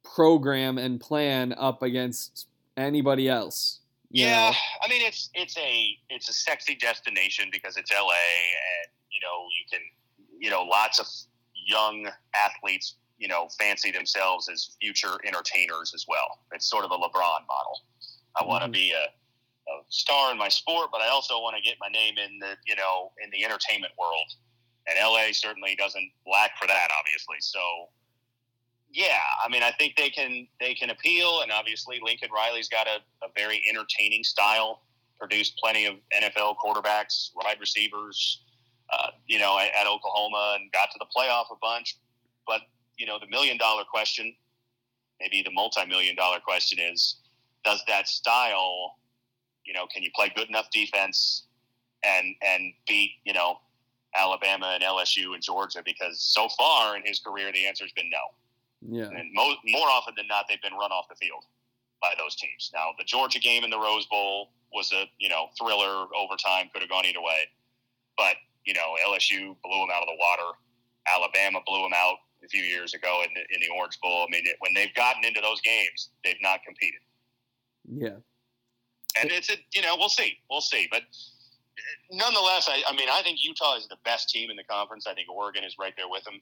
program 0.04 0.78
and 0.78 1.00
plan 1.00 1.54
up 1.58 1.82
against 1.82 2.48
anybody 2.78 3.28
else. 3.28 3.80
Yeah. 4.12 4.52
know? 4.52 4.58
I 4.84 4.90
mean, 4.90 5.02
it's 5.06 5.30
it's 5.34 5.58
a 5.58 5.98
it's 6.10 6.30
a 6.30 6.34
sexy 6.34 6.76
destination 6.76 7.50
because 7.52 7.78
it's 7.78 7.92
LA, 7.92 8.12
and 8.12 8.92
you 9.12 9.20
know 9.22 9.46
you 9.58 9.66
can 9.72 9.82
you 10.40 10.50
know 10.50 10.64
lots 10.64 11.00
of 11.00 11.08
young 11.54 12.10
athletes 12.36 12.96
you 13.18 13.28
know 13.28 13.48
fancy 13.60 13.92
themselves 13.92 14.50
as 14.50 14.72
future 14.82 15.18
entertainers 15.26 15.94
as 15.94 16.06
well. 16.08 16.40
It's 16.54 16.70
sort 16.70 16.86
of 16.86 16.92
a 16.92 16.96
LeBron 16.96 17.42
model. 17.48 17.84
I 18.36 18.44
want 18.44 18.64
to 18.64 18.70
Mhm. 18.70 18.74
be 18.74 18.92
a, 18.92 19.04
a 19.72 19.84
star 19.90 20.32
in 20.32 20.38
my 20.38 20.50
sport, 20.50 20.90
but 20.92 21.02
I 21.02 21.08
also 21.10 21.40
want 21.42 21.56
to 21.56 21.62
get 21.62 21.78
my 21.80 21.90
name 21.90 22.18
in 22.18 22.40
the 22.40 22.58
you 22.66 22.76
know 22.76 23.12
in 23.24 23.30
the 23.32 23.44
entertainment 23.46 23.94
world. 23.98 24.34
And 24.88 24.98
LA 24.98 25.32
certainly 25.34 25.76
doesn't 25.76 26.12
lack 26.26 26.58
for 26.58 26.66
that, 26.66 26.90
obviously. 26.98 27.36
So, 27.42 27.90
yeah, 28.92 29.20
I 29.46 29.50
mean, 29.50 29.62
I 29.62 29.72
think 29.72 29.96
they 29.96 30.10
can 30.10 30.48
they 30.60 30.74
can 30.74 30.90
appeal, 30.90 31.42
and 31.42 31.52
obviously 31.52 32.00
Lincoln 32.04 32.30
Riley's 32.32 32.70
got 32.70 32.88
a, 32.88 32.98
a 33.24 33.30
very 33.36 33.62
entertaining 33.70 34.24
style. 34.24 34.82
produced 35.20 35.58
plenty 35.58 35.86
of 35.86 35.96
NFL 36.14 36.56
quarterbacks, 36.58 37.32
wide 37.36 37.60
receivers, 37.60 38.42
uh, 38.92 39.10
you 39.28 39.38
know, 39.38 39.60
at, 39.60 39.70
at 39.76 39.86
Oklahoma, 39.86 40.56
and 40.60 40.72
got 40.72 40.90
to 40.92 40.98
the 40.98 41.06
playoff 41.16 41.52
a 41.52 41.58
bunch. 41.62 41.98
But 42.48 42.62
you 42.98 43.06
know, 43.06 43.20
the 43.20 43.28
million 43.28 43.58
dollar 43.58 43.84
question, 43.84 44.34
maybe 45.20 45.42
the 45.44 45.52
multi 45.52 45.86
million 45.86 46.16
dollar 46.16 46.40
question 46.40 46.80
is, 46.80 47.18
does 47.64 47.84
that 47.88 48.08
style, 48.08 48.96
you 49.66 49.74
know, 49.74 49.86
can 49.94 50.04
you 50.04 50.10
play 50.16 50.32
good 50.36 50.50
enough 50.50 50.70
defense 50.72 51.44
and 52.04 52.36
and 52.42 52.74
beat 52.88 53.12
you 53.26 53.34
know 53.34 53.60
Alabama 54.16 54.72
and 54.74 54.84
LSU 54.84 55.34
and 55.34 55.42
Georgia? 55.42 55.82
Because 55.84 56.22
so 56.22 56.48
far 56.58 56.96
in 56.96 57.04
his 57.06 57.20
career, 57.20 57.52
the 57.52 57.66
answer 57.66 57.84
has 57.84 57.92
been 57.94 58.10
no. 58.10 58.18
Yeah. 58.82 59.10
And 59.10 59.34
mo- 59.34 59.58
more 59.66 59.88
often 59.88 60.14
than 60.16 60.28
not, 60.28 60.46
they've 60.48 60.62
been 60.62 60.74
run 60.74 60.92
off 60.92 61.06
the 61.10 61.16
field 61.16 61.44
by 62.02 62.14
those 62.18 62.36
teams. 62.36 62.72
Now, 62.74 62.92
the 62.98 63.04
Georgia 63.04 63.40
game 63.40 63.66
in 63.66 63.70
the 63.70 63.80
Rose 63.80 64.06
Bowl 64.06 64.52
was 64.74 64.92
a 64.94 65.06
you 65.20 65.30
know 65.30 65.50
thriller 65.60 66.08
overtime, 66.16 66.70
could 66.72 66.82
have 66.82 66.90
gone 66.90 67.06
either 67.06 67.22
way. 67.22 67.50
But 68.18 68.36
you 68.66 68.74
know 68.74 68.96
LSU 69.06 69.56
blew 69.64 69.80
them 69.80 69.90
out 69.94 70.02
of 70.02 70.08
the 70.08 70.18
water. 70.20 70.58
Alabama 71.14 71.60
blew 71.66 71.82
them 71.82 71.94
out 71.96 72.18
a 72.44 72.48
few 72.48 72.64
years 72.64 72.94
ago 72.94 73.24
in 73.26 73.34
the, 73.34 73.42
in 73.54 73.62
the 73.62 73.70
Orange 73.76 74.00
Bowl. 74.02 74.26
I 74.28 74.32
mean, 74.32 74.44
it, 74.46 74.56
when 74.60 74.74
they've 74.74 74.94
gotten 74.96 75.26
into 75.26 75.42
those 75.42 75.60
games, 75.62 76.10
they've 76.24 76.40
not 76.42 76.64
competed. 76.64 77.02
Yeah. 77.92 78.18
And 79.20 79.32
it's 79.32 79.50
a 79.50 79.56
you 79.74 79.82
know 79.82 79.96
we'll 79.98 80.10
see, 80.10 80.38
we'll 80.50 80.62
see. 80.62 80.88
But 80.90 81.02
nonetheless, 82.12 82.70
I, 82.70 82.84
I 82.88 82.96
mean 82.96 83.10
I 83.12 83.22
think 83.22 83.40
Utah 83.44 83.76
is 83.76 83.88
the 83.88 83.98
best 84.06 84.30
team 84.30 84.50
in 84.50 84.56
the 84.56 84.64
conference. 84.64 85.08
I 85.08 85.14
think 85.14 85.30
Oregon 85.30 85.64
is 85.64 85.76
right 85.80 85.94
there 85.98 86.10
with 86.10 86.24
them. 86.24 86.42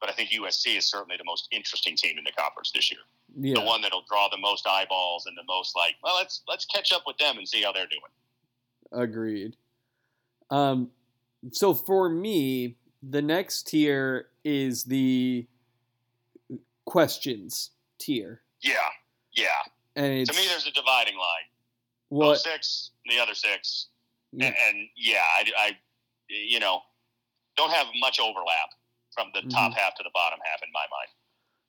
But 0.00 0.10
I 0.10 0.14
think 0.14 0.30
USC 0.30 0.76
is 0.76 0.86
certainly 0.86 1.16
the 1.16 1.24
most 1.24 1.46
interesting 1.52 1.94
team 1.96 2.18
in 2.18 2.24
the 2.24 2.32
conference 2.32 2.72
this 2.74 2.90
year. 2.90 3.00
Yeah. 3.36 3.54
The 3.54 3.64
one 3.64 3.82
that'll 3.82 4.04
draw 4.08 4.28
the 4.28 4.36
most 4.36 4.66
eyeballs 4.66 5.26
and 5.26 5.38
the 5.38 5.44
most 5.46 5.76
like, 5.76 5.94
well, 6.02 6.16
let's 6.16 6.42
let's 6.48 6.66
catch 6.66 6.92
up 6.92 7.02
with 7.06 7.16
them 7.18 7.38
and 7.38 7.48
see 7.48 7.62
how 7.62 7.72
they're 7.72 7.86
doing. 7.86 8.02
Agreed. 8.92 9.56
Um, 10.50 10.90
so 11.52 11.72
for 11.72 12.08
me, 12.08 12.76
the 13.02 13.22
next 13.22 13.68
tier 13.68 14.26
is 14.44 14.84
the 14.84 15.46
questions 16.84 17.70
tier, 17.98 18.42
Yeah, 18.60 18.74
yeah. 19.32 19.48
And 19.96 20.26
to 20.26 20.32
me, 20.34 20.46
there's 20.48 20.66
a 20.66 20.72
dividing 20.72 21.16
line. 21.16 21.48
what 22.08 22.26
Those 22.28 22.44
six, 22.44 22.90
the 23.06 23.18
other 23.18 23.34
six, 23.34 23.88
yeah, 24.32 24.46
and, 24.46 24.54
and 24.68 24.88
yeah, 24.96 25.22
I, 25.38 25.44
I, 25.58 25.70
you 26.28 26.60
know, 26.60 26.80
don't 27.56 27.70
have 27.70 27.86
much 28.00 28.18
overlap 28.20 28.70
from 29.14 29.28
the 29.34 29.42
top 29.42 29.72
mm-hmm. 29.72 29.80
half 29.80 29.94
to 29.96 30.02
the 30.02 30.10
bottom 30.14 30.38
half 30.44 30.62
in 30.62 30.68
my 30.72 30.84
mind. 30.90 31.08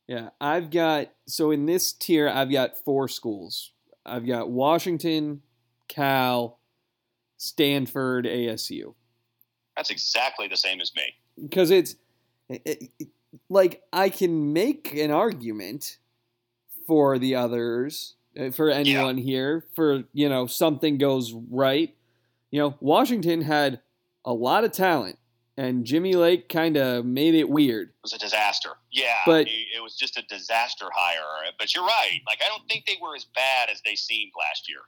yeah. 0.08 0.30
I've 0.40 0.70
got 0.70 1.12
so 1.28 1.52
in 1.52 1.66
this 1.66 1.94
tier, 1.94 2.30
I've 2.30 2.52
got 2.52 2.78
four 2.84 3.08
schools. 3.08 3.72
I've 4.06 4.26
got 4.26 4.50
Washington, 4.50 5.42
Cal, 5.88 6.60
Stanford, 7.38 8.26
ASU. 8.26 8.96
That's 9.76 9.90
exactly 9.90 10.48
the 10.48 10.58
same 10.58 10.82
as 10.82 10.92
me. 10.96 11.16
because 11.42 11.72
it's 11.72 11.96
it, 12.50 12.92
it- 13.00 13.08
like 13.50 13.82
I 13.92 14.10
can 14.10 14.54
make 14.54 14.94
an 14.94 15.12
argument 15.12 15.98
for 16.88 17.18
the 17.20 17.36
others 17.36 18.16
uh, 18.40 18.52
for 18.52 18.70
anyone 18.70 19.18
here 19.18 19.66
for 19.76 20.04
you 20.14 20.30
know 20.30 20.48
something 20.48 20.98
goes 20.98 21.34
right. 21.52 21.96
You 22.52 22.60
know, 22.60 22.76
Washington 22.80 23.42
had 23.42 23.80
a 24.26 24.32
lot 24.34 24.64
of 24.64 24.72
talent, 24.72 25.18
and 25.58 25.86
Jimmy 25.86 26.14
Lake 26.14 26.50
kind 26.50 26.78
of 26.78 27.04
made 27.06 27.34
it 27.34 27.50
weird. 27.50 27.90
It 27.90 27.96
was 28.04 28.14
a 28.14 28.20
disaster. 28.20 28.70
Yeah, 28.92 29.18
But- 29.26 29.48
it, 29.48 29.82
was 29.82 29.96
just 29.96 30.18
a 30.18 30.22
disaster 30.30 30.86
hire. 30.96 31.52
But 31.58 31.74
you're 31.74 31.84
right. 31.84 32.20
Like 32.28 32.40
I 32.46 32.48
don't 32.50 32.68
think 32.70 32.86
they 32.86 32.98
were 33.02 33.16
as 33.16 33.26
bad 33.36 33.70
as 33.72 33.82
they 33.86 33.96
seemed 33.96 34.32
last 34.38 34.70
year. 34.70 34.80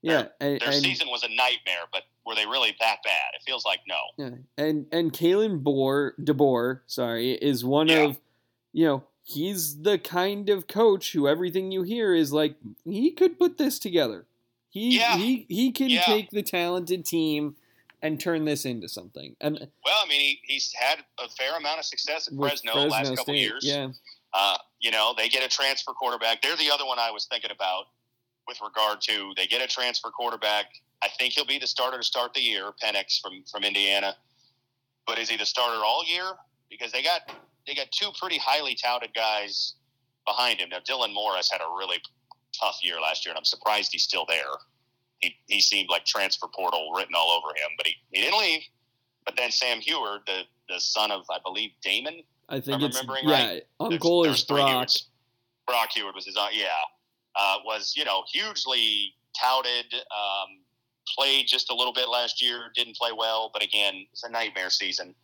Yeah, 0.00 0.26
and, 0.40 0.58
Their 0.60 0.70
and 0.70 0.82
season 0.82 1.08
was 1.10 1.22
a 1.22 1.28
nightmare, 1.28 1.84
but 1.92 2.02
were 2.26 2.34
they 2.34 2.44
really 2.46 2.74
that 2.80 2.96
bad? 3.04 3.34
It 3.34 3.42
feels 3.46 3.64
like 3.64 3.80
no. 3.86 4.00
Yeah, 4.18 4.30
and 4.58 4.86
and 4.90 5.12
Kalen 5.12 5.62
Bohr, 5.62 6.12
DeBoer, 6.20 6.80
sorry, 6.86 7.32
is 7.32 7.64
one 7.64 7.86
Yeah. 7.88 7.98
of, 8.06 8.18
you 8.72 8.86
know, 8.86 9.04
he's 9.24 9.82
the 9.82 9.98
kind 9.98 10.48
of 10.48 10.66
coach 10.66 11.12
who 11.12 11.28
everything 11.28 11.70
you 11.72 11.82
hear 11.82 12.14
is 12.14 12.32
like 12.32 12.56
he 12.84 13.10
could 13.10 13.38
put 13.38 13.58
this 13.58 13.78
together. 13.78 14.26
He 14.70 14.98
Yeah. 14.98 15.16
he 15.16 15.46
he 15.48 15.70
can 15.72 15.90
Yeah. 15.90 16.04
take 16.04 16.30
the 16.30 16.42
talented 16.42 17.04
team 17.04 17.56
and 18.00 18.18
turn 18.20 18.44
this 18.44 18.64
into 18.64 18.88
something. 18.88 19.36
And 19.40 19.70
Well, 19.84 20.02
I 20.04 20.08
mean, 20.08 20.20
he, 20.20 20.40
he's 20.44 20.72
had 20.72 21.04
a 21.18 21.28
fair 21.28 21.56
amount 21.56 21.78
of 21.78 21.84
success 21.84 22.26
at 22.26 22.34
Fresno, 22.34 22.72
the 22.74 22.86
last 22.88 23.10
couple 23.10 23.24
State, 23.34 23.38
years. 23.40 23.64
yeah, 23.64 23.90
Uh, 24.34 24.58
you 24.80 24.90
know, 24.90 25.14
they 25.16 25.28
get 25.28 25.44
a 25.44 25.48
transfer 25.48 25.92
quarterback. 25.92 26.42
They're 26.42 26.56
the 26.56 26.70
other 26.70 26.84
one 26.84 26.98
I 26.98 27.10
was 27.12 27.26
thinking 27.26 27.50
about 27.52 27.86
with 28.48 28.60
regard 28.60 29.00
to 29.02 29.32
they 29.36 29.46
get 29.46 29.62
a 29.62 29.68
transfer 29.68 30.10
quarterback. 30.10 30.66
I 31.00 31.08
think 31.08 31.34
he'll 31.34 31.44
be 31.44 31.58
the 31.58 31.66
starter 31.66 31.98
to 31.98 32.02
start 32.02 32.34
the 32.34 32.40
year, 32.40 32.72
Penix 32.82 33.20
from 33.20 33.44
from 33.50 33.62
Indiana. 33.62 34.16
But 35.06 35.18
is 35.18 35.28
he 35.28 35.36
the 35.36 35.46
starter 35.46 35.84
all 35.84 36.04
year? 36.04 36.24
Because 36.70 36.90
they 36.92 37.02
got 37.02 37.30
they 37.66 37.74
got 37.74 37.90
two 37.90 38.10
pretty 38.20 38.38
highly 38.38 38.74
touted 38.74 39.14
guys 39.14 39.74
behind 40.26 40.58
him. 40.60 40.68
Now 40.70 40.78
Dylan 40.80 41.12
Morris 41.14 41.50
had 41.50 41.60
a 41.60 41.76
really 41.78 41.98
tough 42.58 42.78
year 42.82 43.00
last 43.00 43.24
year, 43.24 43.32
and 43.32 43.38
I'm 43.38 43.44
surprised 43.44 43.90
he's 43.92 44.02
still 44.02 44.24
there. 44.28 44.44
He, 45.20 45.36
he 45.46 45.60
seemed 45.60 45.88
like 45.88 46.04
transfer 46.04 46.48
portal 46.48 46.92
written 46.96 47.14
all 47.16 47.30
over 47.30 47.48
him, 47.54 47.70
but 47.76 47.86
he, 47.86 47.94
he 48.12 48.22
didn't 48.22 48.40
leave. 48.40 48.62
But 49.24 49.36
then 49.36 49.50
Sam 49.50 49.80
Huard, 49.80 50.20
the 50.26 50.42
the 50.68 50.80
son 50.80 51.10
of 51.10 51.22
I 51.30 51.38
believe 51.44 51.70
Damon, 51.82 52.22
I 52.48 52.60
think 52.60 52.76
I'm 52.80 52.84
it's 52.88 52.96
remembering 52.96 53.28
yeah. 53.28 53.46
right. 53.48 53.62
Uncle 53.78 54.22
There's- 54.22 54.40
is 54.40 54.46
there's 54.46 54.58
Brock. 54.58 54.70
Huards. 54.70 55.08
Brock 55.66 55.90
Huard 55.94 56.14
was 56.14 56.26
his 56.26 56.36
aunt. 56.36 56.54
Yeah, 56.54 56.66
uh, 57.36 57.56
was 57.64 57.94
you 57.96 58.04
know 58.04 58.24
hugely 58.32 59.14
touted. 59.40 59.94
Um, 59.94 60.58
played 61.16 61.46
just 61.46 61.70
a 61.70 61.74
little 61.74 61.92
bit 61.92 62.08
last 62.08 62.42
year. 62.42 62.70
Didn't 62.74 62.96
play 62.96 63.10
well, 63.16 63.50
but 63.52 63.62
again, 63.62 64.06
it's 64.12 64.24
a 64.24 64.28
nightmare 64.30 64.70
season. 64.70 65.14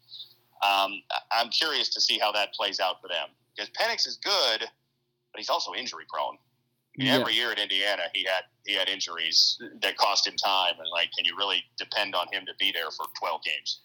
Um, 0.63 1.03
I'm 1.33 1.49
curious 1.51 1.89
to 1.91 2.01
see 2.01 2.19
how 2.19 2.33
that 2.33 2.53
plays 2.55 2.81
out 2.81 3.01
for 3.01 3.09
them 3.09 3.29
because 3.57 3.71
Penix 3.71 4.07
is 4.07 4.17
good, 4.23 4.61
but 4.61 5.39
he's 5.39 5.49
also 5.49 5.75
injury 5.75 6.05
prone. 6.09 6.35
I 6.37 7.03
mean, 7.03 7.07
Yeah. 7.09 7.19
Every 7.21 7.35
year 7.35 7.53
at 7.53 7.59
Indiana, 7.59 8.03
he 8.13 8.25
had 8.25 8.43
he 8.67 8.75
had 8.75 8.89
injuries 8.89 9.59
that 9.83 9.97
cost 9.97 10.27
him 10.27 10.35
time, 10.37 10.75
and 10.79 10.89
like, 10.93 11.11
can 11.17 11.25
you 11.25 11.37
really 11.37 11.63
depend 11.79 12.15
on 12.15 12.27
him 12.33 12.45
to 12.47 12.53
be 12.59 12.73
there 12.73 12.91
for 12.91 13.07
12 13.19 13.43
games? 13.45 13.81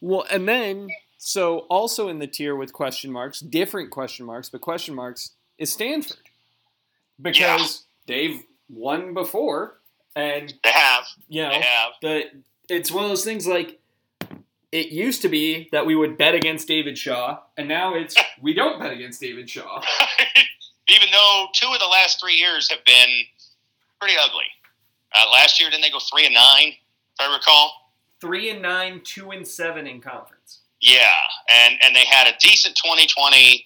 Well, 0.00 0.24
and 0.30 0.48
then 0.48 0.88
so 1.18 1.60
also 1.70 2.08
in 2.08 2.18
the 2.18 2.26
tier 2.26 2.56
with 2.56 2.72
question 2.72 3.12
marks, 3.12 3.40
different 3.40 3.90
question 3.90 4.26
marks, 4.26 4.48
but 4.48 4.60
question 4.60 4.94
marks 4.94 5.32
is 5.58 5.72
Stanford 5.72 6.16
because 7.20 7.84
they've 8.06 8.42
won 8.68 9.14
before, 9.14 9.78
and 10.14 10.52
They 10.64 10.70
have, 10.70 11.04
you 11.28 11.42
know 11.42 11.50
they 11.50 11.60
have. 11.60 11.92
the 12.02 12.24
it's 12.68 12.90
one 12.90 13.04
of 13.04 13.10
those 13.10 13.24
things 13.24 13.46
like 13.46 13.78
it 14.76 14.92
used 14.92 15.22
to 15.22 15.30
be 15.30 15.70
that 15.72 15.86
we 15.86 15.96
would 15.96 16.18
bet 16.18 16.34
against 16.34 16.68
David 16.68 16.98
Shaw, 16.98 17.38
and 17.56 17.66
now 17.66 17.94
it's 17.94 18.14
we 18.42 18.52
don't 18.52 18.78
bet 18.78 18.92
against 18.92 19.20
David 19.20 19.48
Shaw. 19.48 19.82
even 20.88 21.08
though 21.10 21.46
two 21.54 21.68
of 21.72 21.78
the 21.78 21.86
last 21.86 22.20
three 22.20 22.34
years 22.34 22.70
have 22.70 22.84
been 22.84 23.24
pretty 23.98 24.16
ugly. 24.20 24.44
Uh, 25.14 25.24
last 25.32 25.58
year, 25.58 25.70
didn't 25.70 25.82
they 25.82 25.90
go 25.90 25.98
three 25.98 26.26
and 26.26 26.34
nine? 26.34 26.68
If 26.68 27.20
I 27.20 27.34
recall. 27.34 27.72
Three 28.20 28.50
and 28.50 28.60
nine, 28.60 29.00
two 29.02 29.30
and 29.30 29.48
seven 29.48 29.86
in 29.86 30.02
conference. 30.02 30.60
Yeah, 30.80 31.14
and 31.48 31.76
and 31.82 31.96
they 31.96 32.04
had 32.04 32.28
a 32.28 32.36
decent 32.38 32.76
2020 32.76 33.64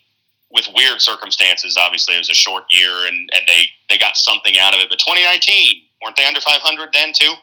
with 0.53 0.69
weird 0.77 1.01
circumstances. 1.01 1.77
Obviously, 1.77 2.15
it 2.15 2.19
was 2.19 2.31
a 2.31 2.35
short 2.35 2.65
year, 2.71 3.09
and 3.09 3.31
and 3.35 3.43
they 3.49 3.67
they 3.89 3.99
got 3.99 4.17
something 4.17 4.59
out 4.61 4.75
of 4.75 4.81
it. 4.81 4.89
But 4.89 5.01
2019, 5.01 5.83
weren't 6.05 6.15
they 6.15 6.25
under 6.25 6.41
500 6.41 6.91
then 6.93 7.13
too? 7.13 7.35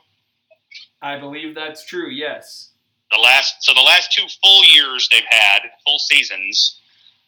I 1.01 1.19
believe 1.19 1.53
that's 1.53 1.85
true. 1.85 2.09
Yes. 2.09 2.71
The 3.11 3.17
last 3.17 3.55
so 3.61 3.73
the 3.73 3.81
last 3.81 4.11
two 4.11 4.25
full 4.43 4.63
years 4.65 5.07
they've 5.11 5.23
had 5.29 5.59
full 5.85 5.99
seasons. 5.99 6.79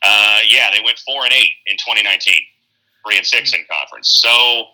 Uh, 0.01 0.39
yeah, 0.47 0.69
they 0.73 0.82
went 0.84 0.99
four 0.99 1.23
and 1.23 1.34
eight 1.34 1.51
in 1.67 1.75
2019, 1.77 2.34
three 3.05 3.17
and 3.17 3.25
six 3.25 3.53
in 3.53 3.59
conference. 3.69 4.19
So 4.21 4.65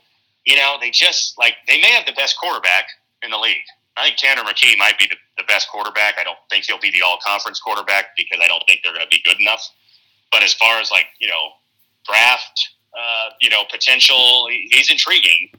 you 0.45 0.55
know 0.55 0.77
they 0.79 0.91
just 0.91 1.37
like 1.37 1.55
they 1.67 1.79
may 1.79 1.91
have 1.91 2.05
the 2.05 2.13
best 2.13 2.37
quarterback 2.39 2.87
in 3.23 3.31
the 3.31 3.37
league. 3.37 3.65
I 3.97 4.05
think 4.05 4.17
Tanner 4.17 4.43
McKee 4.43 4.77
might 4.77 4.99
be 4.99 5.07
the, 5.07 5.15
the 5.37 5.43
best 5.47 5.69
quarterback. 5.69 6.15
I 6.19 6.23
don't 6.23 6.37
think 6.49 6.65
he'll 6.65 6.79
be 6.79 6.91
the 6.91 7.01
all 7.01 7.17
conference 7.25 7.59
quarterback 7.59 8.07
because 8.17 8.39
I 8.43 8.47
don't 8.47 8.63
think 8.67 8.81
they're 8.83 8.93
going 8.93 9.05
to 9.05 9.09
be 9.09 9.21
good 9.23 9.39
enough. 9.39 9.65
But 10.31 10.43
as 10.43 10.53
far 10.53 10.79
as 10.79 10.91
like 10.91 11.05
you 11.19 11.27
know 11.27 11.51
draft, 12.05 12.69
uh, 12.93 13.29
you 13.41 13.49
know 13.49 13.63
potential, 13.71 14.47
he's 14.49 14.91
intriguing. 14.91 15.49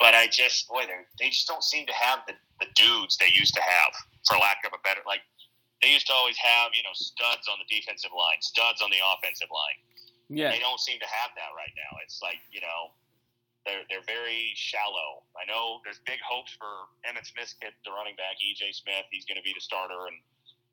But 0.00 0.14
I 0.14 0.26
just 0.26 0.68
boy, 0.68 0.82
they 0.86 1.24
they 1.24 1.30
just 1.30 1.46
don't 1.46 1.62
seem 1.62 1.86
to 1.86 1.92
have 1.92 2.20
the, 2.26 2.34
the 2.58 2.66
dudes 2.74 3.16
they 3.18 3.30
used 3.32 3.54
to 3.54 3.60
have, 3.60 3.92
for 4.26 4.36
lack 4.38 4.62
of 4.66 4.72
a 4.72 4.80
better 4.82 5.00
like. 5.06 5.22
They 5.80 5.96
used 5.96 6.12
to 6.12 6.14
always 6.14 6.36
have, 6.36 6.76
you 6.76 6.84
know, 6.84 6.92
studs 6.92 7.48
on 7.48 7.56
the 7.56 7.64
defensive 7.64 8.12
line, 8.12 8.36
studs 8.44 8.84
on 8.84 8.92
the 8.92 9.00
offensive 9.00 9.48
line. 9.48 9.80
Yeah. 10.28 10.52
They 10.52 10.60
don't 10.60 10.78
seem 10.78 11.00
to 11.00 11.08
have 11.08 11.32
that 11.40 11.56
right 11.56 11.72
now. 11.72 11.96
It's 12.04 12.20
like, 12.20 12.36
you 12.52 12.60
know, 12.60 12.92
they're 13.64 13.84
they're 13.88 14.06
very 14.06 14.52
shallow. 14.56 15.24
I 15.36 15.44
know 15.44 15.80
there's 15.84 16.00
big 16.06 16.20
hopes 16.24 16.52
for 16.56 16.88
Emmitt 17.04 17.28
Smith, 17.28 17.52
kid, 17.60 17.76
the 17.84 17.92
running 17.92 18.16
back, 18.16 18.40
EJ 18.40 18.72
Smith. 18.72 19.04
He's 19.10 19.24
going 19.24 19.36
to 19.36 19.44
be 19.44 19.52
the 19.52 19.60
starter, 19.60 20.08
and 20.08 20.16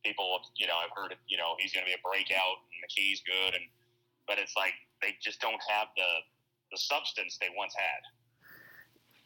people, 0.06 0.40
you 0.56 0.68
know, 0.68 0.80
I've 0.80 0.94
heard, 0.96 1.12
it, 1.12 1.20
you 1.28 1.36
know, 1.36 1.56
he's 1.60 1.74
going 1.74 1.84
to 1.84 1.90
be 1.90 1.96
a 1.96 2.04
breakout, 2.04 2.64
and 2.64 2.78
McKee's 2.80 3.20
good, 3.28 3.56
and 3.56 3.66
but 4.28 4.40
it's 4.40 4.56
like 4.56 4.76
they 5.02 5.16
just 5.20 5.40
don't 5.42 5.60
have 5.68 5.88
the 5.96 6.12
the 6.72 6.78
substance 6.78 7.38
they 7.40 7.52
once 7.56 7.76
had. 7.76 8.02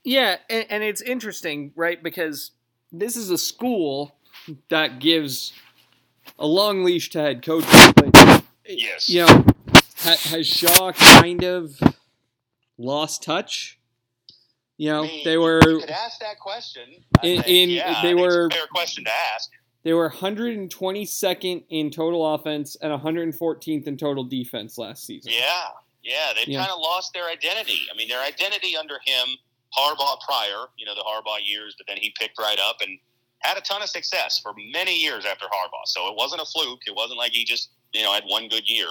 Yeah, 0.03 0.38
and, 0.49 0.65
and 0.69 0.84
it's 0.84 1.01
interesting, 1.01 1.74
right? 1.76 2.01
Because 2.01 2.51
this 2.91 3.15
is 3.15 3.29
a 3.29 3.37
school 3.37 4.15
that 4.69 4.99
gives 4.99 5.53
a 6.39 6.45
long 6.47 6.83
leash 6.83 7.09
to 7.11 7.21
head 7.21 7.41
coaches. 7.43 7.69
But, 7.95 8.43
Yes. 8.67 9.09
You 9.09 9.25
know, 9.25 9.45
ha, 9.97 10.15
has 10.29 10.47
Shaw 10.47 10.91
kind 10.93 11.43
of 11.43 11.77
lost 12.77 13.21
touch? 13.23 13.77
You 14.77 14.91
know, 14.91 15.03
I 15.03 15.07
mean, 15.07 15.23
they 15.25 15.37
were 15.37 15.61
You 15.69 15.79
could 15.81 15.89
ask 15.89 16.19
that 16.21 16.39
question. 16.39 17.03
In- 17.21 17.43
in- 17.43 17.69
yeah, 17.69 18.01
they 18.01 18.15
were- 18.15 18.47
a 18.47 18.51
fair 18.51 18.67
question 18.67 19.03
to 19.03 19.11
ask. 19.33 19.51
they 19.83 19.93
were 19.93 20.09
122nd 20.09 21.63
in 21.69 21.89
total 21.91 22.33
offense 22.33 22.75
and 22.81 22.91
114th 22.93 23.87
in 23.87 23.97
total 23.97 24.23
defense 24.23 24.77
last 24.77 25.05
season. 25.05 25.33
Yeah, 25.33 25.69
yeah, 26.03 26.33
they've 26.33 26.47
Yeah. 26.47 26.59
kind 26.61 26.71
of 26.71 26.79
lost 26.79 27.13
their 27.13 27.27
identity. 27.27 27.81
I 27.91 27.95
mean, 27.97 28.07
their 28.07 28.21
identity 28.21 28.75
under 28.77 28.99
him, 29.05 29.37
Harbaugh 29.78 30.19
prior, 30.28 30.65
you 30.78 30.86
know, 30.86 30.95
the 30.95 31.01
Harbaugh 31.03 31.39
years, 31.43 31.76
but 31.78 31.88
then 31.88 31.97
he 31.97 32.13
picked 32.19 32.39
right 32.39 32.59
up 32.59 32.78
and 32.82 32.97
had 33.39 33.57
a 33.57 33.61
ton 33.61 33.82
of 33.82 33.89
success 33.89 34.39
for 34.39 34.53
many 34.72 34.95
years 34.95 35.26
after 35.26 35.45
Harbaugh. 35.45 35.86
So 35.86 36.07
it 36.09 36.15
wasn't 36.15 36.41
a 36.41 36.45
fluke. 36.45 36.82
It 36.88 36.95
wasn't 36.95 37.17
like 37.17 37.32
he 37.32 37.43
just, 37.45 37.69
you 37.93 38.03
know, 38.03 38.11
had 38.13 38.24
one 38.28 38.47
good 38.49 38.69
year. 38.69 38.88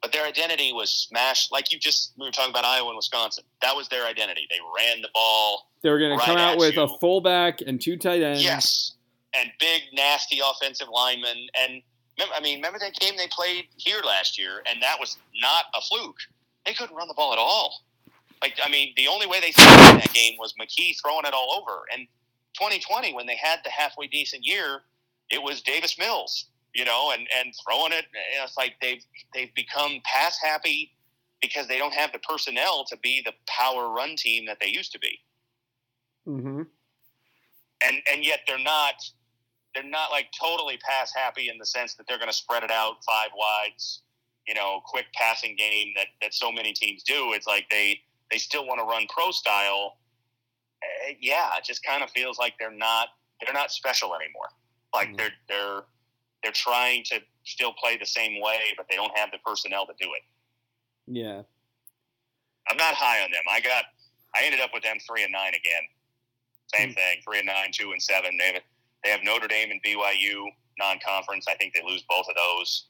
But 0.00 0.12
their 0.12 0.24
identity 0.26 0.72
was 0.72 0.90
smashed. 0.90 1.52
Like 1.52 1.72
you 1.72 1.78
just, 1.78 2.12
we 2.18 2.26
were 2.26 2.32
talking 2.32 2.50
about 2.50 2.64
Iowa 2.64 2.88
and 2.88 2.96
Wisconsin. 2.96 3.44
That 3.62 3.74
was 3.76 3.88
their 3.88 4.04
identity. 4.06 4.46
They 4.50 4.58
ran 4.76 5.00
the 5.00 5.08
ball. 5.14 5.70
They 5.82 5.90
were 5.90 5.98
going 5.98 6.10
Right 6.12 6.20
to 6.20 6.26
come 6.26 6.36
out 6.38 6.58
with 6.58 6.74
you. 6.74 6.82
a 6.82 6.98
fullback 6.98 7.60
and 7.60 7.80
two 7.80 7.96
tight 7.96 8.22
ends. 8.22 8.42
Yes. 8.42 8.92
And 9.34 9.50
big, 9.58 9.82
nasty 9.94 10.40
offensive 10.44 10.88
linemen. 10.92 11.46
And 11.60 11.82
remember- 12.18 12.34
I 12.36 12.40
mean, 12.40 12.56
remember 12.58 12.78
that 12.80 12.94
game 12.94 13.14
they 13.16 13.28
played 13.28 13.66
here 13.76 14.00
last 14.04 14.38
year, 14.38 14.62
and 14.68 14.82
that 14.82 14.98
was 15.00 15.16
not 15.40 15.66
a 15.74 15.80
fluke. 15.80 16.18
They 16.66 16.74
couldn't 16.74 16.94
run 16.94 17.08
the 17.08 17.14
ball 17.14 17.32
at 17.32 17.38
all. 17.38 17.82
Like, 18.42 18.58
I 18.64 18.68
mean, 18.68 18.92
the 18.96 19.08
only 19.08 19.26
way 19.26 19.40
they 19.40 19.48
in 19.48 19.54
that 19.56 20.12
game 20.12 20.34
was 20.38 20.52
McKee 20.60 20.96
throwing 21.00 21.24
it 21.24 21.32
all 21.32 21.54
over. 21.60 21.82
And 21.92 22.06
2020, 22.54 23.14
when 23.14 23.26
they 23.26 23.36
had 23.36 23.60
the 23.64 23.70
halfway 23.70 24.08
decent 24.08 24.44
year, 24.44 24.80
it 25.30 25.42
was 25.42 25.62
Davis 25.62 25.98
Mills, 25.98 26.46
you 26.74 26.84
know, 26.84 27.12
and, 27.12 27.26
and 27.38 27.54
throwing 27.64 27.92
it. 27.92 28.04
and 28.06 28.44
It's 28.44 28.56
like 28.56 28.74
they've 28.80 29.04
they've 29.32 29.54
become 29.54 30.00
pass 30.04 30.38
happy 30.42 30.92
because 31.40 31.66
they 31.68 31.78
don't 31.78 31.94
have 31.94 32.12
the 32.12 32.18
personnel 32.20 32.84
to 32.88 32.96
be 32.98 33.22
the 33.24 33.32
power 33.46 33.90
run 33.90 34.16
team 34.16 34.46
that 34.46 34.58
they 34.60 34.68
used 34.68 34.92
to 34.92 34.98
be 34.98 35.18
Mm-hmm. 36.28 36.62
and 37.82 37.96
and 38.12 38.24
yet 38.24 38.40
they're 38.46 38.56
not 38.58 38.94
they're 39.74 39.82
not 39.82 40.12
like 40.12 40.28
totally 40.40 40.78
pass 40.88 41.12
happy 41.12 41.48
in 41.48 41.58
the 41.58 41.66
sense 41.66 41.94
that 41.94 42.06
they're 42.06 42.18
going 42.18 42.30
to 42.30 42.36
spread 42.36 42.62
it 42.62 42.70
out 42.70 43.02
five 43.04 43.30
wides 43.36 44.02
you 44.46 44.54
know 44.54 44.80
quick 44.86 45.06
passing 45.14 45.56
game 45.56 45.88
that 45.96 46.06
that 46.20 46.32
so 46.32 46.52
many 46.52 46.72
teams 46.72 47.02
do 47.02 47.32
it's 47.32 47.48
like 47.48 47.66
they 47.72 47.98
they 48.32 48.38
still 48.38 48.66
want 48.66 48.80
to 48.80 48.84
run 48.84 49.06
pro 49.08 49.30
style 49.30 49.98
Eh, 51.06 51.14
yeah 51.20 51.50
it 51.56 51.62
just 51.64 51.84
kind 51.84 52.02
of 52.02 52.10
feels 52.10 52.38
like 52.38 52.54
they're 52.58 52.72
not 52.74 53.08
they're 53.40 53.54
not 53.54 53.70
special 53.70 54.16
anymore 54.16 54.48
like 54.92 55.10
Mhm. 55.10 55.16
they're 55.18 55.34
they're 55.48 55.82
they're 56.42 56.52
trying 56.52 57.04
to 57.04 57.20
still 57.44 57.72
play 57.74 57.96
the 57.96 58.06
same 58.06 58.40
way 58.40 58.72
but 58.76 58.86
they 58.90 58.96
don't 58.96 59.16
have 59.16 59.30
the 59.30 59.38
personnel 59.46 59.86
to 59.86 59.92
do 60.00 60.12
it 60.14 60.22
Yeah. 61.06 61.42
i'm 62.68 62.76
not 62.76 62.94
high 62.94 63.22
on 63.22 63.30
them 63.30 63.44
i 63.48 63.60
got 63.60 63.84
i 64.34 64.42
ended 64.42 64.60
up 64.60 64.72
with 64.74 64.82
them 64.82 64.98
three 65.06 65.22
and 65.22 65.30
nine 65.32 65.54
again 65.54 65.82
same 66.74 66.88
Hmm. 66.88 66.94
thing 66.94 67.20
three 67.22 67.38
and 67.38 67.46
nine 67.46 67.70
two 67.70 67.92
and 67.92 68.02
seven 68.02 68.36
they 68.36 68.52
have 68.54 68.62
they 69.04 69.10
have 69.10 69.22
Notre 69.24 69.48
Dame 69.48 69.70
and 69.72 69.82
BYU 69.82 70.46
non-conference. 70.78 71.46
I 71.48 71.54
think 71.56 71.74
they 71.74 71.82
lose 71.82 72.02
both 72.08 72.26
of 72.28 72.36
those, 72.36 72.86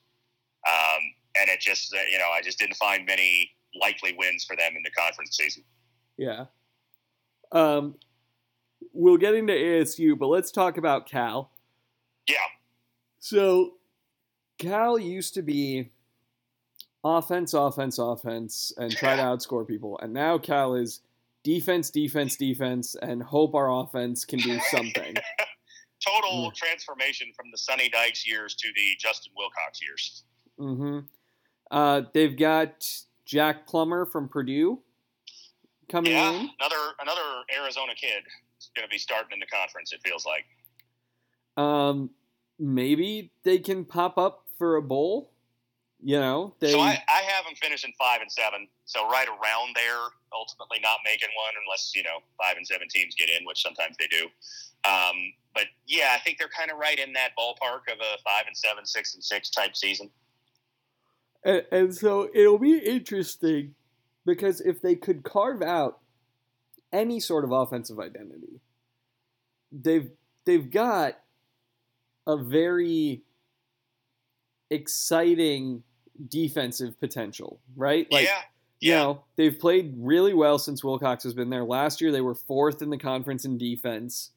um, 0.69 1.01
and 1.41 1.49
it 1.49 1.59
just 1.61 1.93
uh, 1.95 1.99
you 2.11 2.19
know 2.19 2.29
I 2.31 2.43
just 2.43 2.59
didn't 2.59 2.77
find 2.77 3.07
many 3.07 3.51
likely 3.81 4.15
wins 4.19 4.45
for 4.45 4.57
them 4.57 4.75
in 4.77 4.83
the 4.83 4.91
conference 4.91 5.37
season. 5.37 5.65
Yeah. 6.17 6.47
Um, 7.53 7.97
we'll 8.93 9.17
get 9.17 9.35
into 9.35 9.53
ASU, 9.53 10.19
but 10.19 10.29
let's 10.29 10.51
talk 10.51 10.77
about 10.79 11.07
Cal. 11.07 11.51
Yeah, 12.29 12.37
So, 13.19 13.75
Cal 14.59 14.99
used 14.99 15.35
to 15.35 15.43
be 15.43 15.91
offense, 17.05 17.53
offense, 17.55 17.99
offense, 17.99 18.73
and 18.77 18.93
try 18.93 19.17
to 19.17 19.23
outscore 19.23 19.67
people, 19.67 19.99
and 20.01 20.13
now 20.13 20.39
Cal 20.39 20.75
is 20.75 21.01
defense, 21.43 21.91
defense, 21.91 22.37
defense, 22.37 22.95
and 22.95 23.23
hope 23.23 23.55
our 23.55 23.71
offense 23.83 24.25
can 24.25 24.39
do 24.39 24.59
something. 24.71 25.15
total 26.05 26.51
Mm. 26.51 26.55
transformation 26.55 27.33
from 27.37 27.47
the 27.51 27.59
Sonny 27.59 27.89
Dykes 27.89 28.27
years 28.27 28.55
to 28.57 28.69
the 28.75 28.97
Justin 28.99 29.33
Wilcox 29.37 29.81
years. 29.83 30.25
hmm 30.59 31.01
Uh, 31.71 32.03
they've 32.15 32.37
got 32.37 32.87
Jack 33.33 33.67
Plummer 33.67 34.05
from 34.05 34.29
Purdue 34.29 34.79
coming 35.89 36.13
Yeah, 36.13 36.33
in. 36.33 36.51
another 36.61 36.77
another 37.01 37.23
Arizona 37.59 37.95
kid 37.95 38.23
is 38.61 38.71
going 38.77 38.87
to 38.87 38.91
be 38.91 38.99
starting 38.99 39.31
in 39.33 39.41
the 39.41 39.47
conference. 39.47 39.91
It 39.95 40.01
feels 40.05 40.27
like. 40.27 40.45
Um, 41.57 42.11
maybe 42.59 43.33
they 43.43 43.59
can 43.59 43.87
pop 43.87 44.19
up 44.19 44.45
for 44.59 44.77
a 44.77 44.83
bowl. 44.83 45.33
You 46.05 46.21
know, 46.21 46.55
they 46.59 46.73
so 46.73 46.81
I, 46.81 47.03
I 47.09 47.23
have 47.23 47.45
them 47.47 47.55
finishing 47.55 47.95
five 47.99 48.21
and 48.21 48.31
seven. 48.31 48.69
So 48.85 49.09
right 49.09 49.29
around 49.29 49.77
there, 49.77 50.11
ultimately 50.35 50.79
not 50.83 50.99
making 51.03 51.31
one 51.35 51.55
unless 51.65 51.93
you 51.95 52.03
know 52.03 52.19
five 52.37 52.59
and 52.59 52.67
seven 52.67 52.87
teams 52.89 53.15
get 53.15 53.31
in, 53.31 53.47
which 53.47 53.63
sometimes 53.63 53.97
they 53.99 54.09
do. 54.09 54.25
Um, 54.85 55.17
but 55.55 55.65
yeah, 55.87 56.11
I 56.15 56.19
think 56.19 56.37
they're 56.37 56.53
kind 56.55 56.71
of 56.71 56.77
right 56.77 56.99
in 56.99 57.15
that 57.15 57.31
ballpark 57.39 57.91
of 57.91 57.99
a 57.99 58.21
five 58.23 58.45
and 58.47 58.55
seven, 58.57 58.85
six 58.85 59.15
and 59.15 59.25
six 59.25 59.49
type 59.49 59.75
season. 59.75 60.11
And, 61.45 61.65
and 61.71 61.95
so 61.95 62.29
it'll 62.35 62.59
be 62.59 62.79
interesting 62.79 63.75
because 64.25 64.61
if 64.61 64.81
they 64.81 64.95
could 64.95 65.23
carve 65.25 65.63
out 65.63 65.99
any 66.93 67.21
sort 67.21 67.45
of 67.45 67.53
offensive 67.53 67.99
identity, 67.99 68.61
they've 69.73 70.11
they've 70.45 70.71
got 70.71 71.19
a 72.27 72.37
very 72.37 73.23
exciting 74.71 75.83
defensive 76.29 76.99
potential, 77.01 77.61
right? 77.77 78.07
Like 78.11 78.27
yeah, 78.27 78.43
you 78.81 78.91
yeah, 78.91 78.99
know, 78.99 79.25
they've 79.37 79.59
played 79.59 79.95
really 79.97 80.35
well 80.35 80.59
since 80.59 80.85
Wilcox 80.85 81.25
has 81.25 81.35
been 81.35 81.51
there. 81.51 81.65
Last 81.65 82.01
year, 82.01 82.13
they 82.13 82.21
were 82.21 82.35
fourth 82.35 82.83
in 82.83 82.91
the 82.91 82.99
conference 82.99 83.45
in 83.45 83.59
defense 83.59 84.31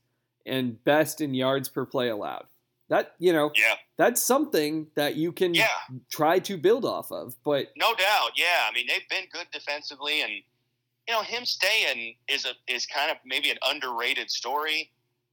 and 0.46 0.84
best 0.84 1.22
in 1.22 1.34
yards 1.34 1.70
per 1.70 1.86
play 1.86 2.10
allowed. 2.10 2.46
That 2.90 3.14
you 3.18 3.34
know, 3.34 3.52
yeah, 3.56 3.76
that's 3.98 4.22
something 4.22 4.88
that 4.96 5.16
you 5.16 5.32
can 5.32 5.56
yeah. 5.56 5.68
try 6.12 6.38
to 6.40 6.56
build 6.56 6.86
off 6.86 7.12
of. 7.12 7.36
But 7.44 7.68
No 7.76 7.96
doubt. 7.96 8.32
Yeah, 8.36 8.70
I 8.70 8.74
mean 8.74 8.86
they've 8.88 9.08
been 9.10 9.28
good 9.34 9.48
defensively, 9.52 10.22
and 10.22 10.32
you 10.32 11.14
know 11.14 11.24
him 11.24 11.46
staying 11.46 12.16
is 12.28 12.46
a 12.46 12.52
is 12.72 12.86
kind 12.86 13.10
of 13.10 13.18
maybe 13.26 13.50
an 13.50 13.58
underrated 13.68 14.30
story. 14.30 14.92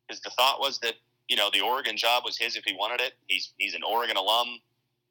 Because 0.08 0.22
the 0.22 0.30
thought 0.30 0.60
was 0.60 0.78
that 0.78 0.94
you 1.28 1.36
know 1.36 1.50
the 1.52 1.60
Oregon 1.60 1.96
job 1.96 2.22
was 2.24 2.38
his 2.38 2.56
if 2.56 2.64
he 2.64 2.74
wanted 2.74 3.02
it. 3.02 3.12
He's 3.26 3.52
he's 3.58 3.74
an 3.74 3.82
Oregon 3.82 4.16
alum. 4.16 4.48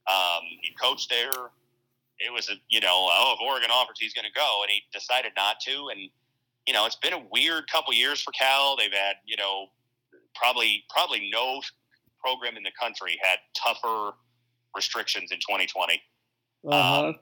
Um, 0.08 0.42
he 0.62 0.74
coached 0.82 1.12
there. 1.12 1.52
It 2.18 2.34
was 2.34 2.50
a 2.50 2.54
you 2.70 2.82
know 2.82 3.08
oh 3.12 3.36
if 3.36 3.48
Oregon 3.48 3.70
offers 3.72 4.00
he's 4.00 4.14
going 4.14 4.26
to 4.26 4.34
go, 4.34 4.62
and 4.64 4.72
he 4.72 4.82
decided 4.92 5.34
not 5.38 5.60
to. 5.68 5.90
And 5.90 6.10
you 6.66 6.74
know 6.74 6.88
it's 6.88 6.96
been 6.96 7.14
a 7.14 7.24
weird 7.32 7.70
couple 7.72 7.94
years 7.94 8.20
for 8.20 8.32
Cal. 8.32 8.76
They've 8.78 8.92
had 8.92 9.18
you 9.28 9.38
know 9.38 9.68
probably 10.34 10.84
probably 10.90 11.30
no 11.32 11.62
program 12.24 12.58
in 12.58 12.64
the 12.64 12.72
country 12.80 13.20
had 13.22 13.40
tougher 13.56 14.12
restrictions 14.76 15.32
in 15.32 15.38
2020 15.38 16.02
uh-huh, 16.68 17.08
um, 17.08 17.16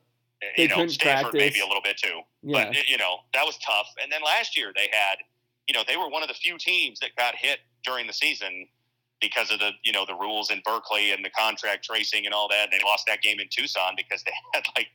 They 0.55 0.63
you 0.63 0.69
know, 0.69 0.75
couldn't 0.75 0.89
Stanford 0.91 1.31
practice. 1.31 1.39
maybe 1.39 1.59
a 1.59 1.67
little 1.67 1.81
bit 1.83 1.97
too. 1.97 2.21
yeah, 2.43 2.65
But 2.65 2.89
you 2.89 2.97
know, 2.97 3.17
that 3.33 3.45
was 3.45 3.57
tough. 3.59 3.87
And 4.01 4.11
then 4.11 4.21
last 4.23 4.57
year 4.57 4.71
they 4.75 4.89
had, 4.91 5.17
you 5.67 5.73
know, 5.73 5.83
they 5.87 5.97
were 5.97 6.09
one 6.09 6.21
of 6.23 6.27
the 6.27 6.35
few 6.35 6.57
teams 6.57 6.99
that 6.99 7.15
got 7.17 7.35
hit 7.35 7.59
during 7.83 8.07
the 8.07 8.13
season 8.13 8.67
because 9.21 9.51
of 9.51 9.59
the, 9.59 9.71
you 9.83 9.91
know, 9.91 10.05
the 10.05 10.15
rules 10.15 10.49
in 10.49 10.61
Berkeley 10.65 11.11
and 11.11 11.23
the 11.23 11.29
contract 11.29 11.83
tracing 11.83 12.25
and 12.25 12.33
all 12.33 12.47
that. 12.49 12.69
And 12.71 12.71
they 12.71 12.83
lost 12.85 13.05
that 13.07 13.21
game 13.21 13.39
in 13.39 13.47
Tucson 13.49 13.93
because 13.97 14.23
they 14.23 14.31
had 14.53 14.63
like 14.77 14.87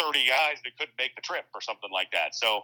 30 0.00 0.20
guys 0.26 0.56
that 0.64 0.76
couldn't 0.78 0.96
make 0.98 1.14
the 1.16 1.22
trip 1.22 1.44
or 1.54 1.60
something 1.60 1.90
like 1.92 2.10
that. 2.12 2.34
So 2.34 2.62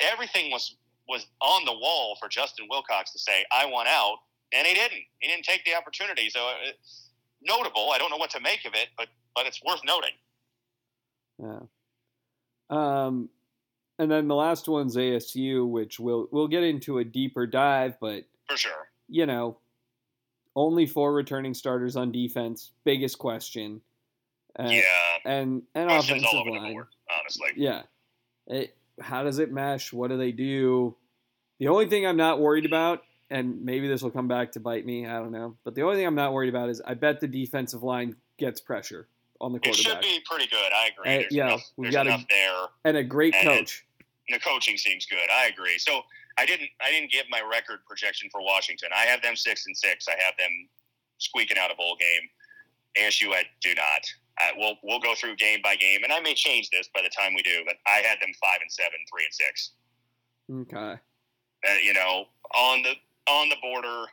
everything 0.00 0.50
was 0.50 0.76
was 1.08 1.26
on 1.40 1.64
the 1.64 1.72
wall 1.72 2.16
for 2.20 2.28
Justin 2.28 2.66
Wilcox 2.68 3.12
to 3.12 3.18
say, 3.18 3.44
"I 3.50 3.64
want 3.64 3.88
out," 3.88 4.18
and 4.52 4.66
he 4.66 4.74
didn't. 4.74 5.00
He 5.20 5.28
didn't 5.28 5.44
take 5.44 5.64
the 5.64 5.74
opportunity. 5.74 6.30
So 6.30 6.40
uh, 6.40 6.70
notable. 7.42 7.90
I 7.92 7.98
don't 7.98 8.10
know 8.10 8.16
what 8.16 8.30
to 8.30 8.40
make 8.40 8.64
of 8.64 8.74
it, 8.74 8.88
but 8.96 9.08
but 9.34 9.46
it's 9.46 9.60
worth 9.64 9.80
noting. 9.84 10.10
yeah. 11.42 11.60
Um, 12.70 13.30
and 13.98 14.10
then 14.10 14.28
the 14.28 14.34
last 14.34 14.68
one's 14.68 14.96
ASU, 14.96 15.68
which 15.68 15.98
we'll 15.98 16.28
we'll 16.30 16.48
get 16.48 16.62
into 16.64 16.98
a 16.98 17.04
deeper 17.04 17.46
dive, 17.46 17.96
but 18.00 18.24
For 18.48 18.56
sure. 18.56 18.88
you 19.08 19.26
know, 19.26 19.58
only 20.54 20.86
four 20.86 21.12
returning 21.12 21.54
starters 21.54 21.96
on 21.96 22.12
defense. 22.12 22.72
Biggest 22.84 23.18
question. 23.18 23.80
Uh, 24.58 24.64
yeah. 24.68 24.82
and 25.24 25.62
and 25.74 25.88
Questions 25.88 26.22
offensive 26.24 26.52
line. 26.52 26.72
board, 26.72 26.86
honestly. 27.20 27.48
Yeah. 27.56 27.82
It, 28.46 28.76
how 29.00 29.22
does 29.22 29.38
it 29.38 29.52
mesh? 29.52 29.92
What 29.92 30.10
do 30.10 30.16
they 30.16 30.32
do? 30.32 30.96
The 31.60 31.68
only 31.68 31.86
thing 31.88 32.06
I'm 32.06 32.16
not 32.16 32.40
worried 32.40 32.66
about, 32.66 33.02
and 33.30 33.64
maybe 33.64 33.88
this 33.88 34.02
will 34.02 34.10
come 34.10 34.28
back 34.28 34.52
to 34.52 34.60
bite 34.60 34.86
me, 34.86 35.06
I 35.06 35.18
don't 35.18 35.32
know. 35.32 35.56
But 35.64 35.74
the 35.74 35.82
only 35.82 35.96
thing 35.96 36.06
I'm 36.06 36.14
not 36.14 36.32
worried 36.32 36.48
about 36.48 36.68
is 36.68 36.80
I 36.84 36.94
bet 36.94 37.20
the 37.20 37.28
defensive 37.28 37.82
line 37.82 38.16
gets 38.38 38.60
pressure 38.60 39.08
on 39.40 39.52
the 39.52 39.58
quarterback. 39.58 39.78
It 39.78 39.88
should 39.88 40.00
be 40.00 40.20
pretty 40.28 40.46
good. 40.46 40.70
I 40.72 40.88
agree. 40.88 41.18
There's 41.20 41.32
yeah, 41.32 41.46
enough, 41.48 41.62
we've 41.76 41.92
gotta- 41.92 42.10
enough 42.10 42.24
there. 42.28 42.66
And 42.84 42.96
a 42.96 43.04
great 43.04 43.34
and- 43.34 43.46
coach. 43.48 43.84
And 44.28 44.38
the 44.38 44.44
coaching 44.44 44.76
seems 44.76 45.06
good. 45.06 45.26
I 45.34 45.46
agree. 45.46 45.78
So, 45.78 46.02
I 46.36 46.46
didn't 46.46 46.68
I 46.80 46.90
didn't 46.92 47.10
give 47.10 47.24
my 47.30 47.40
record 47.40 47.80
projection 47.86 48.28
for 48.30 48.40
Washington. 48.42 48.90
I 48.94 49.06
have 49.06 49.20
them 49.22 49.34
six 49.34 49.66
and 49.66 49.76
six. 49.76 50.06
I 50.06 50.12
have 50.22 50.34
them 50.38 50.68
squeaking 51.18 51.58
out 51.58 51.72
a 51.72 51.74
bowl 51.74 51.96
game. 51.98 52.28
ASU, 53.04 53.32
I 53.34 53.42
do 53.60 53.74
not. 53.74 54.04
I, 54.38 54.52
we'll 54.56 54.76
we'll 54.84 55.00
go 55.00 55.14
through 55.16 55.34
game 55.36 55.58
by 55.64 55.74
game, 55.74 56.04
and 56.04 56.12
I 56.12 56.20
may 56.20 56.34
change 56.34 56.70
this 56.70 56.88
by 56.94 57.02
the 57.02 57.08
time 57.08 57.34
we 57.34 57.42
do. 57.42 57.62
But 57.66 57.76
I 57.86 57.96
had 58.06 58.18
them 58.20 58.30
five 58.40 58.60
and 58.62 58.70
seven, 58.70 58.98
three 59.10 59.24
and 59.24 59.34
six. 59.34 59.70
Okay. 60.78 61.00
Uh, 61.68 61.74
you 61.82 61.92
know, 61.92 62.26
on 62.54 62.82
the 62.82 62.92
on 63.30 63.48
the 63.48 63.56
border, 63.62 64.06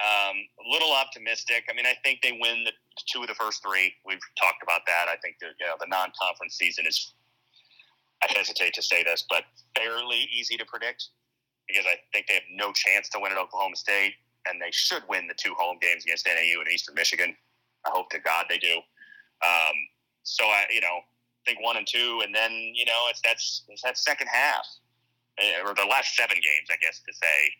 um, 0.00 0.36
a 0.36 0.66
little 0.70 0.92
optimistic. 0.92 1.64
I 1.70 1.74
mean, 1.74 1.86
I 1.86 1.94
think 2.04 2.20
they 2.22 2.32
win 2.32 2.64
the 2.64 2.72
two 3.06 3.22
of 3.22 3.28
the 3.28 3.34
first 3.34 3.62
three. 3.62 3.92
We've 4.04 4.20
talked 4.38 4.62
about 4.62 4.82
that. 4.86 5.06
I 5.08 5.16
think 5.22 5.36
the 5.40 5.48
you 5.58 5.66
know, 5.66 5.74
the 5.78 5.86
non-conference 5.88 6.56
season 6.56 6.86
is. 6.86 7.14
I 8.22 8.30
hesitate 8.36 8.74
to 8.74 8.82
say 8.82 9.02
this, 9.02 9.24
but 9.30 9.44
fairly 9.74 10.28
easy 10.30 10.58
to 10.58 10.64
predict 10.66 11.08
because 11.66 11.86
I 11.86 11.96
think 12.12 12.26
they 12.26 12.34
have 12.34 12.50
no 12.52 12.70
chance 12.70 13.08
to 13.10 13.18
win 13.18 13.32
at 13.32 13.38
Oklahoma 13.38 13.76
State, 13.76 14.12
and 14.46 14.60
they 14.60 14.70
should 14.72 15.02
win 15.08 15.26
the 15.26 15.34
two 15.34 15.54
home 15.56 15.78
games 15.80 16.04
against 16.04 16.26
NAU 16.26 16.60
and 16.60 16.68
Eastern 16.68 16.94
Michigan. 16.94 17.34
I 17.86 17.90
hope 17.94 18.10
to 18.10 18.18
God 18.18 18.44
they 18.50 18.58
do. 18.58 18.76
Um, 19.40 19.76
so 20.22 20.44
I, 20.44 20.66
you 20.70 20.82
know, 20.82 21.00
think 21.46 21.62
one 21.62 21.78
and 21.78 21.86
two, 21.86 22.20
and 22.24 22.34
then 22.34 22.52
you 22.52 22.84
know 22.84 23.08
it's 23.08 23.20
that's 23.24 23.64
it's 23.68 23.82
that 23.82 23.96
second 23.96 24.28
half 24.28 24.66
eh, 25.38 25.64
or 25.64 25.74
the 25.74 25.86
last 25.88 26.14
seven 26.14 26.36
games, 26.36 26.68
I 26.70 26.76
guess 26.82 27.00
to 27.00 27.12
say 27.14 27.54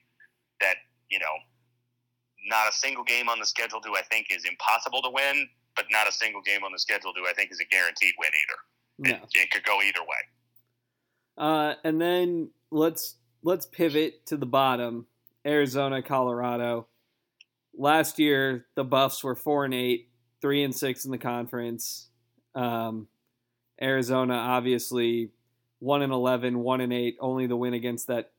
that 0.60 0.76
you 1.10 1.18
know 1.18 1.34
not 2.46 2.68
a 2.68 2.72
single 2.72 3.04
game 3.04 3.28
on 3.28 3.38
the 3.38 3.46
schedule 3.46 3.80
do 3.80 3.94
I 3.96 4.02
think 4.02 4.26
is 4.30 4.44
impossible 4.44 5.02
to 5.02 5.10
win, 5.10 5.48
but 5.76 5.86
not 5.90 6.08
a 6.08 6.12
single 6.12 6.42
game 6.42 6.64
on 6.64 6.72
the 6.72 6.78
schedule 6.78 7.12
do 7.12 7.26
I 7.28 7.32
think 7.32 7.52
is 7.52 7.60
a 7.60 7.64
guaranteed 7.64 8.14
win 8.18 8.30
either. 8.30 9.12
No. 9.18 9.24
It, 9.24 9.30
it 9.34 9.50
could 9.50 9.64
go 9.64 9.80
either 9.82 10.00
way. 10.00 10.16
Uh, 11.36 11.74
and 11.84 12.00
then 12.00 12.50
let's 12.70 13.16
let's 13.42 13.66
pivot 13.66 14.26
to 14.26 14.36
the 14.36 14.46
bottom. 14.46 15.06
Arizona, 15.46 16.02
Colorado. 16.02 16.86
Last 17.76 18.18
year, 18.18 18.66
the 18.74 18.84
Buffs 18.84 19.24
were 19.24 19.34
four 19.34 19.64
and 19.64 19.72
eight, 19.72 20.10
three 20.42 20.62
and 20.62 20.74
six 20.74 21.04
in 21.04 21.10
the 21.10 21.18
conference. 21.18 22.08
Um, 22.54 23.08
Arizona, 23.80 24.34
obviously, 24.34 25.30
one 25.78 26.02
and 26.02 26.12
11, 26.12 26.58
one 26.58 26.82
and 26.82 26.92
eight. 26.92 27.16
Only 27.20 27.46
the 27.46 27.56
win 27.56 27.72
against 27.72 28.08
that 28.08 28.32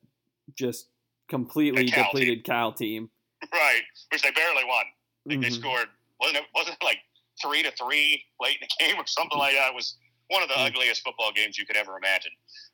just 0.53 0.89
completely 1.31 1.89
Cal 1.89 2.03
depleted 2.03 2.43
Cal 2.43 2.71
team. 2.73 3.09
Right, 3.51 3.81
which 4.11 4.21
they 4.21 4.29
barely 4.31 4.63
won. 4.65 4.85
I 5.25 5.29
think 5.29 5.41
they 5.41 5.49
scored 5.49 5.87
wasn't 6.19 6.37
it 6.39 6.45
wasn't 6.53 6.77
it 6.79 6.85
like 6.85 6.99
three 7.41 7.63
to 7.63 7.71
three 7.71 8.23
late 8.39 8.57
in 8.61 8.67
the 8.67 8.85
game 8.85 8.99
or 8.99 9.07
something 9.07 9.39
like 9.39 9.55
that. 9.55 9.69
It 9.69 9.75
was 9.75 9.97
one 10.27 10.43
of 10.43 10.49
the 10.49 10.55
Mm. 10.55 10.67
ugliest 10.67 11.01
football 11.03 11.31
games 11.33 11.57
you 11.57 11.65
could 11.65 11.75
ever 11.75 11.97
imagine. 11.97 12.31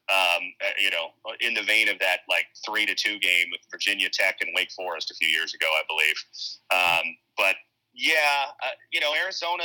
Um, 0.10 0.42
uh, 0.62 0.70
you 0.80 0.90
know, 0.92 1.12
in 1.40 1.54
the 1.54 1.64
vein 1.64 1.88
of 1.90 1.98
that 2.00 2.20
like 2.30 2.46
three 2.66 2.86
to 2.86 2.94
two 2.96 3.18
game 3.20 3.48
with 3.52 3.62
Virginia 3.72 4.10
Tech 4.12 4.38
and 4.42 4.50
Wake 4.56 4.72
Forest 4.72 5.10
a 5.12 5.16
few 5.16 5.28
years 5.30 5.54
ago, 5.54 5.66
I 5.68 5.84
believe. 5.88 6.18
Um, 6.72 7.18
but 7.38 7.56
yeah, 7.94 8.52
uh, 8.64 8.76
you 8.92 9.00
know, 9.00 9.14
Arizona 9.16 9.64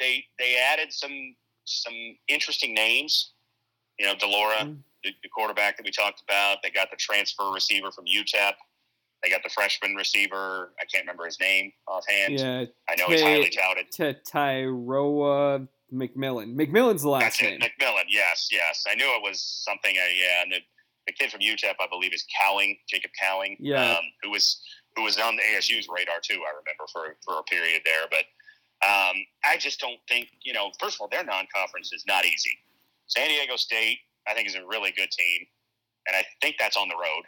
they 0.00 0.24
they 0.38 0.56
added 0.56 0.92
some 0.92 1.34
some 1.64 1.94
interesting 2.28 2.74
names. 2.74 3.32
You 3.98 4.06
know, 4.06 4.14
de 4.16 4.26
Laura, 4.26 4.64
Mm. 4.64 4.78
The, 5.04 5.10
the 5.22 5.28
quarterback 5.28 5.76
that 5.76 5.84
we 5.84 5.90
talked 5.90 6.22
about. 6.22 6.58
They 6.62 6.70
got 6.70 6.90
the 6.90 6.96
transfer 6.96 7.50
receiver 7.52 7.92
from 7.92 8.06
UTEP. 8.06 8.54
They 9.22 9.30
got 9.30 9.42
the 9.42 9.48
freshman 9.48 9.94
receiver. 9.94 10.72
I 10.80 10.84
can't 10.84 11.04
remember 11.04 11.24
his 11.24 11.40
name 11.40 11.72
offhand. 11.88 12.38
Yeah, 12.38 12.64
I 12.88 12.94
know 12.96 13.06
he's 13.06 13.22
highly 13.22 13.50
touted. 13.50 13.90
Tyroa 13.92 15.66
McMillan. 15.92 16.54
McMillan's 16.54 17.02
the 17.02 17.08
last 17.08 17.22
That's 17.22 17.42
name. 17.42 17.60
it, 17.62 17.72
McMillan. 17.80 18.04
Yes, 18.08 18.48
yes. 18.50 18.84
I 18.88 18.94
knew 18.94 19.06
it 19.06 19.22
was 19.22 19.40
something. 19.40 19.94
Uh, 19.96 20.10
yeah, 20.14 20.42
and 20.42 20.52
the, 20.52 20.58
the 21.06 21.12
kid 21.12 21.30
from 21.30 21.40
UTEP, 21.40 21.74
I 21.80 21.86
believe, 21.90 22.12
is 22.12 22.26
Cowing, 22.38 22.76
Jacob 22.88 23.12
Cowing. 23.20 23.56
Yeah. 23.58 23.92
Um, 23.92 24.04
who 24.22 24.30
was 24.30 24.60
who 24.96 25.02
was 25.02 25.18
on 25.18 25.36
the 25.36 25.42
ASU's 25.42 25.88
radar 25.88 26.16
too. 26.22 26.40
I 26.46 26.50
remember 26.50 26.84
for 26.92 27.16
for 27.24 27.40
a 27.40 27.42
period 27.44 27.82
there, 27.84 28.04
but 28.10 28.24
um, 28.86 29.16
I 29.44 29.56
just 29.58 29.80
don't 29.80 29.98
think 30.08 30.28
you 30.42 30.52
know. 30.52 30.70
First 30.78 30.96
of 30.96 31.02
all, 31.02 31.08
their 31.08 31.24
non-conference 31.24 31.92
is 31.92 32.04
not 32.06 32.24
easy. 32.26 32.58
San 33.06 33.28
Diego 33.28 33.56
State, 33.56 33.98
I 34.28 34.34
think, 34.34 34.48
is 34.48 34.54
a 34.54 34.64
really 34.66 34.92
good 34.92 35.10
team, 35.10 35.46
and 36.06 36.16
I 36.16 36.24
think 36.40 36.56
that's 36.58 36.76
on 36.76 36.88
the 36.88 36.96
road, 36.96 37.22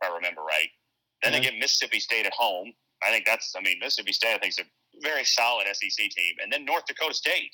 if 0.00 0.08
I 0.10 0.14
remember 0.14 0.42
right. 0.42 0.68
Then 1.22 1.32
Yeah. 1.32 1.38
they 1.40 1.44
get 1.46 1.58
Mississippi 1.58 2.00
State 2.00 2.26
at 2.26 2.32
home. 2.32 2.72
I 3.02 3.10
think 3.10 3.24
that's. 3.26 3.54
I 3.56 3.60
mean, 3.60 3.78
Mississippi 3.80 4.12
State, 4.12 4.34
I 4.34 4.38
think, 4.38 4.50
is 4.52 4.58
a 4.58 4.64
very 5.02 5.24
solid 5.24 5.66
SEC 5.66 6.08
team, 6.10 6.34
and 6.42 6.52
then 6.52 6.64
North 6.64 6.86
Dakota 6.86 7.14
State, 7.14 7.52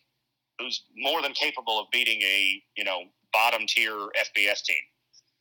who's 0.59 0.84
more 0.97 1.22
than 1.22 1.32
capable 1.32 1.80
of 1.80 1.86
beating 1.93 2.20
a 2.22 2.62
you 2.76 2.84
know 2.84 3.05
bottom 3.32 3.66
tier 3.66 3.93
FBS 4.16 4.62
team. 4.62 4.82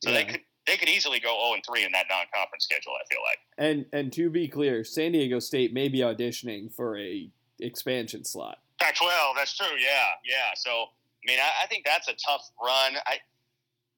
So 0.02 0.10
they 0.12 0.24
could 0.24 0.40
they 0.66 0.76
could 0.76 0.88
easily 0.88 1.20
go 1.20 1.28
zero 1.36 1.54
and 1.54 1.62
three 1.64 1.84
in 1.84 1.92
that 1.92 2.06
non 2.10 2.24
conference 2.34 2.64
schedule. 2.64 2.92
I 2.94 3.04
feel 3.12 3.22
like. 3.24 3.38
And 3.58 3.86
and 3.92 4.12
to 4.14 4.30
be 4.30 4.48
clear, 4.48 4.82
San 4.84 5.12
Diego 5.12 5.38
State 5.38 5.72
may 5.72 5.88
be 5.88 5.98
auditioning 5.98 6.72
for 6.74 6.98
a 6.98 7.28
expansion 7.60 8.24
slot. 8.24 8.58
Pac 8.80 8.96
twelve. 8.96 9.36
That's 9.36 9.56
true. 9.56 9.76
Yeah, 9.78 10.08
yeah. 10.24 10.50
So 10.56 10.70
I 10.70 11.30
mean, 11.30 11.38
I, 11.38 11.64
I 11.64 11.66
think 11.66 11.84
that's 11.84 12.08
a 12.08 12.14
tough 12.14 12.42
run. 12.62 12.94
I 13.06 13.18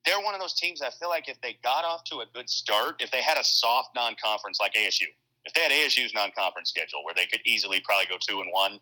they're 0.05 0.21
one 0.21 0.35
of 0.35 0.41
those 0.41 0.55
teams. 0.55 0.83
I 0.83 0.91
feel 0.91 1.09
like 1.09 1.29
if 1.29 1.41
they 1.41 1.57
got 1.63 1.85
off 1.85 2.05
to 2.05 2.21
a 2.21 2.27
good 2.35 2.49
start, 2.49 3.01
if 3.01 3.11
they 3.11 3.23
had 3.23 3.39
a 3.39 3.45
soft 3.45 3.91
non 3.95 4.15
conference 4.23 4.61
like 4.61 4.75
ASU, 4.75 5.09
if 5.45 5.53
they 5.55 5.63
had 5.63 5.73
ASU's 5.73 6.13
non 6.15 6.31
conference 6.37 6.71
schedule 6.71 7.05
where 7.05 7.15
they 7.15 7.27
could 7.27 7.41
easily 7.47 7.81
probably 7.81 8.07
go 8.07 8.17
two 8.21 8.41
and 8.41 8.51
one. 8.53 8.79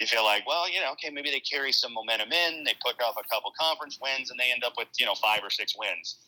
You 0.00 0.08
feel 0.08 0.24
like, 0.24 0.42
well, 0.44 0.68
you 0.68 0.80
know, 0.80 0.90
okay, 0.98 1.08
maybe 1.08 1.30
they 1.30 1.38
carry 1.38 1.70
some 1.70 1.94
momentum 1.94 2.32
in. 2.32 2.64
They 2.64 2.74
put 2.82 2.98
off 3.00 3.14
a 3.14 3.22
couple 3.30 3.52
conference 3.54 3.98
wins, 4.02 4.32
and 4.32 4.40
they 4.40 4.50
end 4.50 4.64
up 4.64 4.74
with, 4.76 4.88
you 4.98 5.06
know, 5.06 5.14
five 5.14 5.38
or 5.38 5.50
six 5.50 5.78
wins. 5.78 6.18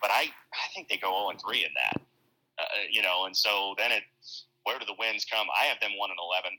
But 0.00 0.10
I, 0.12 0.28
I 0.52 0.66
think 0.74 0.88
they 0.92 1.00
go 1.00 1.08
zero 1.08 1.30
and 1.32 1.40
three 1.40 1.64
in 1.64 1.72
that. 1.72 1.96
Uh, 2.60 2.84
you 2.90 3.00
know, 3.00 3.24
and 3.24 3.34
so 3.34 3.72
then 3.78 3.92
it, 3.92 4.04
where 4.64 4.78
do 4.78 4.84
the 4.84 4.96
wins 4.98 5.24
come? 5.24 5.46
I 5.56 5.64
have 5.72 5.80
them 5.80 5.96
one 5.96 6.10
and 6.12 6.20
eleven, 6.20 6.52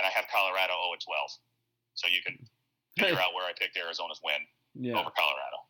and 0.00 0.02
I 0.06 0.10
have 0.16 0.24
Colorado 0.32 0.72
zero 0.72 0.96
and 0.96 1.02
twelve. 1.04 1.30
So 1.92 2.08
you 2.08 2.24
can 2.24 2.40
figure 2.96 3.20
out 3.20 3.36
where 3.36 3.44
I 3.44 3.52
picked 3.52 3.76
Arizona's 3.76 4.20
win 4.24 4.40
Yeah, 4.72 4.96
over 4.96 5.12
Colorado 5.12 5.65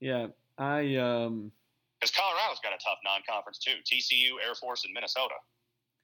yeah. 0.00 0.26
I 0.58 0.96
um 0.96 1.52
because 2.00 2.14
Colorado's 2.14 2.60
got 2.62 2.72
a 2.72 2.78
tough 2.82 2.98
non-conference 3.04 3.58
too. 3.58 3.76
TCU, 3.84 4.44
Air 4.46 4.54
Force, 4.54 4.84
and 4.84 4.94
Minnesota. 4.94 5.34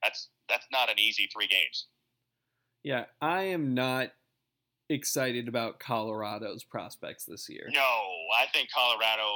That's 0.03 0.29
that's 0.47 0.67
not 0.71 0.89
an 0.89 0.99
easy 0.99 1.29
three 1.33 1.47
games. 1.47 1.87
yeah 2.83 3.05
I 3.21 3.43
am 3.43 3.73
not 3.73 4.11
excited 4.89 5.47
about 5.47 5.79
Colorado's 5.79 6.63
prospects 6.63 7.25
this 7.25 7.49
year. 7.49 7.69
No, 7.73 7.81
I 8.37 8.45
think 8.53 8.69
Colorado 8.71 9.27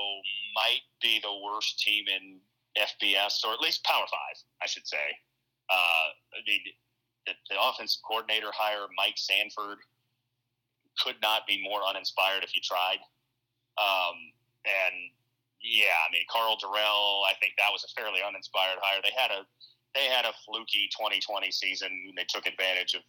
might 0.55 0.82
be 1.01 1.20
the 1.22 1.34
worst 1.43 1.80
team 1.80 2.05
in 2.07 2.39
FBS, 2.78 3.43
or 3.45 3.53
at 3.53 3.59
least 3.59 3.84
Power 3.84 4.05
Five, 4.09 4.43
I 4.62 4.68
should 4.68 4.88
say. 4.88 5.18
Uh, 5.70 6.07
I 6.36 6.39
mean, 6.47 6.62
the, 7.26 7.34
the 7.49 7.55
offensive 7.62 8.01
coordinator 8.07 8.51
hire, 8.53 8.88
Mike 8.97 9.18
Sanford, 9.18 9.80
could 10.99 11.16
not 11.22 11.47
be 11.47 11.62
more 11.64 11.82
uninspired 11.88 12.43
if 12.43 12.55
you 12.55 12.62
tried. 12.62 12.99
Um, 13.78 14.16
and 14.66 14.95
yeah, 15.62 15.93
I 16.07 16.12
mean, 16.12 16.26
Karl 16.30 16.57
Dorrell, 16.57 17.26
I 17.30 17.34
think 17.39 17.53
that 17.57 17.70
was 17.72 17.86
a 17.86 17.91
fairly 17.93 18.20
uninspired 18.26 18.82
hire. 18.82 19.01
They 19.03 19.14
had 19.16 19.32
a 19.32 19.45
they 19.93 20.05
had 20.05 20.26
a 20.26 20.34
fluky 20.45 20.89
2020 20.97 21.51
season. 21.51 21.89
And 21.91 22.18
They 22.18 22.26
took 22.28 22.47
advantage 22.47 22.93
of 22.93 23.01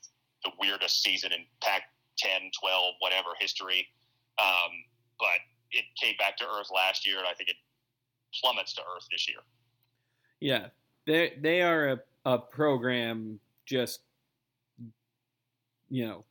the 0.45 0.51
weirdest 0.61 1.03
season 1.03 1.33
in 1.33 1.45
Pac 1.63 1.83
10, 2.19 2.51
12, 2.61 2.95
whatever 2.99 3.31
history. 3.39 3.87
Um, 4.39 4.73
but 5.19 5.39
it 5.71 5.85
came 6.01 6.17
back 6.19 6.37
to 6.39 6.45
earth 6.45 6.69
last 6.75 7.07
year, 7.07 7.19
and 7.19 7.27
I 7.27 7.35
think 7.35 7.51
it 7.51 7.57
plummets 8.41 8.75
to 8.75 8.83
earth 8.83 9.07
this 9.11 9.29
year. 9.29 9.39
Yeah, 10.41 10.67
they 11.07 11.35
they 11.41 11.63
are 11.63 11.89
a, 11.89 12.01
a 12.25 12.39
program 12.39 13.39
just 13.65 14.01
you 15.89 16.07
know 16.07 16.25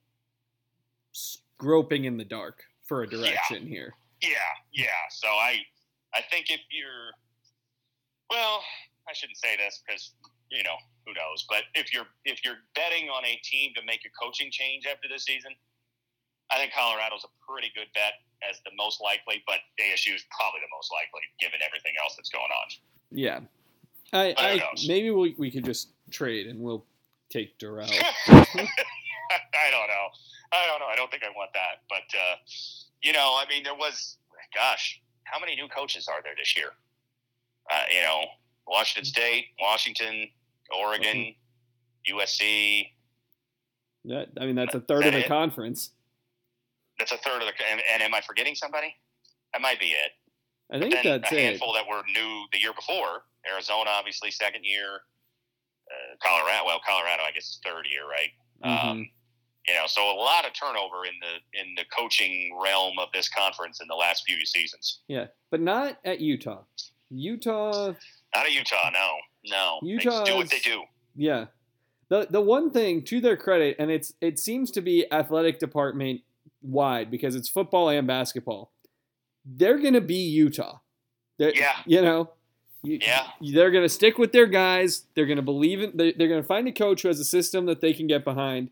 groping 1.57 2.05
in 2.05 2.17
the 2.17 2.25
dark 2.25 2.63
for 2.87 3.03
a 3.03 3.07
direction 3.07 3.65
here. 3.65 3.93
Yeah, 4.21 4.51
yeah. 4.73 5.01
So 5.09 5.27
I, 5.27 5.59
I 6.13 6.21
think 6.29 6.49
if 6.49 6.61
you're, 6.69 7.11
well, 8.29 8.61
I 9.09 9.13
shouldn't 9.13 9.37
say 9.37 9.57
this 9.57 9.81
because 9.85 10.13
you 10.49 10.63
know 10.63 10.75
who 11.05 11.13
knows, 11.13 11.45
but 11.49 11.63
if 11.73 11.93
you're 11.93 12.07
if 12.25 12.45
you're 12.45 12.61
betting 12.75 13.09
on 13.09 13.25
a 13.25 13.35
team 13.43 13.71
to 13.75 13.81
make 13.85 14.05
a 14.05 14.11
coaching 14.13 14.51
change 14.51 14.85
after 14.85 15.07
this 15.09 15.25
season, 15.25 15.51
I 16.51 16.57
think 16.57 16.73
Colorado's 16.73 17.25
a 17.25 17.31
pretty 17.41 17.71
good 17.75 17.87
bet 17.93 18.21
as 18.47 18.59
the 18.65 18.71
most 18.77 19.01
likely, 19.01 19.43
but 19.47 19.59
ASU 19.79 20.13
is 20.15 20.23
probably 20.29 20.61
the 20.61 20.71
most 20.75 20.91
likely 20.91 21.21
given 21.39 21.59
everything 21.65 21.93
else 22.01 22.15
that's 22.15 22.29
going 22.29 22.51
on. 22.51 22.67
Yeah, 23.11 23.39
I, 24.13 24.35
I 24.37 24.55
knows? 24.57 24.87
maybe 24.87 25.09
we 25.11 25.35
we 25.37 25.49
could 25.51 25.65
just 25.65 25.89
trade 26.11 26.47
and 26.47 26.59
we'll 26.59 26.85
take 27.31 27.57
Dorrell. 27.57 27.89
I 28.31 29.71
don't 29.71 29.87
know. 29.87 30.07
I 30.51 30.67
don't 30.67 30.79
know. 30.79 30.87
I 30.91 30.95
don't 30.95 31.09
think 31.09 31.23
I 31.23 31.29
want 31.35 31.51
that. 31.53 31.83
But, 31.87 32.07
uh, 32.11 32.35
you 33.01 33.13
know, 33.13 33.37
I 33.39 33.45
mean, 33.49 33.63
there 33.63 33.75
was, 33.75 34.17
gosh, 34.55 35.01
how 35.23 35.39
many 35.39 35.55
new 35.55 35.67
coaches 35.67 36.07
are 36.07 36.21
there 36.23 36.33
this 36.37 36.55
year? 36.55 36.69
Uh, 37.71 37.81
you 37.93 38.01
know, 38.01 38.25
Washington 38.67 39.05
State, 39.05 39.45
Washington, 39.59 40.27
Oregon, 40.77 41.33
USC. 42.09 42.87
that, 44.05 44.29
I 44.39 44.45
mean, 44.45 44.55
that's 44.55 44.75
a 44.75 44.81
third 44.81 45.05
of 45.05 45.13
the 45.13 45.19
it? 45.19 45.27
conference. 45.27 45.91
That's 46.99 47.11
a 47.11 47.17
third 47.17 47.41
of 47.41 47.47
the. 47.47 47.53
And, 47.71 47.81
and 47.93 48.03
am 48.03 48.13
I 48.13 48.21
forgetting 48.21 48.55
somebody? 48.55 48.95
That 49.53 49.61
might 49.61 49.79
be 49.79 49.87
it. 49.87 50.11
I 50.71 50.79
think 50.79 50.93
that's 51.03 51.31
a 51.31 51.35
it. 51.35 51.43
handful 51.43 51.73
that 51.73 51.85
were 51.87 52.01
new 52.13 52.45
the 52.53 52.59
year 52.59 52.73
before. 52.73 53.23
Arizona, 53.51 53.89
obviously, 53.89 54.31
second 54.31 54.63
year. 54.63 55.01
Uh, 55.91 56.15
Colorado, 56.23 56.65
well, 56.65 56.79
Colorado, 56.87 57.23
I 57.23 57.31
guess, 57.31 57.45
is 57.45 57.59
third 57.65 57.85
year, 57.89 58.07
right? 58.07 58.29
Mhm. 58.63 58.85
Um, 58.91 59.09
you 59.67 59.73
know, 59.75 59.83
so 59.87 60.01
a 60.01 60.17
lot 60.17 60.45
of 60.45 60.53
turnover 60.53 61.05
in 61.05 61.13
the 61.21 61.59
in 61.61 61.75
the 61.75 61.83
coaching 61.95 62.57
realm 62.61 62.97
of 62.99 63.09
this 63.13 63.29
conference 63.29 63.79
in 63.81 63.87
the 63.87 63.95
last 63.95 64.23
few 64.25 64.43
seasons. 64.45 64.99
yeah, 65.07 65.27
but 65.49 65.61
not 65.61 65.97
at 66.05 66.19
Utah. 66.19 66.61
Utah, 67.09 67.87
Not 68.35 68.45
at 68.45 68.53
Utah, 68.53 68.89
no, 68.93 69.17
no. 69.45 69.79
they 69.83 69.97
just 69.97 70.25
do 70.25 70.35
what 70.37 70.49
they 70.49 70.59
do. 70.59 70.83
yeah. 71.15 71.45
The 72.09 72.27
the 72.29 72.41
one 72.41 72.71
thing 72.71 73.03
to 73.05 73.21
their 73.21 73.37
credit, 73.37 73.75
and 73.79 73.89
it's 73.91 74.13
it 74.21 74.39
seems 74.39 74.71
to 74.71 74.81
be 74.81 75.05
athletic 75.11 75.59
department 75.59 76.21
wide 76.61 77.09
because 77.11 77.35
it's 77.35 77.47
football 77.47 77.89
and 77.89 78.05
basketball. 78.07 78.71
They're 79.45 79.77
gonna 79.79 80.01
be 80.01 80.15
Utah. 80.15 80.79
They're, 81.37 81.53
Yeah. 81.55 81.75
You 81.85 82.01
know. 82.01 82.31
You- 82.83 82.99
Yeah. 83.01 83.27
They're 83.41 83.71
gonna 83.71 83.87
stick 83.89 84.17
with 84.17 84.31
their 84.33 84.45
guys. 84.47 85.05
They're 85.15 85.25
gonna 85.25 85.41
believe 85.41 85.81
in. 85.81 85.95
They're, 85.95 86.13
they're 86.17 86.27
gonna 86.27 86.43
find 86.43 86.67
a 86.67 86.71
coach 86.71 87.01
who 87.03 87.07
has 87.07 87.19
a 87.19 87.25
system 87.25 87.65
that 87.67 87.79
they 87.81 87.93
can 87.93 88.07
get 88.07 88.23
behind, 88.25 88.71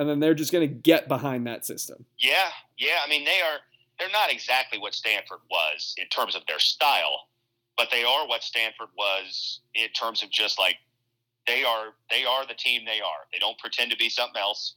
and 0.00 0.08
then 0.08 0.18
they're 0.18 0.34
just 0.34 0.50
gonna 0.50 0.66
get 0.66 1.08
behind 1.08 1.46
that 1.46 1.66
system. 1.66 2.06
Yeah, 2.18 2.48
yeah. 2.78 3.00
I 3.04 3.08
mean, 3.10 3.24
they 3.24 3.42
are. 3.42 3.58
They're 3.98 4.08
not 4.08 4.32
exactly 4.32 4.78
what 4.78 4.94
Stanford 4.94 5.40
was 5.50 5.94
in 5.98 6.06
terms 6.06 6.34
of 6.34 6.40
their 6.48 6.58
style, 6.58 7.28
but 7.76 7.88
they 7.90 8.02
are 8.02 8.26
what 8.26 8.42
Stanford 8.42 8.88
was 8.96 9.60
in 9.74 9.88
terms 9.90 10.22
of 10.22 10.30
just 10.30 10.58
like 10.58 10.76
they 11.46 11.64
are. 11.64 11.88
They 12.10 12.24
are 12.24 12.46
the 12.46 12.54
team 12.54 12.86
they 12.86 13.00
are. 13.00 13.28
They 13.30 13.38
don't 13.38 13.58
pretend 13.58 13.90
to 13.90 13.96
be 13.98 14.08
something 14.08 14.40
else. 14.40 14.76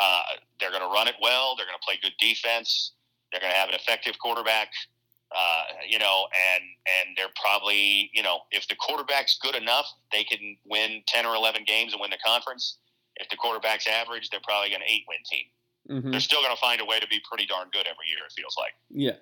Uh, 0.00 0.22
they're 0.60 0.70
going 0.70 0.82
to 0.82 0.88
run 0.88 1.08
it 1.08 1.16
well. 1.20 1.56
They're 1.56 1.66
going 1.66 1.78
to 1.78 1.84
play 1.84 1.98
good 2.00 2.14
defense. 2.20 2.92
They're 3.30 3.40
going 3.40 3.52
to 3.52 3.58
have 3.58 3.68
an 3.68 3.74
effective 3.74 4.14
quarterback. 4.20 4.68
Uh, 5.34 5.64
you 5.88 5.98
know, 5.98 6.26
and 6.54 6.62
and 6.86 7.16
they're 7.16 7.34
probably 7.42 8.10
you 8.14 8.22
know 8.22 8.40
if 8.52 8.68
the 8.68 8.76
quarterback's 8.76 9.40
good 9.42 9.56
enough, 9.56 9.86
they 10.12 10.22
can 10.22 10.56
win 10.66 11.02
ten 11.08 11.26
or 11.26 11.34
eleven 11.34 11.64
games 11.66 11.92
and 11.92 12.00
win 12.00 12.10
the 12.10 12.18
conference. 12.24 12.78
If 13.16 13.28
the 13.28 13.36
quarterback's 13.36 13.86
average, 13.86 14.30
they're 14.30 14.40
probably 14.42 14.74
an 14.74 14.82
eight 14.86 15.04
win 15.08 15.18
team 15.24 15.46
hmm 15.88 16.10
they're 16.10 16.20
still 16.20 16.40
going 16.40 16.54
to 16.54 16.60
find 16.60 16.80
a 16.80 16.84
way 16.84 17.00
to 17.00 17.08
be 17.08 17.20
pretty 17.28 17.46
darn 17.46 17.68
good 17.72 17.86
every 17.86 18.06
year. 18.08 18.18
It 18.26 18.32
feels 18.36 18.56
like. 18.58 18.72
Yeah. 18.90 19.16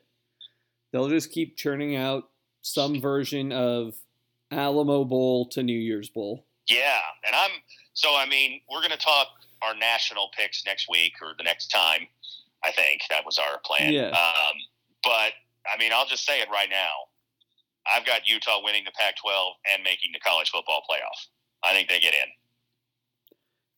They'll 0.93 1.09
just 1.09 1.30
keep 1.30 1.57
churning 1.57 1.97
out 1.97 2.24
some 2.62 3.01
version 3.01 3.53
of 3.53 3.95
Alamo 4.51 5.05
Bowl 5.05 5.49
to 5.51 5.62
New 5.62 5.78
Year's 5.78 6.09
Bowl. 6.09 6.47
Yeah, 6.68 6.99
and 7.26 7.34
I'm 7.34 7.51
so. 7.95 8.11
I 8.16 8.26
mean, 8.26 8.61
we're 8.70 8.80
going 8.80 8.91
to 8.91 8.97
talk 8.97 9.28
our 9.62 9.74
national 9.74 10.30
picks 10.36 10.64
next 10.66 10.88
week 10.91 11.14
or 11.22 11.34
the 11.38 11.45
next 11.45 11.68
time. 11.68 12.07
I 12.64 12.72
think 12.72 13.03
that 13.09 13.24
was 13.24 13.38
our 13.38 13.59
plan. 13.64 13.93
Yeah. 13.93 14.09
Um, 14.09 14.57
but 15.03 15.32
I 15.72 15.78
mean, 15.78 15.93
I'll 15.95 16.07
just 16.07 16.26
say 16.26 16.41
it 16.41 16.49
right 16.53 16.68
now. 16.68 16.91
I've 17.93 18.05
got 18.05 18.28
Utah 18.28 18.61
winning 18.62 18.84
the 18.84 18.93
Pac-12 18.93 19.53
and 19.72 19.82
making 19.82 20.11
the 20.12 20.20
college 20.20 20.51
football 20.51 20.82
playoff. 20.91 21.26
I 21.64 21.72
think 21.72 21.88
they 21.88 21.99
get 21.99 22.14
in. 22.14 22.28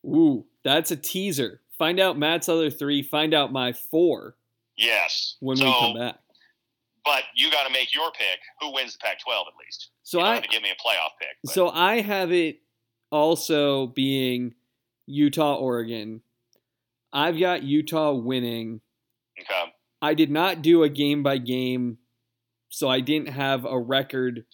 Ooh, 0.05 0.45
that's 0.63 0.91
a 0.91 0.95
teaser. 0.95 1.61
Find 1.77 1.99
out 1.99 2.17
Matt's 2.17 2.49
other 2.49 2.69
three. 2.69 3.01
Find 3.03 3.33
out 3.33 3.51
my 3.51 3.73
four 3.73 4.35
Yes. 4.77 5.35
when 5.39 5.57
so, 5.57 5.65
we 5.65 5.71
come 5.73 5.93
back. 5.97 6.15
But 7.05 7.23
you 7.35 7.51
got 7.51 7.67
to 7.67 7.73
make 7.73 7.93
your 7.93 8.11
pick. 8.11 8.39
Who 8.61 8.73
wins 8.73 8.93
the 8.93 8.99
Pac-12 8.99 9.41
at 9.47 9.53
least? 9.63 9.89
So 10.03 10.21
I 10.21 10.35
have 10.35 10.43
to 10.43 10.49
give 10.49 10.61
me 10.61 10.69
a 10.69 10.75
playoff 10.75 11.11
pick. 11.19 11.29
but- 11.43 11.53
so 11.53 11.69
I 11.69 12.01
have 12.01 12.31
it 12.31 12.61
also 13.11 13.87
being 13.87 14.55
Utah 15.05 15.55
Oregon. 15.55 16.21
I've 17.11 17.39
got 17.39 17.63
Utah 17.63 18.13
winning. 18.13 18.81
okay. 19.39 19.73
I 20.01 20.13
did 20.13 20.31
not 20.31 20.61
do 20.61 20.83
a 20.83 20.89
game 20.89 21.23
by 21.23 21.37
game, 21.37 21.97
so 22.69 22.89
I 22.89 22.99
didn't 22.99 23.29
have 23.29 23.63
a 23.65 23.79
record 23.79 24.45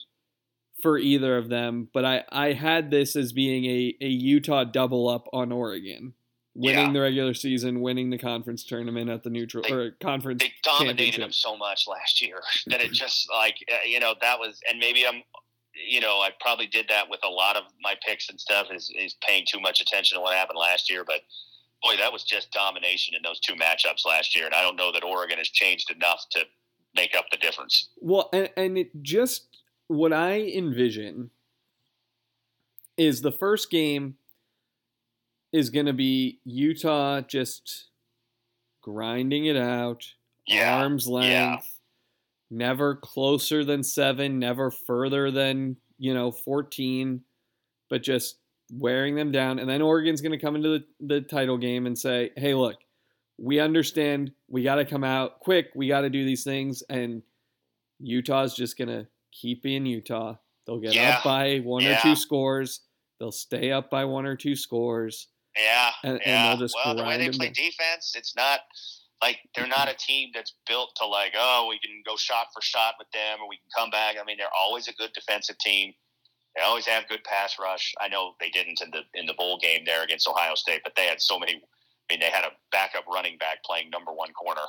for 0.82 0.97
either 0.97 1.38
of 1.38 1.49
them, 1.49 1.89
but 1.93 2.05
I, 2.05 2.23
I 2.30 2.53
had 2.53 2.91
this 2.91 3.15
as 3.15 3.34
being 3.34 3.65
a, 3.65 3.95
a 4.01 4.07
Utah 4.07 4.63
double 4.63 5.07
up 5.09 5.27
on 5.34 5.51
Oregon. 5.51 6.13
Winning 6.55 6.88
Yeah. 6.88 6.93
the 6.93 6.99
regular 7.01 7.34
season, 7.34 7.80
winning 7.80 8.09
the 8.09 8.17
conference 8.17 8.63
tournament 8.65 9.09
at 9.09 9.23
the 9.23 9.30
neutral 9.30 9.63
They- 9.63 9.71
or 9.73 9.91
conference 10.01 10.41
they 10.43 10.51
dominated 10.63 11.21
them 11.21 11.32
so 11.32 11.55
much 11.55 11.88
last 11.88 12.21
year 12.21 12.41
that 12.67 12.82
it 12.82 12.91
just 12.91 13.30
like 13.32 13.55
uh, 13.71 13.77
you 13.88 13.99
know 13.99 14.13
that 14.19 14.39
was 14.39 14.59
and 14.69 14.80
maybe 14.80 15.05
I'm 15.07 15.21
you 15.88 16.01
know 16.01 16.19
I 16.19 16.32
probably 16.41 16.67
did 16.67 16.88
that 16.89 17.09
with 17.09 17.21
a 17.23 17.30
lot 17.30 17.55
of 17.55 17.63
my 17.82 17.95
picks 18.05 18.30
and 18.30 18.39
stuff 18.41 18.67
is 18.73 18.91
is 18.97 19.15
paying 19.25 19.45
too 19.49 19.59
much 19.61 19.80
attention 19.80 20.17
to 20.17 20.21
what 20.21 20.36
happened 20.36 20.57
last 20.59 20.89
year 20.89 21.05
but 21.05 21.21
boy 21.84 21.95
that 21.97 22.11
was 22.11 22.23
just 22.23 22.51
domination 22.51 23.13
in 23.15 23.21
those 23.23 23.39
two 23.39 23.53
matchups 23.53 24.05
last 24.05 24.36
year 24.36 24.45
and 24.45 24.55
I 24.55 24.61
don't 24.61 24.75
know 24.75 24.91
that 24.91 25.03
Oregon 25.03 25.38
has 25.38 25.47
changed 25.49 25.91
enough 25.91 26.25
to 26.32 26.41
make 26.95 27.15
up 27.15 27.25
the 27.32 27.38
difference 27.38 27.89
Well, 28.01 28.30
and, 28.34 28.49
and 28.57 28.77
it 28.77 28.89
just 29.03 29.59
what 29.89 30.13
I 30.13 30.41
envision 30.41 31.31
is 32.95 33.21
the 33.21 33.31
first 33.31 33.71
game 33.71 34.15
is 35.51 35.71
going 35.71 35.87
to 35.87 35.93
be 35.93 36.39
Utah 36.45 37.21
just 37.21 37.89
grinding 38.81 39.45
it 39.45 39.57
out, 39.57 40.05
yeah 40.47 40.77
arm's 40.77 41.07
length, 41.07 41.29
yeah. 41.29 41.57
never 42.51 42.95
closer 42.95 43.65
than 43.65 43.83
seven, 43.83 44.37
never 44.37 44.69
further 44.69 45.31
than 45.31 45.75
you 45.97 46.13
know 46.13 46.31
fourteen, 46.31 47.21
but 47.89 48.03
just 48.03 48.37
wearing 48.71 49.15
them 49.15 49.31
down. 49.31 49.57
And 49.57 49.67
then 49.67 49.81
Oregon's 49.81 50.21
going 50.21 50.31
to 50.31 50.37
come 50.37 50.55
into 50.55 50.69
the, 50.69 50.83
the 51.01 51.21
title 51.21 51.57
game 51.57 51.87
and 51.87 51.97
say, 51.97 52.29
"Hey, 52.37 52.53
look, 52.53 52.77
we 53.39 53.59
understand. 53.59 54.33
We 54.47 54.61
got 54.61 54.75
to 54.75 54.85
come 54.85 55.03
out 55.03 55.39
quick. 55.39 55.69
We 55.73 55.87
got 55.87 56.01
to 56.01 56.11
do 56.11 56.25
these 56.25 56.43
things." 56.43 56.83
And 56.91 57.23
Utah's 57.99 58.53
just 58.53 58.77
going 58.77 58.89
to 58.89 59.07
keep 59.32 59.63
being 59.63 59.86
Utah. 59.86 60.36
They'll 60.65 60.80
get 60.80 60.93
Yeah. 60.93 61.17
up 61.17 61.23
by 61.23 61.59
one 61.59 61.86
or 61.86 61.97
two 62.01 62.15
scores. 62.15 62.82
They'll 63.19 63.32
stay 63.32 63.71
up 63.71 63.89
by 63.89 64.05
one 64.05 64.25
or 64.25 64.36
two 64.36 64.55
scores. 64.55 65.27
Yeah, 65.57 65.91
And- 66.03 66.13
and 66.13 66.21
yeah. 66.25 66.47
they'll 66.49 66.57
just 66.57 66.75
well, 66.75 66.95
the 66.95 67.03
way 67.03 67.17
they 67.17 67.30
play 67.30 67.47
down. 67.47 67.53
defense, 67.53 68.13
it's 68.15 68.36
not 68.36 68.61
like 69.21 69.39
they're 69.55 69.67
not 69.67 69.89
a 69.89 69.95
team 69.95 70.30
that's 70.34 70.53
built 70.65 70.95
to 70.95 71.05
like, 71.05 71.34
oh, 71.38 71.67
we 71.67 71.80
can 71.80 72.01
go 72.05 72.15
shot 72.15 72.47
for 72.53 72.61
shot 72.61 72.95
with 72.97 73.09
them, 73.11 73.41
or 73.41 73.49
we 73.49 73.57
can 73.57 73.69
come 73.75 73.89
back. 73.89 74.15
I 74.19 74.23
mean, 74.23 74.38
they're 74.38 74.53
always 74.55 74.88
a 74.88 74.93
good 74.93 75.11
defensive 75.13 75.57
team. 75.57 75.93
They 76.55 76.61
always 76.61 76.86
have 76.86 77.07
good 77.07 77.23
pass 77.23 77.57
rush. 77.59 77.93
I 77.99 78.07
know 78.07 78.36
they 78.39 78.49
didn't 78.49 78.82
in 78.82 78.91
the 78.91 79.01
in 79.13 79.25
the 79.25 79.34
bowl 79.34 79.59
game 79.59 79.84
there 79.86 80.03
against 80.03 80.27
Ohio 80.27 80.55
State, 80.55 80.82
but 80.84 80.93
they 80.95 81.05
had 81.05 81.21
so 81.21 81.38
many. 81.39 81.55
I 81.55 82.13
mean, 82.13 82.19
they 82.19 82.30
had 82.30 82.43
a 82.43 82.51
backup 82.71 83.05
running 83.07 83.38
back 83.38 83.63
playing 83.63 83.89
number 83.89 84.11
one 84.11 84.32
corner, 84.34 84.65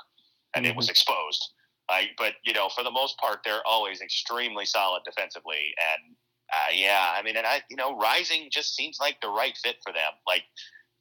and 0.55 0.67
it 0.67 0.77
was 0.77 0.87
mm-hmm. 0.87 0.91
exposed. 0.91 1.53
Like, 1.91 2.11
but 2.17 2.35
you 2.45 2.53
know, 2.53 2.69
for 2.69 2.85
the 2.85 2.91
most 2.91 3.19
part, 3.19 3.41
they're 3.45 3.67
always 3.67 4.01
extremely 4.01 4.65
solid 4.65 5.03
defensively, 5.05 5.75
and 5.77 6.15
uh, 6.53 6.73
yeah, 6.73 7.13
I 7.17 7.23
mean, 7.23 7.37
and 7.37 7.47
I, 7.47 7.63
you 7.69 7.77
know, 7.77 7.99
Rising 7.99 8.49
just 8.51 8.77
seems 8.77 8.99
like 9.01 9.21
the 9.21 9.29
right 9.29 9.57
fit 9.63 9.77
for 9.85 9.93
them. 9.93 10.13
Like, 10.27 10.43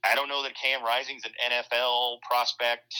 I 0.04 0.16
don't 0.16 0.28
know 0.30 0.42
that 0.44 0.54
Cam 0.56 0.84
Rising's 0.84 1.24
an 1.26 1.32
NFL 1.52 2.18
prospect, 2.28 2.94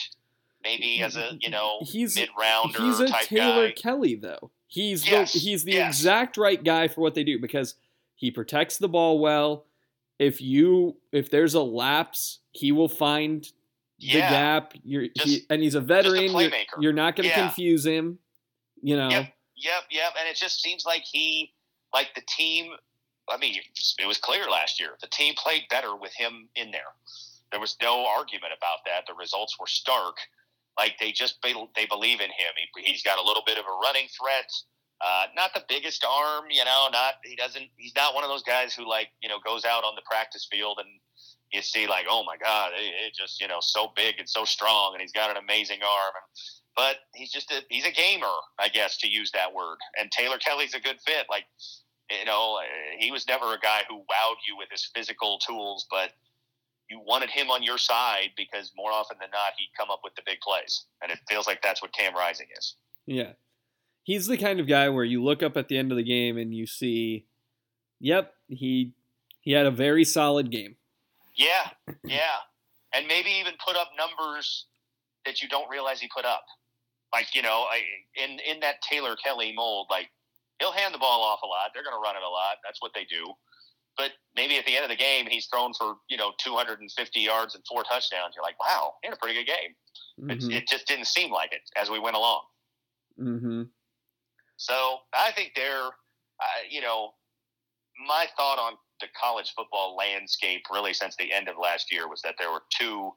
maybe 0.64 1.02
as 1.02 1.16
a 1.16 1.32
you 1.40 1.50
know 1.50 1.80
He's 1.82 2.16
mid 2.16 2.30
rounder 2.40 2.80
he's 2.82 3.00
a 3.00 3.08
type 3.08 3.26
Taylor 3.26 3.70
guy. 3.70 3.74
Kelly 3.74 4.16
though. 4.16 4.52
He's 4.68 5.10
Yes, 5.10 5.34
the 5.34 5.40
he's 5.40 5.64
the 5.64 5.72
yes. 5.74 5.98
exact 5.98 6.38
right 6.38 6.64
guy 6.64 6.88
for 6.88 7.02
what 7.02 7.16
they 7.16 7.24
do 7.24 7.40
because 7.40 7.76
he 8.16 8.30
protects 8.30 8.78
the 8.78 8.88
ball 8.90 9.20
well. 9.20 9.66
If 10.20 10.42
you 10.42 10.98
if 11.12 11.32
there's 11.32 11.54
a 11.56 11.62
lapse, 11.64 12.40
he 12.52 12.72
will 12.72 12.90
find 12.90 13.52
the 14.00 14.20
gap. 14.20 14.74
You're 14.84 15.08
he, 15.16 15.46
and 15.50 15.62
he's 15.62 15.76
a 15.76 15.82
veteran. 15.82 16.32
You're, 16.32 16.52
you're 16.80 16.94
not 16.94 17.16
going 17.16 17.30
to 17.30 17.36
Yeah. 17.36 17.46
confuse 17.48 17.86
him. 17.86 18.20
You 18.82 18.96
know. 18.96 19.10
Yep, 19.10 19.34
yep, 19.58 19.84
yep. 19.92 20.14
And 20.20 20.28
it 20.30 20.36
just 20.36 20.62
seems 20.62 20.86
like 20.86 21.04
he, 21.04 21.54
like 21.94 22.08
the 22.16 22.22
team. 22.28 22.72
I 23.30 23.38
mean, 23.38 23.56
it 24.00 24.08
was 24.08 24.18
clear 24.18 24.50
last 24.50 24.80
year. 24.80 24.92
The 25.02 25.08
team 25.08 25.36
played 25.38 25.64
better 25.70 25.96
with 25.96 26.14
him 26.14 26.50
in 26.56 26.72
there. 26.72 26.94
There 27.52 27.60
was 27.60 27.76
no 27.82 28.06
argument 28.06 28.54
about 28.58 28.80
that. 28.86 29.06
The 29.08 29.14
results 29.14 29.58
were 29.60 29.68
stark. 29.68 30.18
Like 30.78 30.96
they 31.00 31.12
just 31.12 31.40
they 31.44 31.86
believe 31.86 32.22
in 32.22 32.28
him. 32.30 32.54
He, 32.56 32.92
he's 32.92 33.04
got 33.04 33.20
a 33.20 33.22
little 33.24 33.44
bit 33.46 33.58
of 33.58 33.66
a 33.66 33.80
running 33.84 34.08
threat. 34.18 34.50
Uh, 35.02 35.26
not 35.36 35.54
the 35.54 35.64
biggest 35.70 36.06
arm, 36.08 36.46
you 36.50 36.64
know. 36.64 36.88
Not 36.92 37.16
he 37.24 37.36
doesn't. 37.36 37.66
He's 37.78 37.96
not 37.96 38.16
one 38.16 38.24
of 38.24 38.30
those 38.30 38.44
guys 38.44 38.74
who 38.74 38.88
like 38.90 39.10
you 39.22 39.30
know 39.30 39.38
goes 39.46 39.66
out 39.66 39.84
on 39.84 39.96
the 39.96 40.02
practice 40.10 40.48
field 40.50 40.80
and 40.80 40.88
you 41.52 41.62
see 41.62 41.88
like, 41.88 42.06
oh 42.10 42.24
my 42.26 42.38
god, 42.38 42.72
it, 42.76 43.08
it 43.08 43.14
just 43.16 43.42
you 43.42 43.48
know 43.48 43.60
so 43.60 43.92
big 43.96 44.16
and 44.20 44.30
so 44.30 44.46
strong, 44.46 44.94
and 44.94 45.02
he's 45.02 45.12
got 45.12 45.30
an 45.30 45.38
amazing 45.38 45.80
arm. 45.84 46.14
And, 46.16 46.26
but 46.76 46.98
he's 47.14 47.32
just 47.32 47.52
a 47.52 47.62
he's 47.70 47.86
a 47.86 47.92
gamer, 47.92 48.28
I 48.60 48.70
guess, 48.70 48.98
to 49.00 49.10
use 49.10 49.32
that 49.32 49.54
word. 49.54 49.78
And 50.00 50.12
Taylor 50.12 50.38
Kelly's 50.38 50.74
a 50.74 50.80
good 50.80 50.98
fit. 51.06 51.26
Like, 51.30 51.46
you 52.10 52.26
know, 52.26 52.60
he 52.98 53.12
was 53.12 53.28
never 53.28 53.54
a 53.54 53.60
guy 53.60 53.82
who 53.90 53.98
wowed 53.98 54.40
you 54.48 54.58
with 54.58 54.70
his 54.72 54.90
physical 54.96 55.40
tools, 55.40 55.88
but 55.90 56.12
you 56.90 57.02
wanted 57.06 57.30
him 57.30 57.52
on 57.52 57.64
your 57.64 57.78
side 57.78 58.30
because 58.36 58.72
more 58.76 58.92
often 58.92 59.18
than 59.22 59.30
not, 59.32 59.54
he'd 59.58 59.70
come 59.78 59.92
up 59.92 60.02
with 60.04 60.16
the 60.16 60.24
big 60.26 60.40
plays. 60.40 60.86
And 61.02 61.12
it 61.12 61.20
feels 61.30 61.48
like 61.48 61.62
that's 61.62 61.82
what 61.82 61.94
Cam 61.94 62.16
Rising 62.16 62.48
is. 62.58 62.76
Yeah. 63.06 63.34
He's 64.04 64.26
the 64.26 64.38
kind 64.38 64.60
of 64.60 64.68
guy 64.68 64.90
where 64.90 65.04
you 65.04 65.24
look 65.24 65.44
up 65.44 65.56
at 65.56 65.68
the 65.68 65.78
end 65.78 65.92
of 65.92 65.98
the 65.98 66.04
game 66.04 66.38
and 66.38 66.54
you 66.54 66.66
see, 66.66 67.26
yep, 68.00 68.34
he 68.48 68.94
he 69.42 69.52
had 69.52 69.66
a 69.66 69.72
very 69.72 70.04
solid 70.04 70.52
game. 70.52 70.76
Yeah, 71.40 71.72
yeah. 72.04 72.44
And 72.94 73.08
maybe 73.08 73.30
even 73.40 73.54
put 73.66 73.76
up 73.78 73.90
numbers 73.98 74.68
that 75.26 75.42
you 75.42 75.48
don't 75.48 75.70
realize 75.70 76.02
he 76.02 76.10
put 76.14 76.26
up. 76.26 76.44
like 77.14 77.34
you 77.34 77.42
know, 77.42 77.66
I, 77.72 77.80
in 78.22 78.40
in 78.46 78.60
that 78.60 78.76
Taylor 78.84 79.16
Kelly 79.24 79.54
mold, 79.56 79.88
like 79.90 80.10
he'll 80.60 80.74
hand 80.74 80.94
the 80.94 81.00
ball 81.00 81.24
off 81.24 81.40
a 81.44 81.48
lot. 81.48 81.72
They're 81.74 81.84
going 81.84 81.96
to 81.96 82.04
run 82.04 82.16
it 82.18 82.24
a 82.24 82.30
lot. 82.30 82.58
That's 82.64 82.82
what 82.82 82.92
they 82.94 83.06
do. 83.06 83.24
But 83.98 84.12
maybe 84.36 84.58
at 84.58 84.66
the 84.66 84.76
end 84.76 84.84
of 84.84 84.90
the 84.90 84.96
game, 85.00 85.28
he's 85.30 85.48
thrown 85.48 85.72
for 85.74 85.96
you 86.10 86.18
know 86.18 86.32
250 86.44 87.20
yards 87.20 87.56
and 87.56 87.64
four 87.68 87.84
touchdowns. 87.84 88.34
You're 88.36 88.44
like, 88.44 88.60
wow, 88.60 88.94
he 89.02 89.08
had 89.08 89.16
a 89.16 89.20
pretty 89.20 89.40
good 89.40 89.48
game. 89.48 89.76
Mhm. 90.20 90.54
It 90.54 90.68
just 90.68 90.88
didn't 90.88 91.08
seem 91.08 91.32
like 91.32 91.54
it 91.54 91.62
as 91.78 91.90
we 91.90 92.00
went 92.00 92.16
along. 92.18 92.42
Mm-hmm. 93.20 93.64
So 94.58 94.98
I 95.14 95.32
think 95.32 95.52
they're, 95.56 95.88
uh, 95.88 96.62
you 96.70 96.82
know, 96.82 97.12
my 98.08 98.28
thought 98.36 98.60
on 98.60 98.74
the 99.00 99.08
college 99.20 99.54
football 99.56 99.96
landscape 99.96 100.64
really 100.72 100.94
since 100.94 101.16
the 101.16 101.32
end 101.32 101.48
of 101.48 101.56
last 101.62 101.92
year 101.92 102.08
was 102.08 102.22
that 102.22 102.36
there 102.38 102.52
were 102.52 102.64
two 102.78 103.12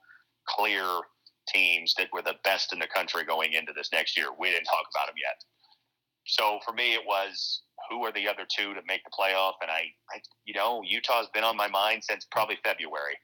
clear 0.49 0.85
teams 1.49 1.95
that 1.99 2.09
were 2.12 2.22
the 2.22 2.37
best 2.45 2.72
in 2.72 2.78
the 2.78 2.87
country 2.87 3.24
going 3.24 3.53
into 3.53 3.72
this 3.74 3.91
next 3.93 4.16
year. 4.16 4.26
We 4.39 4.51
didn't 4.51 4.64
talk 4.64 4.85
about 4.95 5.07
them 5.09 5.16
yet. 5.16 5.43
So 6.26 6.59
for 6.64 6.72
me, 6.72 6.95
it 6.95 7.03
was 7.07 7.62
who 7.91 8.05
are 8.05 8.12
the 8.12 8.28
other 8.28 8.47
two 8.49 8.74
to 8.74 8.80
make 8.87 9.03
the 9.05 9.11
playoff, 9.11 9.55
and 9.61 9.70
I, 9.70 9.83
I 10.11 10.20
you 10.45 10.55
know, 10.55 10.83
Utah's 10.85 11.28
been 11.35 11.45
on 11.45 11.57
my 11.57 11.68
mind 11.68 12.05
since 12.05 12.26
probably 12.30 12.57
February, 12.64 13.18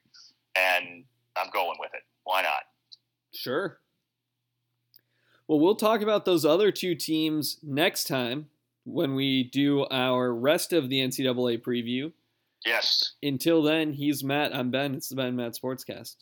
and 0.57 1.05
I'm 1.37 1.51
going 1.53 1.77
with 1.79 1.91
it. 1.95 2.03
Why 2.25 2.43
not? 2.43 2.63
Sure. 3.33 3.79
Well, 5.47 5.61
we'll 5.61 5.77
talk 5.77 6.03
about 6.03 6.25
those 6.25 6.45
other 6.45 6.73
two 6.73 6.95
teams 6.95 7.59
next 7.63 8.05
time 8.05 8.49
when 8.85 9.15
we 9.15 9.45
do 9.45 9.87
our 9.91 10.35
rest 10.35 10.73
of 10.73 10.89
the 10.89 11.01
NCAA 11.01 11.63
preview. 11.63 12.13
Yes. 12.67 13.15
Until 13.23 13.63
then, 13.63 13.93
he's 13.93 14.25
Matt. 14.25 14.55
I'm 14.55 14.71
Ben. 14.71 14.95
It's 14.95 15.09
the 15.09 15.17
Ben 15.17 15.37
Matt 15.37 15.55
Sportscast. 15.55 16.17